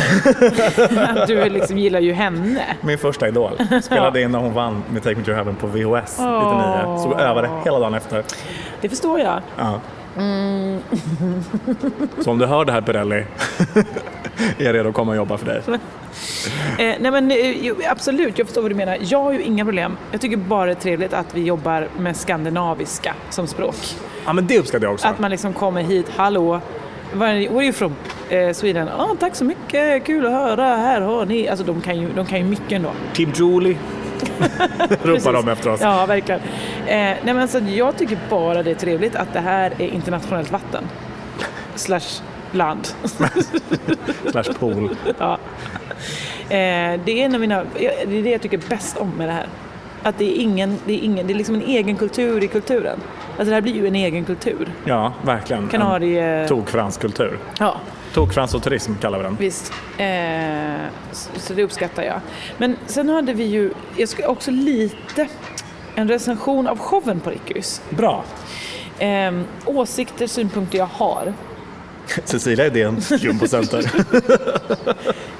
du 1.27 1.49
liksom, 1.49 1.77
gillar 1.77 1.99
ju 1.99 2.13
henne. 2.13 2.63
Min 2.81 2.97
första 2.97 3.27
idol. 3.27 3.51
Spelade 3.83 4.21
in 4.21 4.31
när 4.31 4.39
hon 4.39 4.53
vann 4.53 4.83
med 4.89 5.03
Take 5.03 5.15
Me 5.15 5.23
To 5.23 5.31
Heaven 5.31 5.55
på 5.55 5.67
VHS 5.67 6.19
99. 6.19 6.97
Så 7.03 7.15
jag 7.17 7.21
övade 7.21 7.49
hela 7.65 7.79
dagen 7.79 7.93
efter. 7.93 8.23
Det 8.81 8.89
förstår 8.89 9.19
jag. 9.19 9.41
Ja. 9.57 9.79
Så 12.23 12.31
om 12.31 12.37
du 12.37 12.45
hör 12.45 12.65
det 12.65 12.71
här 12.71 12.81
Perrelli, 12.81 13.15
är 14.57 14.65
jag 14.65 14.75
redo 14.75 14.89
att 14.89 14.95
komma 14.95 15.11
och 15.11 15.17
jobba 15.17 15.37
för 15.37 15.45
dig. 15.45 15.61
Eh, 15.67 16.95
nej 16.99 17.11
men, 17.11 17.31
eh, 17.31 17.91
absolut, 17.91 18.37
jag 18.37 18.47
förstår 18.47 18.61
vad 18.61 18.71
du 18.71 18.75
menar. 18.75 18.97
Jag 19.01 19.23
har 19.23 19.31
ju 19.31 19.41
inga 19.41 19.65
problem. 19.65 19.97
Jag 20.11 20.21
tycker 20.21 20.37
bara 20.37 20.65
det 20.65 20.71
är 20.71 20.75
trevligt 20.75 21.13
att 21.13 21.35
vi 21.35 21.43
jobbar 21.43 21.87
med 21.99 22.17
skandinaviska 22.17 23.15
som 23.29 23.47
språk. 23.47 23.75
Ja 24.25 24.33
men 24.33 24.47
det 24.47 24.59
uppskattar 24.59 24.85
jag 24.85 24.93
också. 24.93 25.07
Att 25.07 25.19
man 25.19 25.31
liksom 25.31 25.53
kommer 25.53 25.83
hit, 25.83 26.05
hallå, 26.15 26.61
where 27.13 27.31
are 27.31 27.63
you 27.63 27.73
from? 27.73 27.95
Eh, 28.29 28.53
Sweden. 28.53 28.89
Ah, 28.97 29.15
tack 29.19 29.35
så 29.35 29.45
mycket, 29.45 30.05
kul 30.05 30.25
att 30.25 30.31
höra, 30.31 30.63
här 30.65 31.01
har 31.01 31.25
ni. 31.25 31.47
Alltså 31.47 31.65
de 31.65 31.81
kan 31.81 32.01
ju, 32.01 32.09
de 32.15 32.25
kan 32.25 32.39
ju 32.39 32.45
mycket 32.45 32.71
ändå. 32.71 32.91
Team 33.13 33.31
Julie. 33.35 33.77
Ropar 35.03 35.33
de 35.33 35.47
efter 35.47 35.69
oss. 35.69 35.81
Ja, 35.81 36.05
verkligen. 36.05 36.41
Eh, 36.41 36.45
nej 36.87 37.19
men 37.23 37.39
alltså, 37.39 37.59
jag 37.59 37.97
tycker 37.97 38.17
bara 38.29 38.63
det 38.63 38.71
är 38.71 38.75
trevligt 38.75 39.15
att 39.15 39.33
det 39.33 39.39
här 39.39 39.73
är 39.77 39.87
internationellt 39.87 40.51
vatten. 40.51 40.83
Slash 41.75 42.21
land. 42.51 42.87
Slash 44.31 44.53
pool. 44.59 44.89
ja. 45.19 45.33
eh, 46.49 46.99
det 47.05 47.11
är 47.11 47.25
en 47.25 47.35
av 47.35 47.41
mina, 47.41 47.63
det 47.73 48.17
är 48.17 48.23
det 48.23 48.29
jag 48.29 48.41
tycker 48.41 48.59
bäst 48.69 48.97
om 48.97 49.09
med 49.17 49.27
det 49.27 49.33
här. 49.33 49.47
Att 50.03 50.17
det 50.17 50.25
är 50.25 50.41
ingen, 50.41 50.77
det 50.85 50.93
är 50.93 50.99
ingen, 50.99 51.27
det 51.27 51.33
är 51.33 51.37
liksom 51.37 51.55
en 51.55 51.61
egen 51.61 51.95
kultur 51.95 52.43
i 52.43 52.47
kulturen. 52.47 52.99
Alltså 53.29 53.45
det 53.49 53.53
här 53.53 53.61
blir 53.61 53.73
ju 53.73 53.87
en 53.87 53.95
egen 53.95 54.25
kultur. 54.25 54.67
Ja, 54.85 55.13
verkligen. 55.25 55.63
En 55.63 55.69
Kanarie... 55.69 56.47
Tokfransk 56.47 57.01
kultur. 57.01 57.39
Ja, 57.59 57.75
Tokfrans 58.19 58.53
och 58.53 58.63
turism 58.63 58.93
kallar 59.01 59.17
vi 59.17 59.23
den. 59.23 59.37
visst. 59.39 59.73
Eh, 59.97 60.91
så, 61.11 61.39
så 61.39 61.53
det 61.53 61.63
uppskattar 61.63 62.03
jag. 62.03 62.21
Men 62.57 62.77
sen 62.85 63.09
hade 63.09 63.33
vi 63.33 63.43
ju, 63.43 63.71
jag 63.97 64.09
ska 64.09 64.27
också 64.27 64.51
lite, 64.51 65.27
en 65.95 66.07
recension 66.07 66.67
av 66.67 66.79
showen 66.79 67.19
på 67.19 67.29
Rickys. 67.29 67.81
Bra. 67.89 68.23
Eh, 68.99 69.39
åsikter, 69.65 70.27
synpunkter 70.27 70.77
jag 70.77 70.85
har. 70.85 71.33
Cecilia 72.25 72.65
Edén, 72.65 73.01
Jumbocenter. 73.19 73.91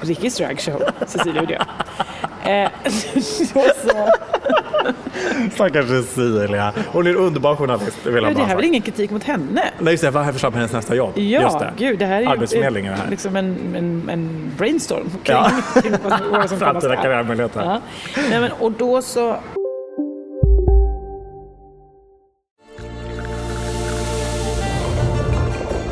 Rickys 0.00 0.36
dragshow, 0.36 0.82
Cecilia 1.06 1.42
så, 1.42 1.48
så. 1.56 2.29
Stackars 5.54 5.88
Cecilia. 5.88 6.72
Hon 6.92 7.06
är 7.06 7.10
en 7.10 7.16
underbar 7.16 7.56
journalist. 7.56 8.06
Vill 8.06 8.24
jag 8.24 8.36
det 8.36 8.42
här 8.42 8.52
är 8.52 8.56
väl 8.56 8.64
ingen 8.64 8.82
kritik 8.82 9.10
mot 9.10 9.24
henne? 9.24 9.70
Nej, 9.78 9.92
just 9.92 10.04
det. 10.04 10.10
Vad 10.10 10.28
är 10.28 10.32
förslag 10.32 10.52
på 10.52 10.58
hennes 10.58 10.72
nästa 10.72 10.94
jobb? 10.94 11.10
Ja, 11.14 11.42
just 11.42 11.58
det. 11.58 11.72
gud, 11.76 11.98
det 11.98 12.06
här 12.06 12.16
är 12.16 12.20
ju 12.20 12.26
Arbetsförmedling 12.28 12.86
är 12.86 12.90
det 12.90 12.96
här. 12.96 13.10
liksom 13.10 13.36
en, 13.36 13.74
en, 13.76 14.08
en 14.08 14.52
brainstorm 14.58 15.10
kring, 15.22 15.36
Ja. 15.36 15.50
kring 15.82 15.92
vad, 16.32 16.48
som 16.48 16.58
Framtida 16.58 16.96
karriärmöjligheter. 16.96 17.60
Ja. 17.60 17.80
Nej, 18.30 18.40
men, 18.40 18.52
och 18.52 18.72
då 18.72 19.02
så... 19.02 19.36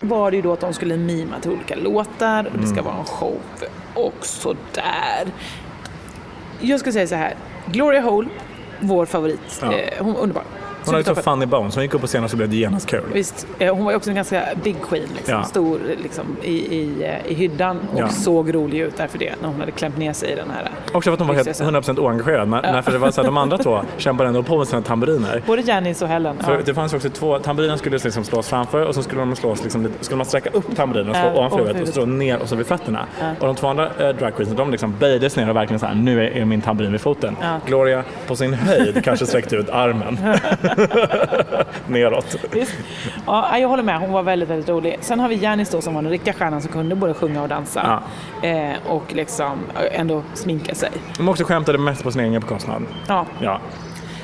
Var 0.00 0.30
det 0.30 0.36
ju 0.36 0.42
då 0.42 0.52
att 0.52 0.60
de 0.60 0.72
skulle 0.74 0.96
mima 0.96 1.40
till 1.40 1.50
olika 1.50 1.74
låtar 1.76 2.50
och 2.52 2.58
det 2.58 2.66
ska 2.66 2.82
vara 2.82 2.96
en 2.98 3.04
show 3.04 3.40
och 3.94 4.26
sådär. 4.26 5.32
Jag 6.60 6.80
ska 6.80 6.92
säga 6.92 7.06
så 7.06 7.14
här, 7.14 7.34
Gloria 7.66 8.00
Hole 8.00 8.28
vår 8.80 9.06
favorit. 9.06 9.60
Ja. 9.62 9.72
Eh, 9.72 10.04
hon 10.04 10.16
underbar. 10.16 10.44
Hon 10.90 11.04
har 11.04 11.10
ju 11.10 11.22
så 11.22 11.30
funny 11.30 11.46
bones, 11.46 11.74
hon 11.74 11.82
gick 11.84 11.94
upp 11.94 12.00
på 12.00 12.06
scenen 12.06 12.28
så 12.28 12.36
blev 12.36 12.48
det 12.48 12.56
genast 12.56 12.86
kul. 12.88 13.02
Visst, 13.12 13.46
eh, 13.58 13.74
hon 13.74 13.84
var 13.84 13.92
ju 13.92 13.96
också 13.96 14.10
en 14.10 14.16
ganska 14.16 14.42
big 14.64 14.76
queen, 14.88 15.08
liksom, 15.16 15.34
Ja. 15.34 15.42
stor 15.44 15.78
liksom, 16.02 16.24
i, 16.42 16.52
i, 16.52 17.04
eh, 17.26 17.32
i 17.32 17.34
hyddan 17.34 17.78
och 17.94 18.00
Ja. 18.00 18.08
såg 18.08 18.54
rolig 18.54 18.78
ut 18.80 18.96
därför 18.96 19.18
det 19.18 19.34
när 19.40 19.48
hon 19.48 19.60
hade 19.60 19.72
klämt 19.72 19.98
ner 19.98 20.12
sig 20.12 20.32
i 20.32 20.34
den 20.34 20.50
här. 20.50 20.70
Också 20.92 21.10
för 21.10 21.12
att 21.12 21.18
hon 21.18 21.28
var 21.28 21.34
helt 21.34 21.46
Prinsessan. 21.46 21.66
100% 21.74 21.98
oengagerad. 21.98 22.48
När, 22.48 22.62
när 22.62 22.82
för 22.82 22.92
det 22.92 22.98
var 22.98 23.10
så 23.10 23.20
här, 23.20 23.26
de 23.28 23.36
andra 23.36 23.58
två 23.58 23.80
kämpade 23.96 24.28
ändå 24.28 24.42
på 24.42 24.58
med 24.58 24.68
sina 24.68 24.82
tamburiner. 24.82 25.42
Både 25.46 25.62
Janice 25.62 26.04
och 26.04 26.10
Helen. 26.10 26.36
För 26.44 26.52
ja. 26.52 26.60
det 26.64 26.74
fanns 26.74 26.94
också 26.94 27.10
två, 27.10 27.38
tamburinen 27.38 27.78
skulle 27.78 27.98
liksom 27.98 28.24
slås 28.24 28.48
framför 28.48 28.84
och 28.86 28.94
så 28.94 29.02
skulle 29.02 29.20
de 29.20 29.36
slås 29.36 29.62
liksom, 29.62 29.88
skulle 30.00 30.16
man 30.16 30.26
sträcka 30.26 30.50
upp 30.50 30.76
tamburinen 30.76 31.10
och 31.10 31.16
slå 31.16 31.26
Ja, 31.26 31.32
ovanför 31.38 31.58
huvudet 31.58 31.88
och 31.88 31.94
slå 31.94 32.06
ner 32.06 32.38
och 32.42 32.48
så 32.48 32.56
vid 32.56 32.66
fötterna. 32.66 33.06
Ja. 33.20 33.30
Och 33.40 33.46
de 33.46 33.56
två 33.56 33.66
andra 33.66 33.90
eh, 33.98 34.08
dragqueensen 34.08 34.56
de 34.56 34.70
liksom 34.70 34.94
böjdes 34.98 35.36
ner 35.36 35.50
och 35.50 35.56
verkligen 35.56 35.80
så 35.80 35.86
här, 35.86 35.94
nu 35.94 36.24
är, 36.26 36.30
är 36.36 36.44
min 36.44 36.60
tamburin 36.60 36.92
vid 36.92 37.00
foten. 37.00 37.36
Ja. 37.40 37.60
Gloria 37.66 38.04
på 38.26 38.36
sin 38.36 38.54
höjd 38.54 39.04
kanske 39.04 39.26
sträckte 39.26 39.56
ut 39.56 39.70
armen 39.70 40.18
neråt. 41.86 42.36
Visst. 42.52 42.74
Ja, 43.26 43.58
jag 43.58 43.68
håller 43.68 43.82
med, 43.82 43.98
hon 44.00 44.12
var 44.12 44.22
väldigt, 44.22 44.48
väldigt 44.48 44.68
rolig. 44.68 44.98
Sen 45.00 45.20
har 45.20 45.28
vi 45.28 45.34
Janice 45.36 45.76
då 45.76 45.80
som 45.82 45.94
var 45.94 46.02
den 46.02 46.10
riktiga 46.10 46.34
stjärnan 46.34 46.62
som 46.62 46.72
kunde 46.72 46.94
både 46.94 47.14
sjunga 47.14 47.42
och 47.42 47.48
dansa. 47.48 48.02
Eh, 48.42 48.70
och 48.86 49.04
liksom 49.14 49.58
eh, 49.74 50.00
ändå 50.00 50.22
sminka 50.34 50.74
sig. 50.74 50.90
De 51.16 51.28
också 51.28 51.44
skämtade 51.44 51.78
mest 51.78 52.02
på 52.02 52.10
sin 52.12 52.20
egen 52.20 52.40
bekostnad. 52.40 52.82
Ja. 53.08 53.26
Ja. 53.40 53.60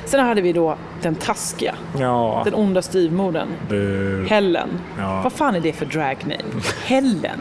Sen 0.05 0.25
hade 0.25 0.41
vi 0.41 0.53
då 0.53 0.75
den 1.01 1.15
taskiga, 1.15 1.75
Ja. 1.99 2.41
den 2.45 2.53
onda 2.53 2.81
styvmodern. 2.81 3.47
Helen. 4.29 4.69
Ja. 4.99 5.21
Vad 5.23 5.33
fan 5.33 5.55
är 5.55 5.59
det 5.59 5.73
för 5.73 5.85
drag 5.85 6.17
name? 6.23 6.61
Helen? 6.85 7.39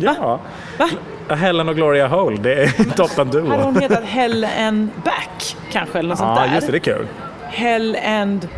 Ja. 0.00 0.40
Va? 0.78 0.88
Helen 1.34 1.68
och 1.68 1.76
Gloria 1.76 2.08
Hole, 2.08 2.36
det 2.42 2.54
är 2.62 2.68
toppen 2.96 3.30
duo. 3.30 3.48
Hade 3.50 3.62
hon 3.62 3.76
hetat 3.80 4.04
Hell 4.04 4.46
and 4.58 4.88
Back 5.04 5.56
kanske? 5.72 5.98
Eller 5.98 6.08
något 6.08 6.18
sånt 6.18 6.38
Ja, 6.38 6.46
där? 6.46 6.54
just 6.54 6.66
det, 6.66 6.72
det 6.72 6.78
är 6.78 6.96
kul. 6.96 7.06
Hell 7.52 7.96
and 8.04 8.48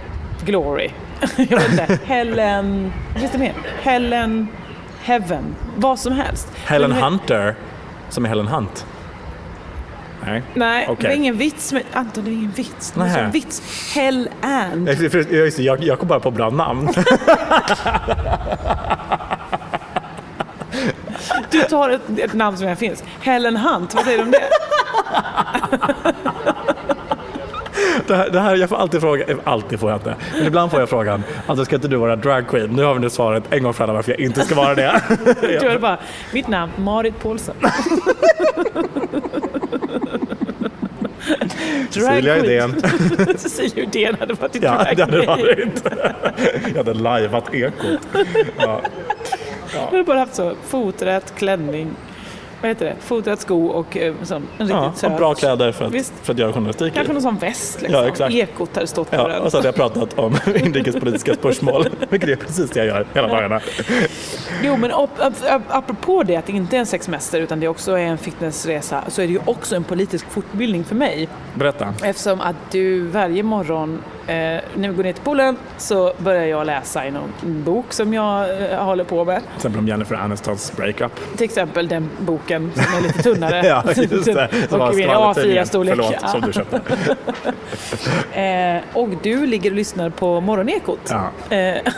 Glory. 0.44 0.90
jag 1.36 1.46
vet 1.46 1.70
inte. 1.70 1.98
Helen... 2.04 2.92
Vad 3.12 3.20
finns 3.20 3.32
det 3.32 3.38
mer? 3.38 3.52
Helen 3.82 4.48
Heaven. 5.02 5.54
Vad 5.76 5.98
som 5.98 6.12
helst. 6.12 6.48
Helen 6.64 6.90
Men- 6.90 7.02
Hunter, 7.02 7.54
som 8.08 8.24
är 8.24 8.28
Helen 8.28 8.48
Hunt. 8.48 8.86
Nej. 10.26 10.42
Nej, 10.54 10.84
Okej. 10.88 10.96
det 11.02 11.08
var 11.08 11.14
ingen 11.14 11.36
vits 11.36 11.72
med... 11.72 11.82
Anton, 11.92 12.24
det 12.24 12.30
var 12.30 12.36
ingen 12.36 12.50
vits. 12.50 12.90
Det 12.90 13.00
Nähä. 13.00 13.20
en 13.20 13.30
vits. 13.30 13.62
Hell 13.94 14.28
and. 14.42 14.88
Jag, 14.88 14.96
jag, 15.14 15.32
just 15.32 15.56
det, 15.56 15.62
jag, 15.62 15.82
jag 15.84 15.98
kom 15.98 16.08
bara 16.08 16.20
på 16.20 16.30
bra 16.30 16.50
namn. 16.50 16.88
Du 21.50 21.62
tar 21.62 21.90
ett, 21.90 22.18
ett 22.18 22.32
namn 22.32 22.56
som 22.56 22.64
redan 22.64 22.76
finns. 22.76 23.04
Helen 23.20 23.56
Hunt, 23.56 23.94
vad 23.94 24.04
säger 24.04 24.18
du 24.18 24.24
om 24.24 24.30
det? 24.30 24.42
Det 28.06 28.14
här, 28.16 28.30
det 28.30 28.40
här, 28.40 28.56
jag 28.56 28.68
får 28.68 28.76
alltid 28.76 29.00
fråga, 29.00 29.24
eh, 29.24 29.36
alltid 29.44 29.80
får 29.80 29.90
jag 29.90 29.98
inte, 29.98 30.14
men 30.36 30.46
ibland 30.46 30.70
får 30.70 30.80
jag 30.80 30.88
frågan, 30.88 31.22
alltså 31.46 31.64
ska 31.64 31.76
inte 31.76 31.88
du 31.88 31.96
vara 31.96 32.16
drag 32.16 32.48
queen? 32.48 32.70
Nu 32.70 32.82
har 32.82 32.94
vi 32.94 33.00
nu 33.00 33.10
svaret 33.10 33.44
en 33.50 33.62
gång 33.62 33.74
för 33.74 33.84
alla 33.84 33.92
varför 33.92 34.12
jag 34.12 34.20
inte 34.20 34.40
ska 34.40 34.54
vara 34.54 34.74
det. 34.74 35.02
Du 35.40 35.68
är 35.68 35.78
bara, 35.78 35.98
mitt 36.32 36.48
namn, 36.48 36.72
Marit 36.78 37.22
Paulsen. 37.22 37.54
Cecilia 41.90 42.36
Idén. 42.38 42.82
Cecilia 43.36 43.84
Uddén 43.84 44.16
hade 44.20 44.34
varit 44.34 44.56
i 44.56 44.58
Ja, 44.62 44.86
drag 44.90 44.96
det 44.96 45.04
hade 45.04 45.26
varit. 45.26 45.86
Jag 46.68 46.76
hade 46.76 46.94
lajvat 46.94 47.54
ekot. 47.54 48.08
Ja. 48.58 48.80
Jag 49.74 49.80
hade 49.80 50.04
bara 50.04 50.18
haft 50.18 50.34
så 50.34 50.52
foträtt, 50.66 51.34
klänning, 51.36 51.90
vad 52.64 52.68
heter 52.70 52.84
det, 52.86 52.94
foträtt 53.00 53.40
sko 53.40 53.66
och 53.66 53.96
eh, 53.96 54.14
sån, 54.22 54.42
en 54.58 54.68
Ja, 54.68 54.76
riktigt 54.84 54.98
söt. 55.00 55.10
och 55.10 55.16
bra 55.18 55.34
kläder 55.34 55.72
för 55.72 55.84
att, 55.84 55.92
Visst. 55.92 56.12
för 56.22 56.32
att 56.32 56.38
göra 56.38 56.52
journalistik. 56.52 56.94
Kanske 56.94 57.12
någon 57.12 57.22
sån 57.22 57.36
väst 57.36 57.82
liksom. 57.82 58.00
Ja, 58.02 58.08
exakt. 58.08 58.34
Ekot 58.34 58.74
hade 58.74 58.86
stått 58.86 59.10
på 59.10 59.16
Ja, 59.16 59.28
den. 59.28 59.42
och 59.42 59.50
så 59.50 59.56
hade 59.58 59.68
jag 59.68 59.74
pratat 59.74 60.18
om 60.18 60.36
inrikespolitiska 60.54 61.34
spörsmål, 61.34 61.86
vilket 62.08 62.30
är 62.30 62.36
precis 62.36 62.70
det 62.70 62.78
jag 62.78 62.86
gör 62.86 63.06
hela 63.14 63.28
dagarna. 63.28 63.60
Jo, 64.62 64.76
men 64.76 64.90
ap- 64.92 65.18
ap- 65.18 65.44
ap- 65.50 65.62
apropå 65.68 66.22
det 66.22 66.36
att 66.36 66.46
det 66.46 66.52
inte 66.52 66.76
är 66.76 66.80
en 66.80 66.86
sexsemester 66.86 67.40
utan 67.40 67.60
det 67.60 67.68
också 67.68 67.92
är 67.92 67.98
en 68.04 68.18
fitnessresa 68.18 69.02
så 69.08 69.22
är 69.22 69.26
det 69.26 69.32
ju 69.32 69.40
också 69.44 69.76
en 69.76 69.84
politisk 69.84 70.26
fortbildning 70.30 70.84
för 70.84 70.94
mig. 70.94 71.28
Berätta. 71.54 71.94
Eftersom 72.04 72.40
att 72.40 72.56
du 72.70 73.00
varje 73.06 73.42
morgon 73.42 74.02
eh, 74.26 74.34
när 74.34 74.88
vi 74.88 74.94
går 74.94 75.02
ner 75.04 75.12
till 75.12 75.22
poolen 75.22 75.56
så 75.78 76.12
börjar 76.18 76.44
jag 76.44 76.66
läsa 76.66 77.06
i 77.06 77.10
någon 77.10 77.62
bok 77.64 77.92
som 77.92 78.14
jag 78.14 78.70
eh, 78.72 78.84
håller 78.84 79.04
på 79.04 79.24
med. 79.24 79.40
Till 79.42 79.56
exempel 79.56 79.78
om 79.78 79.88
Jennifer 79.88 80.14
Anistons 80.16 80.72
breakup. 80.76 81.12
Till 81.36 81.44
exempel 81.44 81.88
den 81.88 82.10
boken 82.18 82.53
som 82.74 82.96
är 82.96 83.00
lite 83.00 83.22
tunnare. 83.22 83.66
Ja, 83.66 83.82
just 83.86 84.24
det. 84.24 84.48
Som 84.68 84.78
var 84.78 84.88
och 84.88 84.94
skvallertidningen. 84.94 85.64
A4-storlek. 85.64 85.94
Förlåt, 85.96 86.30
som 86.30 86.40
du 86.40 86.52
köpte. 86.52 86.80
Eh, 88.40 88.80
och 88.92 89.08
du 89.22 89.46
ligger 89.46 89.70
och 89.70 89.76
lyssnar 89.76 90.10
på 90.10 90.40
Morgonekot. 90.40 91.12
Ja. 91.50 91.56
Eh, 91.56 91.92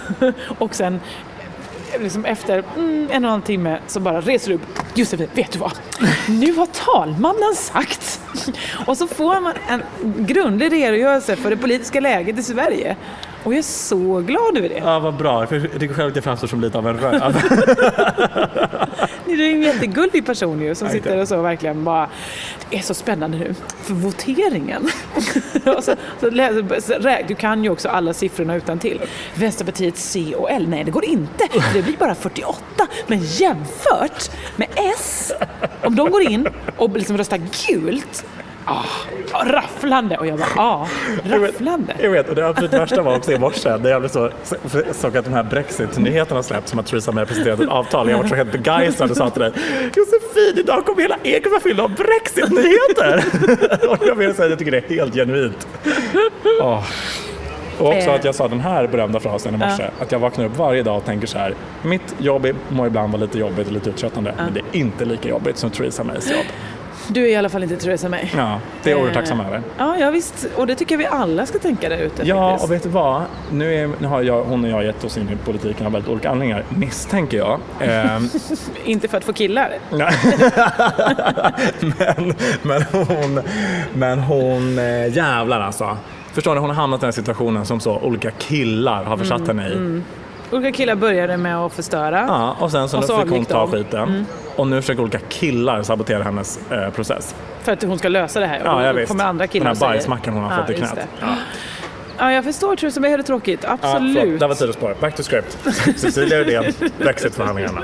och 0.58 0.74
sen 0.74 1.00
eh, 1.92 2.02
liksom 2.02 2.24
efter 2.24 2.62
mm, 2.76 3.00
en 3.00 3.06
och 3.08 3.14
en 3.14 3.24
halv 3.24 3.42
timme 3.42 3.78
så 3.86 4.00
bara 4.00 4.20
reser 4.20 4.48
du 4.48 4.54
upp. 4.54 4.62
Josefin, 4.94 5.28
vet 5.32 5.52
du 5.52 5.58
vad? 5.58 5.72
Nu 6.28 6.52
har 6.52 6.66
talmannen 6.66 7.54
sagt. 7.54 8.20
Och 8.86 8.96
så 8.96 9.06
får 9.06 9.40
man 9.40 9.52
en 9.68 9.82
grundlig 10.26 10.72
redogörelse 10.72 11.36
för 11.36 11.50
det 11.50 11.56
politiska 11.56 12.00
läget 12.00 12.38
i 12.38 12.42
Sverige. 12.42 12.96
Och 13.46 13.52
jag 13.52 13.58
är 13.58 13.62
så 13.62 14.20
glad 14.20 14.58
över 14.58 14.68
det. 14.68 14.78
Ja, 14.78 14.98
vad 14.98 15.14
bra. 15.16 15.46
För 15.46 15.56
Jag 15.56 15.80
tycker 15.80 15.94
själv 15.94 16.08
att 16.08 16.14
jag 16.14 16.24
framstår 16.24 16.48
som 16.48 16.60
lite 16.60 16.78
av 16.78 16.88
en 16.88 16.98
röv. 16.98 17.36
Du 19.26 19.46
är 19.46 19.50
en 19.50 19.62
jättegullig 19.62 20.26
person 20.26 20.60
ju 20.60 20.74
som 20.74 20.88
sitter 20.88 21.20
och 21.20 21.28
så 21.28 21.42
verkligen 21.42 21.84
bara 21.84 22.08
Det 22.70 22.76
är 22.76 22.82
så 22.82 22.94
spännande 22.94 23.38
nu 23.38 23.54
för 23.82 23.94
voteringen. 23.94 24.88
så, 25.64 25.94
så 26.20 26.30
läser, 26.30 27.28
du 27.28 27.34
kan 27.34 27.64
ju 27.64 27.70
också 27.70 27.88
alla 27.88 28.14
siffrorna 28.14 28.56
utan 28.56 28.78
till. 28.78 29.00
Vänsterpartiet 29.34 29.96
C 29.96 30.34
och 30.34 30.50
L, 30.50 30.66
nej 30.68 30.84
det 30.84 30.90
går 30.90 31.04
inte. 31.04 31.48
Det 31.72 31.82
blir 31.82 31.96
bara 31.96 32.14
48. 32.14 32.58
Men 33.06 33.18
jämfört 33.22 34.30
med 34.56 34.68
S, 34.94 35.32
om 35.82 35.96
de 35.96 36.10
går 36.10 36.22
in 36.22 36.48
och 36.76 36.96
liksom 36.96 37.18
röstar 37.18 37.40
gult 37.68 38.24
Ah, 38.68 38.84
rafflande! 39.44 40.16
Och 40.16 40.26
jag 40.26 40.38
bara, 40.38 40.48
ja, 40.56 40.88
Jag 41.30 41.38
vet- 41.40 41.50
rafflande. 41.50 41.94
Jag 42.02 42.10
vet, 42.10 42.28
och 42.28 42.34
det 42.34 42.48
absolut 42.48 42.72
värsta 42.72 43.02
var 43.02 43.16
också 43.16 43.32
i 43.32 43.38
morse 43.38 43.76
när 43.76 43.90
jag 43.90 44.00
blev 44.02 44.08
så, 44.08 44.30
så, 44.44 44.56
såg 44.92 45.16
att 45.16 45.24
de 45.24 45.34
här 45.34 45.42
Brexit-nyheterna 45.42 46.42
släppts 46.42 46.70
som 46.70 46.78
att 46.80 46.86
Theresa 46.86 47.12
May 47.12 47.24
presenterat 47.26 47.60
ett 47.60 47.68
avtal. 47.68 48.10
Jag 48.10 48.18
var 48.18 48.26
så 48.28 48.34
helt 48.34 48.52
begeistrad 48.52 49.10
och 49.10 49.16
sa 49.16 49.30
till 49.30 49.40
dig 49.42 49.52
Josefin, 49.96 50.58
idag 50.58 50.86
kommer 50.86 51.02
hela 51.02 51.16
Eken 51.22 51.50
vara 51.50 51.60
fylld 51.60 51.80
av 51.80 51.90
Brexit-nyheter! 51.94 53.24
och 53.90 53.98
jag 54.06 54.14
vill 54.14 54.34
säga 54.34 54.44
att 54.44 54.50
jag 54.50 54.58
tycker 54.58 54.70
det 54.72 54.78
är 54.90 54.96
helt 54.96 55.14
genuint. 55.14 55.66
Åh. 56.60 56.84
Och 57.78 57.88
också 57.88 58.08
Eh. 58.08 58.14
att 58.14 58.24
jag 58.24 58.34
sa 58.34 58.48
den 58.48 58.60
här 58.60 58.86
berömda 58.86 59.20
frasen 59.20 59.54
i 59.54 59.58
morse, 59.58 59.84
att 60.00 60.12
jag 60.12 60.18
vaknar 60.18 60.44
upp 60.44 60.56
varje 60.56 60.82
dag 60.82 60.96
och 60.96 61.04
tänker 61.04 61.26
så 61.26 61.38
här, 61.38 61.54
mitt 61.82 62.14
jobb 62.18 62.46
må 62.68 62.86
ibland 62.86 63.12
vara 63.12 63.22
lite 63.22 63.38
jobbigt 63.38 63.66
och 63.66 63.72
lite 63.72 63.90
uttröttande, 63.90 64.34
men 64.36 64.54
det 64.54 64.60
är 64.60 64.80
inte 64.80 65.04
lika 65.04 65.28
jobbigt 65.28 65.56
som 65.58 65.70
Theresa 65.70 66.04
Mays 66.04 66.30
jobb. 66.30 66.44
Du 67.08 67.22
är 67.24 67.28
i 67.28 67.36
alla 67.36 67.48
fall 67.48 67.62
inte 67.62 67.76
Theresa 67.76 68.08
May. 68.08 68.24
Ja, 68.36 68.60
det 68.82 68.90
är 68.90 68.96
jag 68.96 69.06
Eh, 69.08 69.12
tacksam 69.12 69.40
över. 69.40 69.62
Ja, 69.78 69.96
ja, 69.98 70.10
visst. 70.10 70.46
Och 70.56 70.66
det 70.66 70.74
tycker 70.74 70.94
jag 70.94 70.98
vi 70.98 71.06
alla 71.06 71.46
ska 71.46 71.58
tänka 71.58 71.88
där 71.88 71.98
ute. 71.98 72.22
Ja, 72.24 72.50
faktiskt. 72.50 72.64
och 72.64 72.72
vet 72.76 72.82
du 72.82 72.88
vad? 72.88 73.22
Nu, 73.52 73.74
är, 73.74 73.90
nu 73.98 74.06
har 74.06 74.22
jag, 74.22 74.44
hon 74.44 74.64
och 74.64 74.70
jag 74.70 74.84
gett 74.84 75.04
oss 75.04 75.16
in 75.16 75.28
i 75.28 75.36
politiken 75.44 75.86
av 75.86 75.92
väldigt 75.92 76.10
olika 76.10 76.30
anledningar, 76.30 76.64
misstänker 76.68 77.36
jag. 77.38 77.60
Ehm, 77.80 78.28
Inte 78.84 79.08
för 79.08 79.18
att 79.18 79.24
få 79.24 79.32
killar. 79.32 79.70
nej. 79.90 80.12
men, 81.80 82.34
men 82.62 82.82
hon, 82.82 83.40
men 83.94 84.18
hon 84.18 84.78
eh, 84.78 85.16
jävlar 85.16 85.60
alltså. 85.60 85.96
Förstår 86.32 86.54
ni, 86.54 86.60
hon 86.60 86.70
har 86.70 86.76
hamnat 86.76 87.02
i 87.02 87.06
den 87.06 87.12
situationen 87.12 87.66
som 87.66 87.80
så 87.80 87.98
olika 87.98 88.30
killar 88.30 89.04
har 89.04 89.16
försatt 89.16 89.40
Mm, 89.48 89.58
henne 89.58 89.68
i. 89.68 90.02
Olika 90.52 90.72
killar 90.72 90.94
började 90.94 91.36
med 91.36 91.56
att 91.58 91.72
förstöra. 91.72 92.24
Ja, 92.28 92.56
och 92.60 92.70
sen 92.70 92.88
så, 92.88 92.98
Och 92.98 93.04
så 93.04 93.20
fick 93.22 93.30
hon 93.30 93.44
ta 93.44 93.66
skiten. 93.66 94.26
Och 94.56 94.66
nu 94.66 94.80
försöker 94.82 95.02
olika 95.02 95.18
killar 95.18 95.82
sabotera 95.82 96.22
hennes 96.22 96.58
eh, 96.70 96.90
process. 96.90 97.34
För 97.62 97.72
att 97.72 97.82
hon 97.82 97.98
ska 97.98 98.08
lösa 98.08 98.40
det 98.40 98.46
här. 98.46 98.60
Och 98.60 98.66
Ja, 98.66 98.86
jag 98.86 98.94
visst. 98.94 99.08
kommer 99.08 99.24
andra 99.24 99.46
killar 99.46 99.66
Den 99.66 99.76
här 99.76 99.88
bajsmackan 99.88 100.34
hon 100.34 100.44
har 100.44 100.60
fått 100.62 100.70
i 100.70 100.74
knät. 100.74 100.94
det. 100.94 101.26
Ja, 102.18 102.32
jag 102.32 102.44
förstår 102.44 102.76
Theresa 102.76 103.00
May 103.00 103.10
hade 103.10 103.22
tråkigt. 103.22 103.60
Ja, 103.62 103.78
Absolut. 103.82 104.18
förlåt, 104.20 104.40
det 104.40 104.46
var 104.46 104.54
sidospår. 104.54 104.94
Back 105.00 105.16
to 105.16 105.22
script. 105.22 105.58
Cecilia 105.96 106.38
Uddén, 106.40 106.72
Brexitförhandlingarna. 106.98 107.80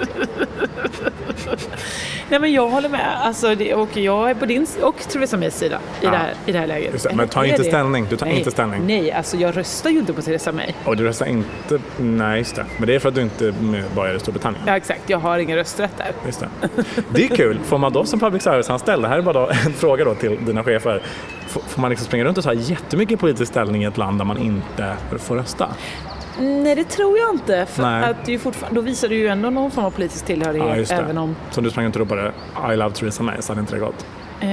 Nej, 2.28 2.40
men 2.40 2.52
jag 2.52 2.68
håller 2.68 2.88
med. 2.88 3.16
Alltså, 3.22 3.54
det, 3.54 3.74
och 3.74 3.96
jag 3.96 4.30
är 4.30 4.34
på 4.34 4.46
din 4.46 4.66
och 4.82 4.96
Theresa 5.08 5.36
Mays 5.36 5.58
sida 5.58 5.78
i, 6.00 6.04
Ja. 6.04 6.10
det, 6.10 6.16
här, 6.16 6.34
i 6.46 6.52
det 6.52 6.58
här 6.58 6.66
läget. 6.66 6.92
Just 6.92 7.08
det, 7.08 7.14
men 7.14 7.28
ta 7.28 7.46
inte 7.46 7.62
det? 7.62 7.68
ställning. 7.68 8.06
Du 8.10 8.16
tar 8.16 8.26
nej, 8.26 8.38
inte 8.38 8.50
ställning. 8.50 8.82
Nej, 8.86 9.12
alltså 9.12 9.36
jag 9.36 9.56
röstar 9.56 9.90
ju 9.90 9.98
inte 9.98 10.12
på 10.12 10.22
Theresa 10.22 10.52
May. 10.52 10.72
Och 10.84 10.96
du 10.96 11.04
röstar 11.04 11.26
inte... 11.26 11.78
Nej, 11.98 12.38
just 12.38 12.56
det. 12.56 12.66
Men 12.78 12.86
det 12.86 12.94
är 12.94 12.98
för 12.98 13.08
att 13.08 13.14
du 13.14 13.22
inte 13.22 13.46
är 13.48 13.52
medborgare 13.52 14.16
i 14.16 14.20
Storbritannien. 14.20 14.62
Ja, 14.66 14.76
exakt. 14.76 15.10
Jag 15.10 15.18
har 15.18 15.38
ingen 15.38 15.56
rösträtt 15.56 15.98
där. 15.98 16.12
Just 16.26 16.40
det. 16.40 16.48
det 17.10 17.24
är 17.24 17.36
kul. 17.36 17.58
Får 17.64 17.78
man 17.78 17.92
då 17.92 18.04
som 18.04 18.20
public 18.20 18.42
service-anställd, 18.42 19.02
det 19.02 19.08
här 19.08 19.18
är 19.18 19.22
bara 19.22 19.50
en 19.66 19.72
fråga 19.72 20.04
då 20.04 20.14
till 20.14 20.44
dina 20.44 20.64
chefer, 20.64 21.02
får 21.46 21.62
får 21.68 21.80
man 21.80 21.90
liksom 21.90 22.06
springa 22.06 22.24
runt 22.24 22.38
och 22.38 22.44
ta 22.44 22.54
jättemycket 22.54 23.20
politisk 23.20 23.50
ställning 23.52 23.82
i 23.82 23.86
ett 23.86 23.96
land 23.96 24.18
där 24.18 24.24
man 24.24 24.38
inte 24.38 24.96
får 25.18 25.36
rösta? 25.36 25.68
Nej, 26.38 26.74
det 26.74 26.84
tror 26.84 27.18
jag 27.18 27.30
inte. 27.30 27.66
För 27.66 27.82
Nej. 27.82 28.04
att 28.10 28.28
ju 28.28 28.38
fortfarande, 28.38 28.80
då 28.80 28.84
visar 28.84 29.08
du 29.08 29.14
ju 29.14 29.28
ändå 29.28 29.50
någon 29.50 29.70
form 29.70 29.84
av 29.84 29.90
politisk 29.90 30.24
tillhörighet. 30.24 30.90
Ja, 30.90 30.96
även 30.96 31.18
om... 31.18 31.36
Så 31.50 31.60
du 31.60 31.70
sprang 31.70 31.84
runt 31.84 31.96
och 31.96 32.00
ropade 32.00 32.32
I 32.72 32.76
love 32.76 32.94
Theresa 32.94 33.22
May 33.22 33.42
så 33.42 33.52
hade 33.52 33.60
inte 33.60 33.74
det 33.74 33.80
gått. 33.80 34.06
Eh, 34.40 34.46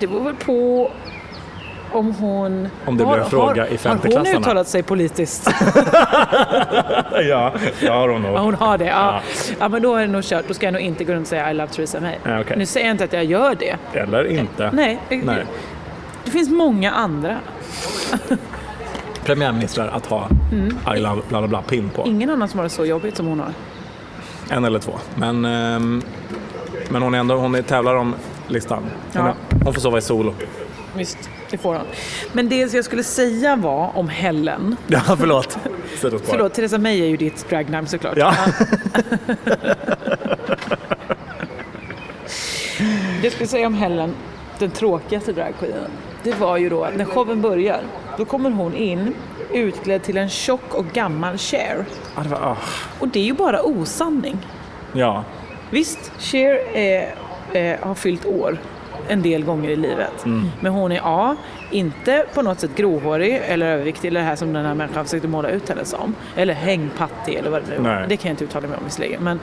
det 0.00 0.06
beror 0.06 0.24
väl 0.24 0.34
på 0.34 0.90
om 1.92 2.14
hon... 2.14 2.68
Om 2.86 2.96
det 2.96 3.04
blir 3.04 3.18
en 3.18 3.30
fråga 3.30 3.68
i 3.68 3.78
femteklassarna. 3.78 4.28
Har 4.28 4.34
hon 4.34 4.42
uttalat 4.42 4.68
sig 4.68 4.82
politiskt? 4.82 5.50
ja, 7.28 7.52
det 7.80 7.88
har 7.88 8.08
hon 8.08 8.22
nog. 8.22 8.34
Ja, 8.34 8.40
hon 8.40 8.54
har 8.54 8.78
det. 8.78 8.84
Ja. 8.84 8.92
Ja. 8.92 9.54
Ja. 9.60 9.68
men 9.68 9.82
då 9.82 9.94
är 9.94 10.00
det 10.00 10.12
nog 10.12 10.24
kört. 10.24 10.44
Då 10.48 10.54
ska 10.54 10.66
jag 10.66 10.72
nog 10.72 10.82
inte 10.82 11.04
gå 11.04 11.12
runt 11.12 11.22
och 11.22 11.28
säga 11.28 11.50
I 11.50 11.54
love 11.54 11.72
Theresa 11.72 12.00
May. 12.00 12.14
Ja, 12.24 12.40
okej. 12.40 12.56
Nu 12.58 12.66
säger 12.66 12.86
jag 12.86 12.94
inte 12.94 13.04
att 13.04 13.12
jag 13.12 13.24
gör 13.24 13.54
det. 13.54 13.76
Eller 13.92 14.24
inte. 14.24 14.70
Nej. 14.72 15.00
Nej. 15.08 15.46
Det 16.24 16.30
finns 16.30 16.50
många 16.50 16.90
andra. 16.90 17.36
Premiärministrar 19.26 19.88
att 19.88 20.06
ha 20.06 20.28
I 20.96 20.98
love 21.00 21.22
bla 21.28 21.38
bla 21.40 21.48
bla 21.48 21.62
pin 21.62 21.90
på. 21.94 22.06
Ingen 22.06 22.30
annan 22.30 22.48
som 22.48 22.58
har 22.58 22.64
det 22.64 22.70
så 22.70 22.84
jobbigt 22.84 23.16
som 23.16 23.26
hon 23.26 23.40
har. 23.40 23.52
En 24.50 24.64
eller 24.64 24.78
två. 24.78 24.92
Men, 25.14 25.44
ehm, 25.44 26.02
men 26.88 27.02
hon, 27.02 27.14
är 27.14 27.18
ändå, 27.18 27.36
hon 27.36 27.54
är, 27.54 27.62
tävlar 27.62 27.94
om 27.94 28.14
listan. 28.48 28.82
Hon, 29.14 29.26
Ja. 29.26 29.34
hon 29.64 29.74
får 29.74 29.80
sova 29.80 29.98
i 29.98 30.00
solo. 30.00 30.34
Visst, 30.96 31.30
det 31.50 31.58
får 31.58 31.74
hon. 31.74 31.84
Men 32.32 32.48
det 32.48 32.74
jag 32.74 32.84
skulle 32.84 33.02
säga 33.02 33.56
var 33.56 33.90
om 33.94 34.08
Helen. 34.08 34.76
Ja, 34.86 35.00
förlåt. 35.18 35.58
Förlåt, 36.00 36.54
Theresa 36.54 36.78
May 36.78 37.00
är 37.00 37.06
ju 37.06 37.16
ditt 37.16 37.48
dragnamn 37.48 37.86
såklart. 37.86 38.16
Ja. 38.16 38.34
Det 43.20 43.22
jag 43.22 43.32
skulle 43.32 43.46
säga 43.46 43.66
om 43.66 43.74
Helen, 43.74 44.14
den 44.58 44.70
tråkigaste 44.70 45.32
dragqueenen, 45.32 45.90
det 46.22 46.40
var 46.40 46.56
ju 46.56 46.68
då 46.68 46.84
att 46.84 46.96
när 46.96 47.04
showen 47.04 47.42
börjar, 47.42 47.80
då 48.16 48.24
kommer 48.24 48.50
hon 48.50 48.74
in 48.74 49.14
utklädd 49.52 50.02
till 50.02 50.16
en 50.16 50.28
tjock 50.28 50.74
och 50.74 50.86
gammal 50.92 51.38
Cher. 51.38 51.84
Ja, 52.16 52.22
det 52.22 52.28
var, 52.28 52.38
ah. 52.38 52.56
Och 53.00 53.08
det 53.08 53.20
är 53.20 53.24
ju 53.24 53.32
bara 53.34 53.62
osanning. 53.62 54.38
ja. 54.92 55.24
Visst, 55.70 56.12
Cher 56.18 56.76
är, 56.76 57.14
eh, 57.52 57.86
har 57.86 57.94
fyllt 57.94 58.26
år 58.26 58.58
en 59.08 59.22
del 59.22 59.44
gånger 59.44 59.70
i 59.70 59.76
livet. 59.76 60.24
Mm. 60.24 60.48
Men 60.60 60.72
hon 60.72 60.92
är 60.92 61.00
A, 61.04 61.36
inte 61.70 62.26
på 62.34 62.42
något 62.42 62.60
sätt 62.60 62.70
gråhårig 62.76 63.40
eller 63.46 63.66
överviktig 63.66 64.08
eller 64.08 64.20
det 64.20 64.26
här 64.26 64.36
som 64.36 64.52
den 64.52 64.66
här 64.66 64.74
människan 64.74 65.04
försökte 65.04 65.28
måla 65.28 65.48
ut 65.48 65.68
henne 65.68 65.84
som. 65.84 66.14
Eller 66.36 66.54
hängpattig 66.54 67.34
eller 67.34 67.50
vad 67.50 67.62
det 67.62 67.68
nu. 67.70 67.82
Nej. 67.82 68.04
Det 68.08 68.16
kan 68.16 68.28
jag 68.28 68.32
inte 68.32 68.44
uttala 68.44 68.68
mig 68.68 68.78
om 68.78 68.84
visserligen. 68.84 69.24
Men 69.24 69.40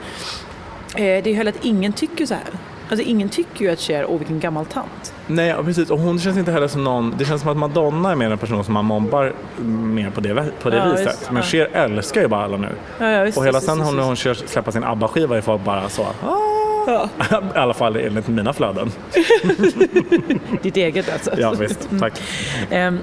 eh, 0.94 0.96
det 0.96 1.26
är 1.26 1.28
ju 1.28 1.34
heller 1.34 1.52
att 1.52 1.64
ingen 1.64 1.92
tycker 1.92 2.26
så 2.26 2.34
här. 2.34 2.44
Alltså 2.90 3.06
ingen 3.06 3.28
tycker 3.28 3.64
ju 3.64 3.70
att 3.70 3.80
Cher, 3.80 4.06
åh 4.08 4.18
vilken 4.18 4.40
gammal 4.40 4.66
tant. 4.66 5.13
Nej, 5.26 5.48
ja, 5.48 5.62
precis. 5.62 5.90
Och 5.90 5.98
hon 5.98 6.18
känns 6.18 6.36
inte 6.36 6.52
heller 6.52 6.68
som 6.68 6.84
någon... 6.84 7.14
Det 7.18 7.24
känns 7.24 7.40
som 7.40 7.50
att 7.50 7.56
Madonna 7.56 8.10
är 8.10 8.14
mer 8.16 8.30
en 8.30 8.38
person 8.38 8.64
som 8.64 8.74
man 8.74 8.84
mobbar 8.84 9.32
mer 9.62 10.10
på 10.10 10.20
det, 10.20 10.44
på 10.62 10.70
det 10.70 10.76
Ja, 10.76 10.84
viset. 10.84 11.06
visst. 11.06 11.26
Men 11.30 11.36
Ja. 11.36 11.42
Cher 11.42 11.68
älskar 11.72 12.20
ju 12.20 12.28
bara 12.28 12.44
alla 12.44 12.56
nu. 12.56 12.68
Ja, 12.98 13.10
ja, 13.10 13.22
visst, 13.24 13.38
och 13.38 13.46
hela 13.46 13.58
visst, 13.58 13.66
sen 13.70 13.80
hon, 13.80 13.96
när 13.96 14.02
hon 14.02 14.16
kör, 14.16 14.34
släpper 14.34 14.70
sin 14.70 14.84
ABBA-skiva 14.84 15.36
är 15.36 15.40
folk 15.40 15.64
bara 15.64 15.88
så... 15.88 16.02
Ah. 16.02 16.36
Ja. 16.86 17.08
I 17.54 17.58
alla 17.58 17.74
fall 17.74 17.96
enligt 17.96 18.28
mina 18.28 18.52
flöden. 18.52 18.90
Ditt 20.62 20.76
eget 20.76 21.12
alltså. 21.12 21.30
Ja, 21.38 21.50
visst. 21.50 21.88
Tack. 22.00 22.22
Ehm, 22.70 22.98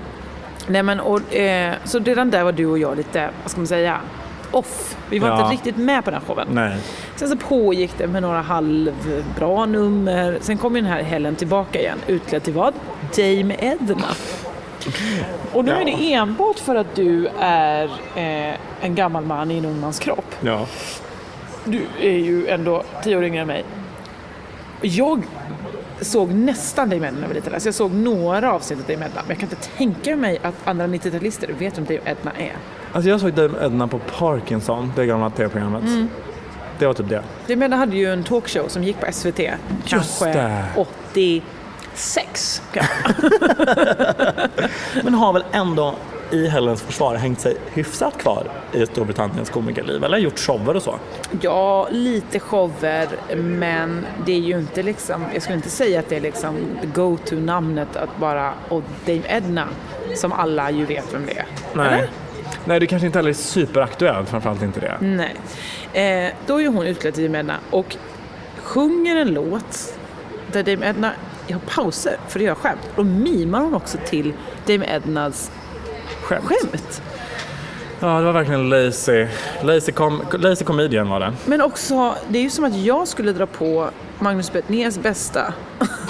nej 0.67 0.83
men, 0.83 0.99
och, 0.99 1.35
eh, 1.35 1.73
så 1.83 1.99
redan 1.99 2.31
där 2.31 2.43
var 2.43 2.51
du 2.51 2.65
och 2.65 2.79
jag 2.79 2.97
lite, 2.97 3.29
vad 3.43 3.51
ska 3.51 3.59
man 3.59 3.67
säga, 3.67 3.97
off. 4.51 4.97
Vi 5.09 5.19
var 5.19 5.27
Ja. 5.27 5.41
inte 5.41 5.53
riktigt 5.53 5.77
med 5.77 6.05
på 6.05 6.11
den 6.11 6.19
här 6.21 6.27
showen. 6.27 6.47
Nej. 6.51 6.77
Sen 7.15 7.29
så 7.29 7.37
pågick 7.37 7.97
det 7.97 8.07
med 8.07 8.21
några 8.21 8.41
halvbra 8.41 9.65
nummer. 9.65 10.37
Sen 10.41 10.57
kom 10.57 10.75
ju 10.75 10.81
den 10.81 10.91
här 10.91 11.03
Helen 11.03 11.35
tillbaka 11.35 11.79
igen, 11.79 11.97
utklädd 12.07 12.43
till 12.43 12.53
vad? 12.53 12.73
Dame 13.17 13.55
Edna. 13.59 14.07
Och 15.53 15.65
nu 15.65 15.71
är 15.71 15.85
det 15.85 16.13
enbart 16.13 16.59
för 16.59 16.75
att 16.75 16.95
du 16.95 17.27
är 17.39 17.83
eh, 18.15 18.55
en 18.81 18.95
gammal 18.95 19.25
man 19.25 19.51
i 19.51 19.57
en 19.57 19.65
ung 19.65 19.79
mans 19.79 19.99
kropp. 19.99 20.35
Ja. 20.41 20.65
Du 21.65 21.81
är 22.01 22.17
ju 22.17 22.47
ändå 22.47 22.83
tio 23.03 23.17
år 23.17 23.23
yngre 23.23 23.41
än 23.41 23.47
mig. 23.47 23.63
Jag 24.81 25.23
såg 26.01 26.33
nästan 26.33 26.89
Dame 26.89 27.07
Edna 27.07 27.11
när 27.11 27.21
jag 27.21 27.27
var 27.27 27.35
liten. 27.35 27.53
Alltså 27.53 27.67
jag 27.67 27.75
såg 27.75 27.91
några 27.93 28.53
avsnitt 28.53 28.79
av 28.79 28.85
Dame 28.85 29.05
Edna, 29.05 29.21
men 29.21 29.29
jag 29.29 29.37
kan 29.39 29.49
inte 29.49 29.67
tänka 29.77 30.15
mig 30.15 30.39
att 30.43 30.55
andra 30.67 30.87
90-talister 30.87 31.53
vet 31.59 31.77
vem 31.77 31.85
Dame 31.85 31.99
Edna 32.05 32.31
är. 32.37 32.55
Alltså 32.93 33.09
jag 33.09 33.19
såg 33.19 33.33
Dame 33.33 33.65
Edna 33.65 33.87
på 33.87 33.99
Parkinson, 33.99 34.93
det 34.95 35.05
gamla 35.05 35.29
tv-programmet. 35.29 35.83
Mm. 35.83 36.09
Det 36.79 36.87
var 36.87 36.93
typ 36.93 37.09
det. 37.09 37.23
Dame 37.47 37.65
Edna 37.65 37.77
hade 37.77 37.95
ju 37.95 38.13
en 38.13 38.23
talkshow 38.23 38.67
som 38.67 38.83
gick 38.83 38.99
på 38.99 39.11
SVT, 39.11 39.39
kanske 39.85 40.25
det. 40.25 40.65
86. 40.75 42.61
Men 45.03 45.13
har 45.13 45.33
väl 45.33 45.43
ändå 45.51 45.95
i 46.31 46.47
Helens 46.47 46.81
försvar 46.81 47.15
hängt 47.15 47.39
sig 47.39 47.57
hyfsat 47.73 48.17
kvar 48.17 48.43
i 48.73 48.85
Storbritanniens 48.85 49.49
komikerliv, 49.49 50.03
eller 50.03 50.17
gjort 50.17 50.39
shower 50.39 50.75
och 50.75 50.83
så. 50.83 50.95
Ja, 51.41 51.87
lite 51.91 52.39
shower, 52.39 53.07
men 53.35 54.05
det 54.25 54.31
är 54.31 54.39
ju 54.39 54.59
inte 54.59 54.83
liksom, 54.83 55.25
jag 55.33 55.41
skulle 55.43 55.55
inte 55.55 55.69
säga 55.69 55.99
att 55.99 56.09
det 56.09 56.15
är 56.15 56.21
liksom 56.21 56.55
go-to-namnet 56.95 57.95
att 57.95 58.17
bara, 58.17 58.53
och 58.69 58.83
Dame 59.05 59.21
Edna, 59.27 59.67
som 60.15 60.33
alla 60.33 60.71
ju 60.71 60.85
vet 60.85 61.13
vem 61.13 61.25
det 61.25 61.37
är. 61.37 61.45
Nej. 61.73 62.09
Nej, 62.65 62.79
det 62.79 62.87
kanske 62.87 63.05
inte 63.05 63.19
heller 63.19 63.29
är 63.29 63.33
superaktuellt, 63.33 64.29
framförallt 64.29 64.61
inte 64.61 64.79
det. 64.79 64.97
Nej. 65.01 65.35
Eh, 65.93 66.33
då 66.47 66.61
är 66.61 66.67
hon 66.67 66.85
utklädd 66.87 67.13
till 67.13 67.23
Dame 67.23 67.39
Edna 67.39 67.57
och 67.69 67.95
sjunger 68.57 69.15
en 69.15 69.33
låt 69.33 69.93
där 70.51 70.63
Dame 70.63 70.89
Edna 70.89 71.11
har 71.53 71.59
pauser 71.59 72.17
för 72.27 72.39
att 72.39 72.45
göra 72.45 72.55
skämt. 72.55 72.89
Då 72.95 73.03
mimar 73.03 73.59
hon 73.61 73.73
också 73.73 73.97
till 74.05 74.33
Dame 74.67 74.85
Ednas 74.95 75.51
Skämt. 76.21 76.45
skämt. 76.45 77.01
Ja, 77.99 78.07
det 78.19 78.25
var 78.25 78.33
verkligen 78.33 78.69
lazy. 78.69 79.27
Lazy, 79.63 79.91
com 79.91 80.21
lazy 80.39 80.65
comedian 80.65 81.09
var 81.09 81.19
det. 81.19 81.33
Men 81.45 81.61
också, 81.61 82.15
det 82.29 82.39
är 82.39 82.43
ju 82.43 82.49
som 82.49 82.63
att 82.65 82.75
jag 82.77 83.07
skulle 83.07 83.31
dra 83.33 83.45
på 83.45 83.89
Magnus 84.19 84.51
Betnérs 84.53 84.97
bästa 84.97 85.53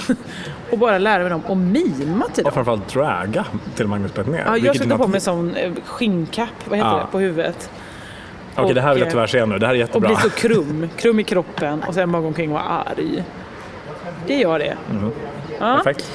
och 0.72 0.78
bara 0.78 0.98
lära 0.98 1.20
mig 1.20 1.30
dem 1.30 1.42
att 1.48 1.58
mima 1.58 2.26
till 2.34 2.46
Och 2.46 2.52
dem. 2.52 2.52
framförallt 2.54 2.88
draga 2.94 3.46
till 3.76 3.88
Magnus 3.88 4.14
Betnér. 4.14 4.44
Ja, 4.46 4.58
jag 4.58 4.76
sätter 4.76 4.98
på 4.98 5.08
mig 5.08 5.22
sån 5.22 5.56
eh, 5.56 5.72
skinnkapp, 5.86 6.50
vad 6.70 6.78
heter 6.78 6.90
Ja. 6.92 6.98
det, 6.98 7.08
på 7.12 7.20
huvudet. 7.20 7.70
Okej, 8.56 8.74
det 8.74 8.82
här 8.82 8.90
vill 8.94 9.00
jag 9.00 9.08
och, 9.08 9.12
tyvärr 9.12 9.28
se 9.28 9.46
nu. 9.46 9.60
Det 9.60 9.66
här 9.68 9.74
är 9.74 9.78
Och 9.78 9.80
jättebra. 9.80 10.08
blir 10.10 10.18
så 10.18 10.30
krum, 10.30 10.90
krum 10.98 11.20
i 11.20 11.24
kroppen 11.24 11.84
och 11.88 11.94
sen 11.94 12.12
bara 12.12 12.22
gå 12.22 12.28
omkring 12.28 12.50
och 12.50 12.54
vara 12.54 12.64
arg. 12.64 13.24
Det 14.28 14.36
gör 14.36 14.60
det. 14.60 14.78
Ja. 15.60 15.76
Perfekt. 15.84 16.12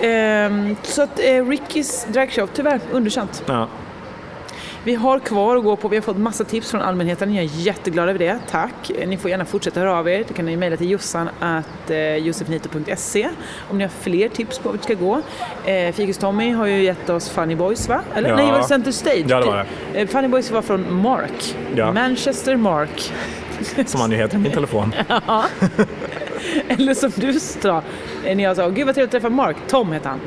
Ehm, 0.00 0.76
så 0.82 1.02
att 1.02 1.18
eh, 1.24 1.48
Rickys 1.48 2.06
dragshow, 2.12 2.48
tyvärr 2.54 2.80
underkänt. 2.92 3.42
Ja. 3.46 3.68
Vi 4.86 4.94
har 4.94 5.18
kvar 5.18 5.56
att 5.56 5.64
gå 5.64 5.76
på, 5.76 5.88
vi 5.88 5.96
har 5.96 6.02
fått 6.02 6.16
massa 6.18 6.44
tips 6.44 6.70
från 6.70 6.80
allmänheten, 6.82 7.34
jag 7.34 7.44
är 7.44 7.48
jätteglad 7.52 8.08
över 8.08 8.18
det, 8.18 8.38
tack. 8.50 8.90
Ni 9.06 9.16
får 9.16 9.30
gärna 9.30 9.44
fortsätta 9.44 9.80
höra 9.80 9.98
av 9.98 10.08
er, 10.08 10.24
det 10.28 10.34
kan 10.34 10.46
ni 10.46 10.56
mejla 10.56 10.76
till 10.76 10.90
jossan 10.90 11.28
att 11.40 11.90
eh, 11.90 12.16
josefinito.se 12.16 13.28
om 13.70 13.78
ni 13.78 13.84
har 13.84 13.90
fler 14.00 14.28
tips 14.28 14.58
på 14.58 14.68
vart 14.68 14.78
vi 14.78 14.82
ska 14.82 14.94
gå. 14.94 15.14
Eh, 15.64 15.92
Fikus-Tommy 15.92 16.52
har 16.52 16.66
ju 16.66 16.82
gett 16.82 17.10
oss 17.10 17.28
Funny 17.28 17.54
Boys 17.54 17.88
va? 17.88 18.00
Eller 18.14 18.28
Ja. 18.28 18.36
nej, 18.36 18.50
var 18.50 18.58
det 18.58 18.64
Center 18.64 18.92
Stage? 18.92 19.24
Ja, 19.28 19.40
det 19.40 19.46
var 19.46 19.66
det. 19.92 20.00
Eh, 20.00 20.06
Funny 20.08 20.28
Boys 20.28 20.50
var 20.50 20.62
från 20.62 21.02
Mark, 21.02 21.56
Ja. 21.76 21.92
Manchester 21.92 22.56
Mark. 22.56 23.12
Som 23.86 24.00
han 24.00 24.10
ju 24.10 24.16
heter 24.16 24.36
i 24.36 24.40
min 24.40 24.52
telefon. 24.52 24.92
Eller 26.68 26.94
som 26.94 27.12
du 27.14 27.40
sa, 27.40 27.82
när 28.24 28.44
jag 28.44 28.56
sa, 28.56 28.68
gud 28.68 28.86
vad 28.86 28.94
trevligt 28.94 29.14
att 29.14 29.22
träffa 29.22 29.30
Mark, 29.30 29.56
Tom 29.68 29.92
heter 29.92 30.08
han. 30.08 30.20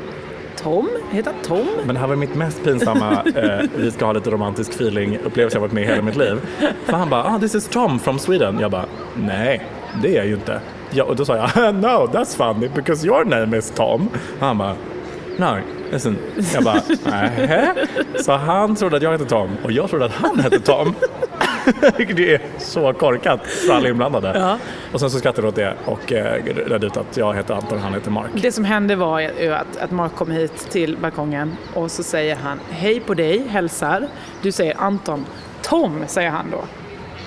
Tom? 0.62 0.88
Heter 1.10 1.32
han 1.32 1.42
Tom? 1.42 1.68
Men 1.84 1.94
det 1.94 2.00
här 2.00 2.06
var 2.06 2.16
mitt 2.16 2.34
mest 2.34 2.64
pinsamma 2.64 3.12
eh, 3.34 3.60
vi 3.76 3.90
ska 3.90 4.04
ha 4.04 4.12
lite 4.12 4.30
romantisk 4.30 4.70
feeling 4.70 5.18
upplevelse 5.24 5.56
jag 5.56 5.60
varit 5.60 5.72
med 5.72 5.82
i 5.82 5.86
hela 5.86 6.02
mitt 6.02 6.16
liv. 6.16 6.40
För 6.84 6.92
han 6.92 7.10
bara, 7.10 7.24
ah, 7.24 7.38
this 7.38 7.54
is 7.54 7.68
Tom 7.68 7.98
from 7.98 8.18
Sweden. 8.18 8.58
Jag 8.60 8.70
bara, 8.70 8.84
nej, 9.16 9.66
det 10.02 10.08
är 10.08 10.16
jag 10.16 10.26
ju 10.26 10.34
inte. 10.34 10.60
Ja, 10.90 11.04
och 11.04 11.16
då 11.16 11.24
sa 11.24 11.36
jag, 11.36 11.74
no, 11.74 12.06
that's 12.12 12.36
funny 12.36 12.68
because 12.74 13.06
your 13.06 13.24
name 13.24 13.58
is 13.58 13.70
Tom. 13.70 14.08
Han 14.40 14.58
bara, 14.58 14.76
no, 15.36 15.58
listen. 15.90 16.18
Jag 16.54 16.64
bara, 16.64 16.82
nähä? 17.04 17.74
Så 18.20 18.32
han 18.32 18.76
trodde 18.76 18.96
att 18.96 19.02
jag 19.02 19.12
hette 19.12 19.24
Tom 19.24 19.56
och 19.64 19.72
jag 19.72 19.90
trodde 19.90 20.04
att 20.04 20.12
han 20.12 20.40
hette 20.40 20.60
Tom. 20.60 20.94
Vilket 21.96 22.18
är 22.18 22.40
så 22.58 22.92
korkat 22.92 23.46
för 23.46 23.72
alla 23.72 23.88
inblandade. 23.88 24.38
Ja. 24.38 24.58
Och 24.92 25.00
sen 25.00 25.10
så 25.10 25.18
skrattade 25.18 25.46
jag 25.46 25.48
åt 25.48 25.56
det 25.56 25.74
och 25.84 26.12
eh, 26.12 26.44
redde 26.66 26.86
ut 26.86 26.96
att 26.96 27.16
jag 27.16 27.34
heter 27.34 27.54
Anton 27.54 27.78
och 27.78 27.84
han 27.84 27.94
heter 27.94 28.10
Mark. 28.10 28.30
Det 28.34 28.52
som 28.52 28.64
hände 28.64 28.96
var 28.96 29.30
att 29.80 29.90
Mark 29.90 30.14
kom 30.14 30.30
hit 30.30 30.70
till 30.70 30.96
balkongen 30.96 31.56
och 31.74 31.90
så 31.90 32.02
säger 32.02 32.36
han 32.36 32.60
hej 32.70 33.00
på 33.00 33.14
dig, 33.14 33.48
hälsar. 33.48 34.08
Du 34.42 34.52
säger 34.52 34.74
Anton. 34.78 35.26
Tom, 35.62 36.04
säger 36.06 36.30
han 36.30 36.50
då. 36.50 36.64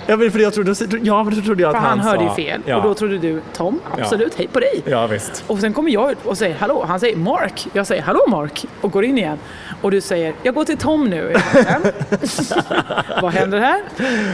Ja, 0.07 0.17
men 0.17 0.31
för 0.31 0.39
jag 0.39 0.53
trodde, 0.53 0.75
ja, 1.03 1.27
då 1.35 1.41
trodde 1.41 1.61
jag 1.61 1.71
För 1.71 1.77
att 1.77 1.85
han, 1.85 1.99
han, 1.99 2.09
hörde 2.09 2.23
ju 2.23 2.29
fel. 2.29 2.61
Ja. 2.65 2.77
Och 2.77 2.83
då 2.83 2.93
trodde 2.93 3.17
du 3.17 3.41
Tom, 3.53 3.79
absolut, 3.99 4.35
hej 4.35 4.47
på 4.47 4.59
dig. 4.59 4.81
Ja, 4.85 5.07
visst. 5.07 5.43
Och 5.47 5.59
sen 5.59 5.73
kommer 5.73 5.91
jag 5.91 6.11
ut 6.11 6.17
och 6.25 6.37
säger 6.37 6.55
hallå. 6.55 6.85
Han 6.87 6.99
säger 6.99 7.15
Mark. 7.15 7.67
Jag 7.73 7.87
säger 7.87 8.01
hallå 8.01 8.19
Mark 8.27 8.65
och 8.81 8.91
går 8.91 9.05
in 9.05 9.17
igen. 9.17 9.37
Och 9.81 9.91
du 9.91 10.01
säger 10.01 10.33
jag 10.43 10.55
går 10.55 10.65
till 10.65 10.77
Tom 10.77 11.09
nu. 11.09 11.33
Vad 13.21 13.33
händer 13.33 13.59
här? 13.59 13.81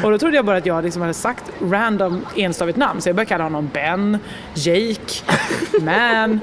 Och 0.03 0.11
då 0.11 0.17
trodde 0.17 0.35
jag 0.35 0.45
bara 0.45 0.57
att 0.57 0.65
jag 0.65 0.83
liksom 0.83 1.01
hade 1.01 1.13
sagt 1.13 1.43
random 1.61 2.25
enstavigt 2.35 2.77
namn. 2.77 3.01
Så 3.01 3.09
jag 3.09 3.15
började 3.15 3.29
kalla 3.29 3.43
honom 3.43 3.69
Ben, 3.73 4.17
Jake, 4.53 5.23
Man. 5.81 6.39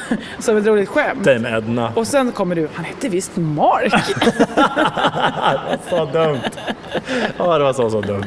Som 0.38 0.56
ett 0.56 0.66
roligt 0.66 0.88
skämt. 0.88 1.24
Dame 1.24 1.56
Edna. 1.56 1.92
Och 1.94 2.06
sen 2.06 2.32
kommer 2.32 2.54
du, 2.54 2.68
han 2.74 2.84
hette 2.84 3.08
visst 3.08 3.36
Mark. 3.36 3.92
Så 5.90 6.04
dumt. 6.04 6.40
Ja, 7.38 7.58
det 7.58 7.64
var 7.64 7.72
så, 7.72 7.90
så 7.90 8.00
dumt. 8.00 8.26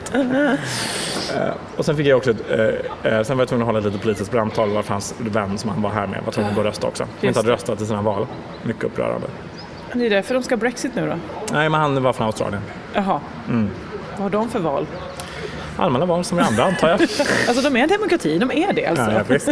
Eh, 1.35 1.53
och 1.77 1.85
sen 1.85 1.97
fick 1.97 2.07
jag 2.07 2.17
också, 2.17 2.31
ett, 2.31 2.51
eh, 3.03 3.13
eh, 3.13 3.23
sen 3.23 3.37
var 3.37 3.41
jag 3.41 3.49
tvungen 3.49 3.61
att 3.61 3.67
hålla 3.67 3.79
ett 3.79 3.85
litet 3.85 4.01
politiskt 4.01 4.31
brandtal 4.31 4.69
varför 4.69 4.91
hans 4.91 5.15
vän 5.19 5.57
som 5.57 5.69
han 5.69 5.81
var 5.81 5.89
här 5.89 6.07
med 6.07 6.21
var 6.25 6.31
tvungen 6.31 6.49
att 6.49 6.55
gå 6.55 6.61
och 6.61 6.67
rösta 6.67 6.87
också. 6.87 7.03
Han 7.03 7.27
inte 7.27 7.39
hade 7.39 7.51
röstat 7.51 7.81
i 7.81 7.85
sina 7.85 8.01
val. 8.01 8.27
Mycket 8.63 8.83
upprörande. 8.83 9.27
Det 9.93 10.05
är 10.05 10.09
därför 10.09 10.33
de 10.33 10.43
ska 10.43 10.55
ha 10.55 10.59
Brexit 10.59 10.95
nu 10.95 11.07
då? 11.07 11.15
Nej, 11.53 11.69
men 11.69 11.81
han 11.81 12.03
var 12.03 12.13
från 12.13 12.27
Australien. 12.27 12.61
Jaha. 12.93 13.19
Vad 14.11 14.21
har 14.21 14.29
de 14.29 14.49
för 14.49 14.59
val? 14.59 14.85
Allmänna 15.77 16.05
val 16.05 16.23
som 16.23 16.37
vi 16.37 16.43
andra 16.43 16.63
antar 16.63 16.89
jag. 16.89 17.01
Alltså 17.47 17.69
de 17.69 17.75
är 17.75 17.79
en 17.83 17.89
demokrati, 17.89 18.37
de 18.37 18.51
är 18.51 18.73
det 18.73 18.85
alltså. 18.85 19.11
Ja, 19.11 19.23
visst. 19.27 19.49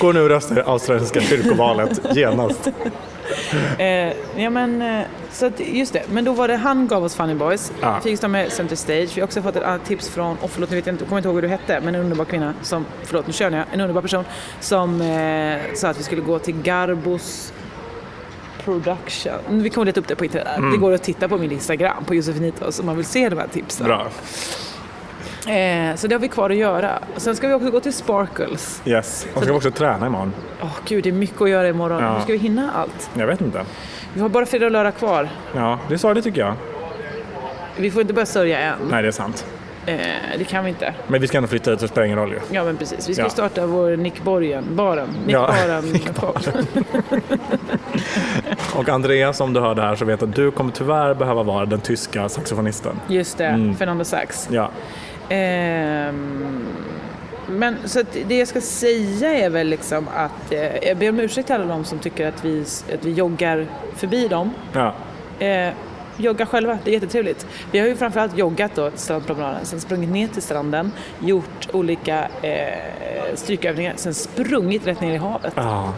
Gå 0.00 0.12
nu 0.12 0.22
och 0.22 0.28
rösta 0.28 0.58
i 0.58 0.62
australienska 0.62 1.20
kyrkovalet 1.20 2.00
genast. 2.16 2.68
Eh, 3.78 4.12
ja 4.36 4.50
men, 4.50 4.82
eh, 4.82 5.04
så 5.32 5.46
att, 5.46 5.60
just 5.60 5.92
det. 5.92 6.02
Men 6.10 6.24
då 6.24 6.32
var 6.32 6.48
det, 6.48 6.56
han 6.56 6.88
gav 6.88 7.04
oss 7.04 7.14
Funny 7.14 7.34
Boys. 7.34 7.72
Ja. 7.80 8.00
Fick 8.00 8.18
stå 8.18 8.28
med 8.28 8.52
Center 8.52 8.76
Stage. 8.76 9.10
Vi 9.14 9.20
har 9.20 9.24
också 9.26 9.42
fått 9.42 9.56
ett 9.56 9.62
annat 9.62 9.84
tips 9.84 10.08
från, 10.08 10.36
och 10.40 10.50
förlåt 10.50 10.70
nu 10.70 10.76
vet 10.76 10.86
jag 10.86 10.94
inte, 10.94 11.04
kommer 11.04 11.18
inte 11.18 11.28
ihåg 11.28 11.34
hur 11.34 11.42
du 11.42 11.48
hette, 11.48 11.80
men 11.80 11.94
en 11.94 12.00
underbar 12.00 12.24
kvinna 12.24 12.54
som, 12.62 12.86
förlåt 13.04 13.26
nu 13.26 13.32
kör 13.32 13.50
jag, 13.50 13.64
en 13.72 13.80
underbar 13.80 14.02
person 14.02 14.24
som 14.60 15.00
eh, 15.00 15.74
sa 15.74 15.88
att 15.88 15.98
vi 15.98 16.02
skulle 16.02 16.22
gå 16.22 16.38
till 16.38 16.54
Garbos 16.62 17.52
Production. 18.64 19.32
Vi 19.48 19.70
kommer 19.70 19.84
leta 19.86 20.00
upp 20.00 20.08
det 20.08 20.16
på 20.16 20.24
internet. 20.24 20.72
Det 20.72 20.78
går 20.78 20.92
att 20.92 21.02
titta 21.02 21.28
på 21.28 21.38
min 21.38 21.52
Instagram, 21.52 22.04
på 22.04 22.14
Josefinitos, 22.14 22.80
om 22.80 22.86
man 22.86 22.96
vill 22.96 23.04
se 23.06 23.28
de 23.28 23.38
här 23.38 23.46
tipsen. 23.46 23.86
Bra. 23.86 24.06
Eh, 25.52 25.96
så 25.96 26.06
det 26.06 26.14
har 26.14 26.20
vi 26.20 26.28
kvar 26.28 26.50
att 26.50 26.56
göra. 26.56 26.98
Sen 27.16 27.36
ska 27.36 27.48
vi 27.48 27.54
också 27.54 27.70
gå 27.70 27.80
till 27.80 27.92
Sparkles. 27.92 28.82
Yes. 28.84 29.26
Och 29.34 29.42
ska 29.42 29.52
vi 29.52 29.58
också 29.58 29.70
träna 29.70 30.06
imorgon? 30.06 30.32
Åh 30.62 30.76
gud, 30.86 31.04
det 31.04 31.10
är 31.10 31.12
mycket 31.12 31.42
att 31.42 31.50
göra 31.50 31.68
imorgon. 31.68 32.02
Ja. 32.02 32.12
Hur 32.14 32.20
ska 32.20 32.32
vi 32.32 32.38
hinna 32.38 32.72
allt? 32.72 33.10
Jag 33.14 33.26
vet 33.26 33.40
inte. 33.40 33.64
Vi 34.14 34.20
har 34.20 34.28
bara 34.28 34.46
fredag 34.46 34.66
och 34.66 34.72
lördag 34.72 34.96
kvar. 34.96 35.28
Ja, 35.54 35.78
det 35.88 35.98
sa 35.98 36.14
det 36.14 36.22
tycker 36.22 36.40
jag. 36.40 36.54
Vi 37.76 37.90
får 37.90 38.02
inte 38.02 38.14
börja 38.14 38.26
sörja 38.26 38.58
än. 38.58 38.78
Nej, 38.90 39.02
det 39.02 39.08
är 39.08 39.12
sant. 39.12 39.46
Eh, 39.86 39.96
det 40.38 40.44
kan 40.44 40.64
vi 40.64 40.70
inte. 40.70 40.94
Men 41.08 41.20
vi 41.20 41.28
ska 41.28 41.36
ändå 41.38 41.48
flytta 41.48 41.64
så 41.64 41.70
det 41.82 41.88
spelar 41.88 42.04
ingen 42.06 42.18
roll 42.18 42.32
ju. 42.32 42.38
Ja 42.50 42.64
men 42.64 42.76
precis. 42.76 43.08
Vi 43.08 43.14
ska 43.14 43.22
Ja. 43.22 43.28
starta 43.30 43.66
vår 43.66 43.96
Nick 43.96 44.22
Borgen, 44.22 44.64
baren. 44.70 45.08
Nick 45.26 45.34
Ja, 45.34 45.46
Baren. 45.66 45.84
Nick 45.92 46.08
Och 48.76 48.88
Andreas, 48.88 49.40
om 49.40 49.52
du 49.52 49.60
hör 49.60 49.74
det 49.74 49.82
här 49.82 49.94
så 49.96 50.04
vet 50.04 50.22
att 50.22 50.34
du 50.34 50.50
kommer 50.50 50.72
tyvärr 50.72 51.14
behöva 51.14 51.42
vara 51.42 51.66
den 51.66 51.80
tyska 51.80 52.28
saxofonisten. 52.28 53.00
Just 53.08 53.38
det, 53.38 53.44
Mm. 53.46 53.74
Fernando 53.76 54.04
Sax. 54.04 54.48
Ja, 54.52 54.70
Ehm, 55.28 56.64
men 57.48 57.76
så 57.84 58.02
det 58.26 58.38
jag 58.38 58.48
ska 58.48 58.60
säga 58.60 59.34
är 59.34 59.50
väl 59.50 59.66
liksom 59.68 60.08
att 60.16 60.52
eh, 60.52 60.76
jag 60.88 60.96
ber 60.96 61.08
om 61.08 61.20
ursäkt 61.20 61.46
till 61.46 61.54
alla 61.54 61.64
de 61.64 61.84
som 61.84 61.98
tycker 61.98 62.28
att 62.28 62.44
vi, 62.44 62.60
att 62.94 63.04
vi 63.04 63.12
joggar 63.12 63.66
förbi 63.96 64.28
dem. 64.28 64.50
ja. 64.72 64.94
Eh, 65.46 65.72
jogga 66.16 66.46
själva, 66.46 66.78
det 66.84 66.90
är 66.90 66.94
jättetrevligt. 66.94 67.46
Vi 67.70 67.78
har 67.78 67.86
ju 67.86 67.96
framförallt 67.96 68.38
joggat 68.38 68.74
då 68.74 68.90
strandpromenaden, 68.94 69.66
sen 69.66 69.80
sprungit 69.80 70.10
ner 70.10 70.28
till 70.28 70.42
stranden, 70.42 70.92
gjort 71.20 71.68
olika 71.72 72.28
eh, 72.42 73.34
strykövningar, 73.34 73.94
sen 73.96 74.14
sprungit 74.14 74.86
rätt 74.86 75.00
ner 75.00 75.14
i 75.14 75.16
havet. 75.16 75.52
ja. 75.56 75.92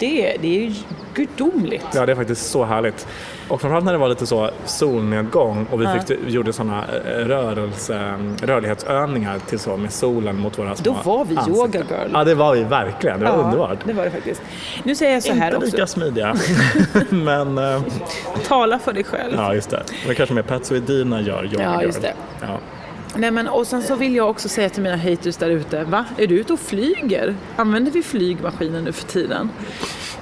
Det, 0.00 0.36
det 0.40 0.56
är 0.56 0.60
ju 0.62 0.74
gudomligt. 1.14 1.86
Ja, 1.94 2.06
det 2.06 2.12
är 2.12 2.16
faktiskt 2.16 2.50
så 2.50 2.64
härligt. 2.64 3.06
Och 3.48 3.60
framförallt 3.60 3.84
när 3.84 3.92
det 3.92 3.98
var 3.98 4.08
lite 4.08 4.26
så 4.26 4.50
solnedgång 4.64 5.66
och 5.70 5.80
vi, 5.80 5.84
Ja. 5.84 6.00
fick, 6.00 6.18
gjorde 6.28 6.52
sådana 6.52 6.84
rörelse, 7.16 8.14
rörlighetsövningar 8.42 9.38
till 9.38 9.58
så 9.58 9.76
med 9.76 9.92
solen 9.92 10.36
mot 10.38 10.58
våra 10.58 10.76
små 10.76 10.92
Då 11.04 11.10
var 11.10 11.24
vi 11.24 11.36
ansikten. 11.36 11.60
yoga 11.60 11.78
girl. 11.78 12.10
Ja, 12.12 12.24
det 12.24 12.34
var 12.34 12.54
vi 12.54 12.62
verkligen. 12.64 13.20
Det 13.20 13.26
var 13.26 13.44
underbart. 13.44 13.78
det 13.84 13.92
var 13.92 14.04
det 14.04 14.10
faktiskt. 14.10 14.42
Nu 14.84 14.94
säger 14.94 15.12
jag 15.12 15.22
så 15.22 15.32
här 15.32 15.46
Inte 15.46 15.56
också, 15.56 15.76
lika 15.76 15.86
smidiga, 15.86 16.36
men 17.08 17.58
eh, 17.58 17.82
tala 18.48 18.78
för 18.78 18.92
dig 18.92 19.04
själv. 19.04 19.34
ja, 19.36 19.54
just 19.54 19.70
det. 19.70 19.82
Det 20.06 20.14
kanske 20.14 20.34
mer 20.34 20.42
Patso 20.42 20.74
Edina 20.76 21.20
gör 21.20 21.44
yoga 21.44 21.62
Ja, 21.64 21.74
girl. 21.74 21.82
just 21.86 22.02
det. 22.02 22.12
Ja. 22.40 22.58
Nej, 23.16 23.30
men, 23.30 23.48
och 23.48 23.66
sen 23.66 23.82
så 23.82 23.94
vill 23.96 24.14
jag 24.16 24.30
också 24.30 24.48
säga 24.48 24.68
till 24.68 24.82
mina 24.82 24.96
haters 24.96 25.36
där 25.36 25.50
ute, 25.50 25.84
va? 25.84 26.04
Är 26.18 26.26
du 26.26 26.34
ute 26.40 26.52
och 26.52 26.60
flyger? 26.60 27.34
Använder 27.56 27.90
vi 27.92 28.02
flygmaskinen 28.02 28.84
nu 28.84 28.92
för 28.92 29.06
tiden? 29.08 29.50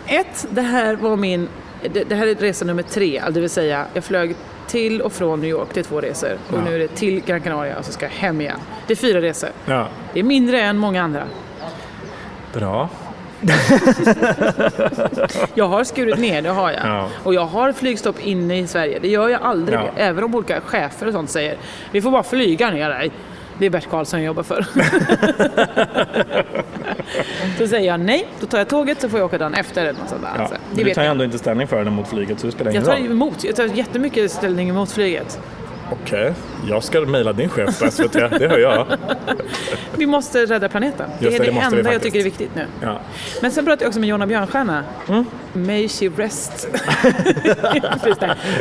Ett, 0.07 0.47
det 0.51 0.63
här 0.63 0.97
var 0.97 1.17
min, 1.17 1.49
det, 1.93 2.05
det 2.05 2.15
här 2.15 2.27
är 2.27 2.35
resa 2.35 2.65
nummer 2.65 2.83
tre, 2.83 3.23
det 3.31 3.41
vill 3.41 3.51
säga 3.51 3.87
jag 3.95 4.05
flög 4.05 4.35
till 4.67 5.01
och 5.03 5.13
från 5.13 5.41
New 5.41 5.51
York, 5.51 5.69
det 5.75 5.81
är 5.81 5.85
två 5.85 6.01
resor. 6.01 6.31
Och 6.51 6.59
Ja. 6.59 6.65
nu 6.65 6.75
är 6.75 6.79
det 6.79 6.89
till 6.89 7.21
Gran 7.21 7.41
Canaria 7.41 7.79
och 7.79 7.85
så 7.85 7.93
ska 7.93 8.05
jag 8.07 8.11
hem 8.13 8.41
igen. 8.41 8.59
Det 8.87 8.93
är 8.93 8.97
fyra 8.97 9.23
resor. 9.23 9.51
ja, 9.67 9.89
Det 10.15 10.21
är 10.21 10.25
mindre 10.25 10.61
än 10.61 10.79
många 10.79 11.03
andra. 11.03 11.23
bra. 12.55 12.89
Jag 15.55 15.69
har 15.69 15.85
skurit 15.85 16.19
ner, 16.19 16.43
det 16.43 16.49
har 16.49 16.71
jag. 16.71 16.81
Ja. 16.87 17.09
Och 17.25 17.35
jag 17.35 17.47
har 17.47 17.73
flygstopp 17.73 18.21
inne 18.27 18.59
i 18.59 18.67
Sverige. 18.67 18.99
Det 19.03 19.09
gör 19.09 19.29
jag 19.29 19.43
aldrig. 19.43 19.79
Ja. 19.79 19.89
Även 19.97 20.25
om 20.25 20.35
olika 20.35 20.61
chefer 20.61 21.07
och 21.07 21.13
sånt 21.13 21.31
säger 21.31 21.57
vi 21.93 22.03
får 22.03 22.11
bara 22.11 22.23
flyga 22.23 22.71
ner 22.71 22.89
dig. 22.89 23.11
Det 23.59 23.67
är 23.67 23.71
Bert 23.71 23.91
Karlsson 23.91 24.21
jag 24.21 24.27
jobbar 24.27 24.43
för. 24.43 24.65
så 27.59 27.69
säger 27.69 27.87
jag 27.87 28.01
nej, 28.01 28.29
då 28.41 28.47
tar 28.47 28.59
jag 28.59 28.69
tåget 28.69 29.01
så 29.01 29.09
får 29.09 29.19
jag 29.21 29.27
åka 29.27 29.39
dagen 29.39 29.55
efter. 29.55 29.81
Eller 29.85 30.01
något 30.01 30.09
sånt 30.09 30.23
där. 30.23 30.31
Ja. 30.37 30.41
Alltså, 30.41 30.55
Men 30.69 30.77
det 30.77 30.83
du 30.83 30.85
vet 30.85 30.95
tar 30.95 31.03
ju 31.03 31.07
jag. 31.07 31.13
ändå 31.13 31.25
inte 31.25 31.39
ställning 31.39 31.67
för 31.67 31.85
den 31.85 31.93
mot 31.93 32.09
flyget 32.09 32.41
så 32.41 32.47
det 32.47 32.53
spelar 32.53 32.71
ingen 32.71 32.83
Jag 32.85 32.95
tar 32.95 33.01
roll. 33.03 33.11
emot, 33.11 33.45
jag 33.45 33.57
tar 33.57 33.65
jättemycket 33.65 34.31
ställning 34.31 34.69
emot 34.69 34.93
flyget. 34.93 35.41
Okej, 35.93 36.35
jag 36.69 36.85
ska 36.85 37.01
mejla 37.01 37.33
din 37.33 37.49
chef 37.49 37.81
på 37.81 37.91
SVT, 37.91 38.13
det 38.13 38.49
hör 38.49 38.59
jag. 38.59 38.87
Vi 39.97 40.07
måste 40.07 40.47
rädda 40.47 40.69
planeten. 40.69 41.11
Just 41.11 41.39
det 41.39 41.45
är 41.45 41.53
det 41.53 41.59
det, 41.59 41.79
enda 41.79 41.93
jag 41.93 42.03
tycker 42.03 42.19
är 42.19 42.25
viktigt 42.25 42.51
nu. 42.55 42.67
Ja. 42.81 43.01
Men 43.43 43.51
sen 43.51 43.65
pratade 43.65 43.85
jag 43.85 43.89
också 43.89 44.01
med 44.01 44.09
Jonna 44.09 44.27
Björnstjärna. 44.27 44.85
Mm. 45.09 45.25
May 45.53 45.89
she 45.89 46.09
rest. 46.09 46.69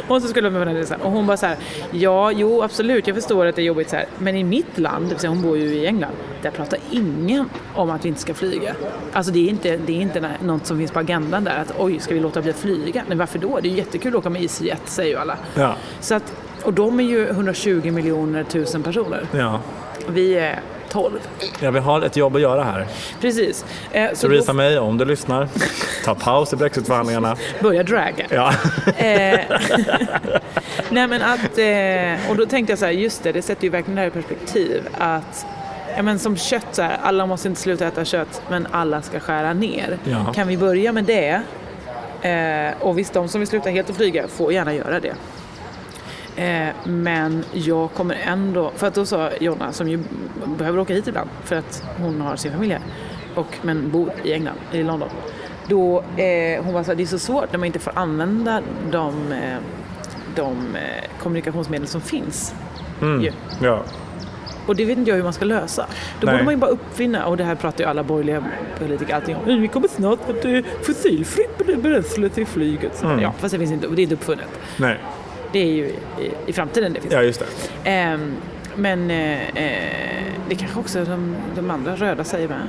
Hon 0.08 0.22
som 0.22 0.30
skulle 0.30 0.50
vara 0.50 0.66
med 0.66 0.88
på 0.88 0.94
den. 0.94 1.02
Och 1.02 1.12
hon 1.12 1.28
bara 1.28 1.38
så 1.38 1.46
här, 1.46 1.58
ja, 1.92 2.32
jo 2.32 2.64
absolut, 2.64 3.08
jag 3.08 3.16
förstår 3.16 3.46
att 3.46 3.56
det 3.56 3.62
är 3.62 3.66
jobbigt 3.66 3.90
så 3.90 3.96
här. 3.96 4.06
Men 4.18 4.36
i 4.36 4.44
mitt 4.44 4.78
land, 4.78 5.06
det 5.06 5.10
vill 5.10 5.20
säga 5.20 5.30
hon 5.30 5.42
bor 5.42 5.58
ju 5.58 5.66
i 5.66 5.88
England, 5.88 6.12
där 6.42 6.52
pratar 6.52 6.80
ingen 6.92 7.50
om 7.76 7.90
att 7.90 8.06
vi 8.06 8.10
inte 8.10 8.22
ska 8.22 8.34
flyga. 8.34 8.76
Alltså 9.14 9.32
det 9.32 9.40
är 9.40 9.50
inte, 9.50 9.78
det 9.78 9.94
är 9.94 10.02
inte 10.02 10.32
något 10.44 10.66
som 10.66 10.78
finns 10.78 10.92
på 10.92 11.00
agendan 11.00 11.44
där, 11.44 11.58
att 11.58 11.74
oj, 11.78 12.00
ska 12.00 12.14
vi 12.14 12.20
låta 12.20 12.42
bli 12.42 12.52
att 12.52 12.58
flyga? 12.58 13.04
Nej, 13.08 13.18
varför 13.18 13.40
då? 13.40 13.60
Det 13.62 13.68
är 13.68 13.72
ju 13.72 13.78
jättekul 13.78 14.14
att 14.14 14.20
åka 14.20 14.30
med 14.30 14.42
EasyJet, 14.42 14.82
säger 14.86 15.12
ju 15.12 15.18
alla. 15.18 15.38
Ja. 15.56 15.76
Så 16.00 16.16
att, 16.16 16.34
och 16.64 16.74
de 16.74 17.00
är 17.00 17.04
ju 17.04 17.28
120 17.30 17.92
miljoner 17.92 18.44
tusen 18.44 18.84
personer. 18.84 19.26
ja. 19.32 19.62
Vi 20.10 20.34
är 20.34 20.60
12. 20.90 21.20
Ja, 21.60 21.72
vi 21.72 21.80
har 21.80 22.02
ett 22.02 22.16
jobb 22.16 22.36
att 22.36 22.42
göra 22.42 22.64
här. 22.64 22.88
Precis. 23.22 23.66
Eh, 23.92 24.14
så 24.14 24.28
Theresa 24.28 24.52
då 24.52 24.58
May, 24.58 24.78
om 24.78 24.98
du 24.98 25.06
lyssnar, 25.06 25.48
ta 26.06 26.16
paus 26.16 26.54
i 26.54 26.56
brexitförhandlingarna. 26.56 27.36
börjar 27.62 27.84
draga. 27.84 28.26
Ja. 28.30 28.54
Eh, 28.98 29.40
nej 30.90 31.08
men 31.08 31.22
att, 31.22 31.58
eh, 31.58 32.30
och 32.32 32.38
då 32.38 32.46
tänkte 32.46 32.72
jag 32.72 32.80
så 32.80 32.86
här, 32.86 32.92
just 32.92 33.24
det, 33.24 33.32
det 33.32 33.42
sätter 33.42 33.64
ju 33.64 33.70
verkligen 33.70 33.96
det 33.96 34.02
här 34.02 34.08
i 34.08 34.12
perspektiv 34.12 34.88
att 34.98 35.46
Ja, 35.96 36.04
men 36.04 36.20
som 36.20 36.38
kött, 36.38 36.68
så 36.72 36.82
här, 36.82 36.98
alla 37.04 37.26
måste 37.26 37.48
inte 37.48 37.62
sluta 37.62 37.88
äta 37.88 38.06
kött, 38.06 38.42
men 38.50 38.68
alla 38.72 39.02
ska 39.02 39.20
skära 39.20 39.54
ner. 39.54 39.98
Ja. 40.04 40.34
Kan 40.34 40.48
vi 40.48 40.58
börja 40.58 40.92
med 40.92 41.04
det? 41.04 41.42
Eh, 42.22 42.82
och 42.82 42.98
visst, 42.98 43.14
de 43.14 43.28
som 43.28 43.42
vill 43.42 43.48
sluta 43.48 43.70
helt 43.70 43.90
och 43.90 43.96
flyga 43.96 44.28
får 44.28 44.54
gärna 44.54 44.74
göra 44.74 45.00
det. 45.00 45.14
Eh, 46.38 46.68
men 46.84 47.44
jag 47.54 47.92
kommer 47.94 48.16
ändå, 48.26 48.72
för 48.76 48.88
att 48.88 48.94
då 48.94 49.06
sa 49.06 49.30
Jonna, 49.40 49.72
som 49.72 49.88
ju 49.90 50.00
behöver 50.58 50.80
åka 50.80 50.94
hit 50.94 51.08
ibland 51.08 51.30
för 51.44 51.56
att 51.56 51.84
hon 51.98 52.22
har 52.22 52.36
sin 52.36 52.52
familj 52.52 52.74
här, 52.74 52.82
och, 53.36 53.58
men 53.62 53.92
bor 53.92 54.12
i 54.24 54.34
England, 54.34 54.56
i 54.72 54.84
London. 54.84 55.10
Då, 55.68 56.04
eh, 56.18 56.64
hon 56.64 56.74
var 56.74 56.84
så 56.84 56.92
här, 56.92 56.96
det 56.96 57.04
är 57.04 57.08
så 57.08 57.20
svårt 57.20 57.52
när 57.52 57.60
man 57.60 57.66
inte 57.66 57.80
får 57.80 57.94
använda 57.98 58.62
de, 58.92 59.32
eh, 59.32 59.58
de 60.36 60.76
eh, 60.76 61.04
kommunikationsmedel 61.20 61.88
som 61.88 62.02
finns. 62.02 62.56
Mm. 63.02 63.22
Ju. 63.22 63.32
ja. 63.62 63.84
Och 64.68 64.76
det 64.76 64.86
vet 64.86 64.98
inte 64.98 65.12
jag 65.12 65.16
hur 65.16 65.24
man 65.24 65.34
ska 65.34 65.46
lösa. 65.46 65.86
Då 66.20 66.26
Nej. 66.26 66.34
borde 66.36 66.44
man 66.44 66.54
ju 66.54 66.58
bara 66.60 66.72
uppfinna, 66.72 67.26
och 67.26 67.38
det 67.38 67.44
här 67.44 67.56
pratar 67.56 67.84
ju 67.84 67.90
alla 67.90 68.04
borgerliga 68.04 68.44
politiker 68.80 69.16
alltid 69.16 69.36
om, 69.36 69.42
"Mm, 69.44 69.62
vi 69.62 69.68
kommer 69.68 69.88
snart 69.88 70.30
att 70.30 70.46
eh, 70.46 70.60
fossilfritt 70.84 71.82
bränsle 71.84 72.30
till 72.30 72.46
flyget. 72.46 72.96
Så, 72.98 73.06
Mm. 73.06 73.20
Ja, 73.20 73.34
fast 73.38 73.52
det 73.54 73.60
finns 73.60 73.72
inte, 73.72 73.88
det 73.88 74.02
är 74.02 74.04
inte 74.04 74.16
uppfunnet. 74.16 74.48
Nej, 74.78 74.98
Det 75.52 75.60
är 75.60 75.66
ju 75.66 75.86
i, 75.86 75.96
i 76.46 76.54
framtiden 76.54 76.94
det 76.94 77.02
finns. 77.02 77.14
ja 77.14 77.22
just 77.22 77.40
det. 77.40 77.90
Ehm, 77.90 78.36
men 78.76 79.12
eh, 79.12 79.48
eh, 79.48 80.34
det 80.50 80.56
kanske 80.56 80.80
också 80.80 81.06
de, 81.06 81.36
de 81.56 81.72
andra 81.72 81.96
röda 81.96 82.24
säger 82.24 82.48
med. 82.48 82.62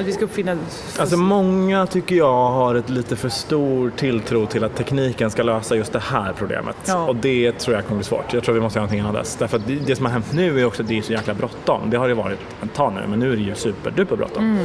Att 0.00 0.06
vi 0.06 0.12
ska 0.12 0.24
uppfinna... 0.24 0.56
Alltså 0.98 1.16
många 1.16 1.86
tycker 1.86 2.16
jag 2.16 2.50
har 2.50 2.74
ett 2.74 2.88
lite 2.90 3.16
för 3.16 3.28
stor 3.28 3.90
tilltro 3.96 4.46
till 4.46 4.64
att 4.64 4.76
tekniken 4.76 5.30
ska 5.30 5.42
lösa 5.42 5.76
just 5.76 5.92
det 5.92 5.98
här 5.98 6.32
problemet. 6.32 6.76
Ja. 6.86 7.06
Och 7.06 7.16
det 7.16 7.52
tror 7.52 7.76
jag 7.76 7.84
kommer 7.84 7.98
bli 7.98 8.04
svårt. 8.04 8.32
Jag 8.32 8.44
tror 8.44 8.54
vi 8.54 8.60
måste 8.60 8.78
göra 8.78 8.86
någonting 8.86 9.08
annat. 9.08 9.36
Därför 9.38 9.56
att 9.56 9.66
det, 9.66 9.74
det 9.74 9.96
som 9.96 10.06
har 10.06 10.12
hänt 10.12 10.32
nu 10.32 10.60
är 10.60 10.64
också 10.64 10.82
att 10.82 10.88
det 10.88 10.98
är 10.98 11.02
så 11.02 11.12
jäkla 11.12 11.34
bråttom. 11.34 11.90
Det 11.90 11.96
har 11.96 12.08
det 12.08 12.14
varit 12.14 12.38
ett 12.62 12.74
tag 12.74 12.92
nu, 12.92 13.00
men 13.08 13.18
nu 13.18 13.32
är 13.32 13.36
det 13.36 13.42
ju 13.42 13.54
superduper 13.54 14.16
bråttom. 14.16 14.58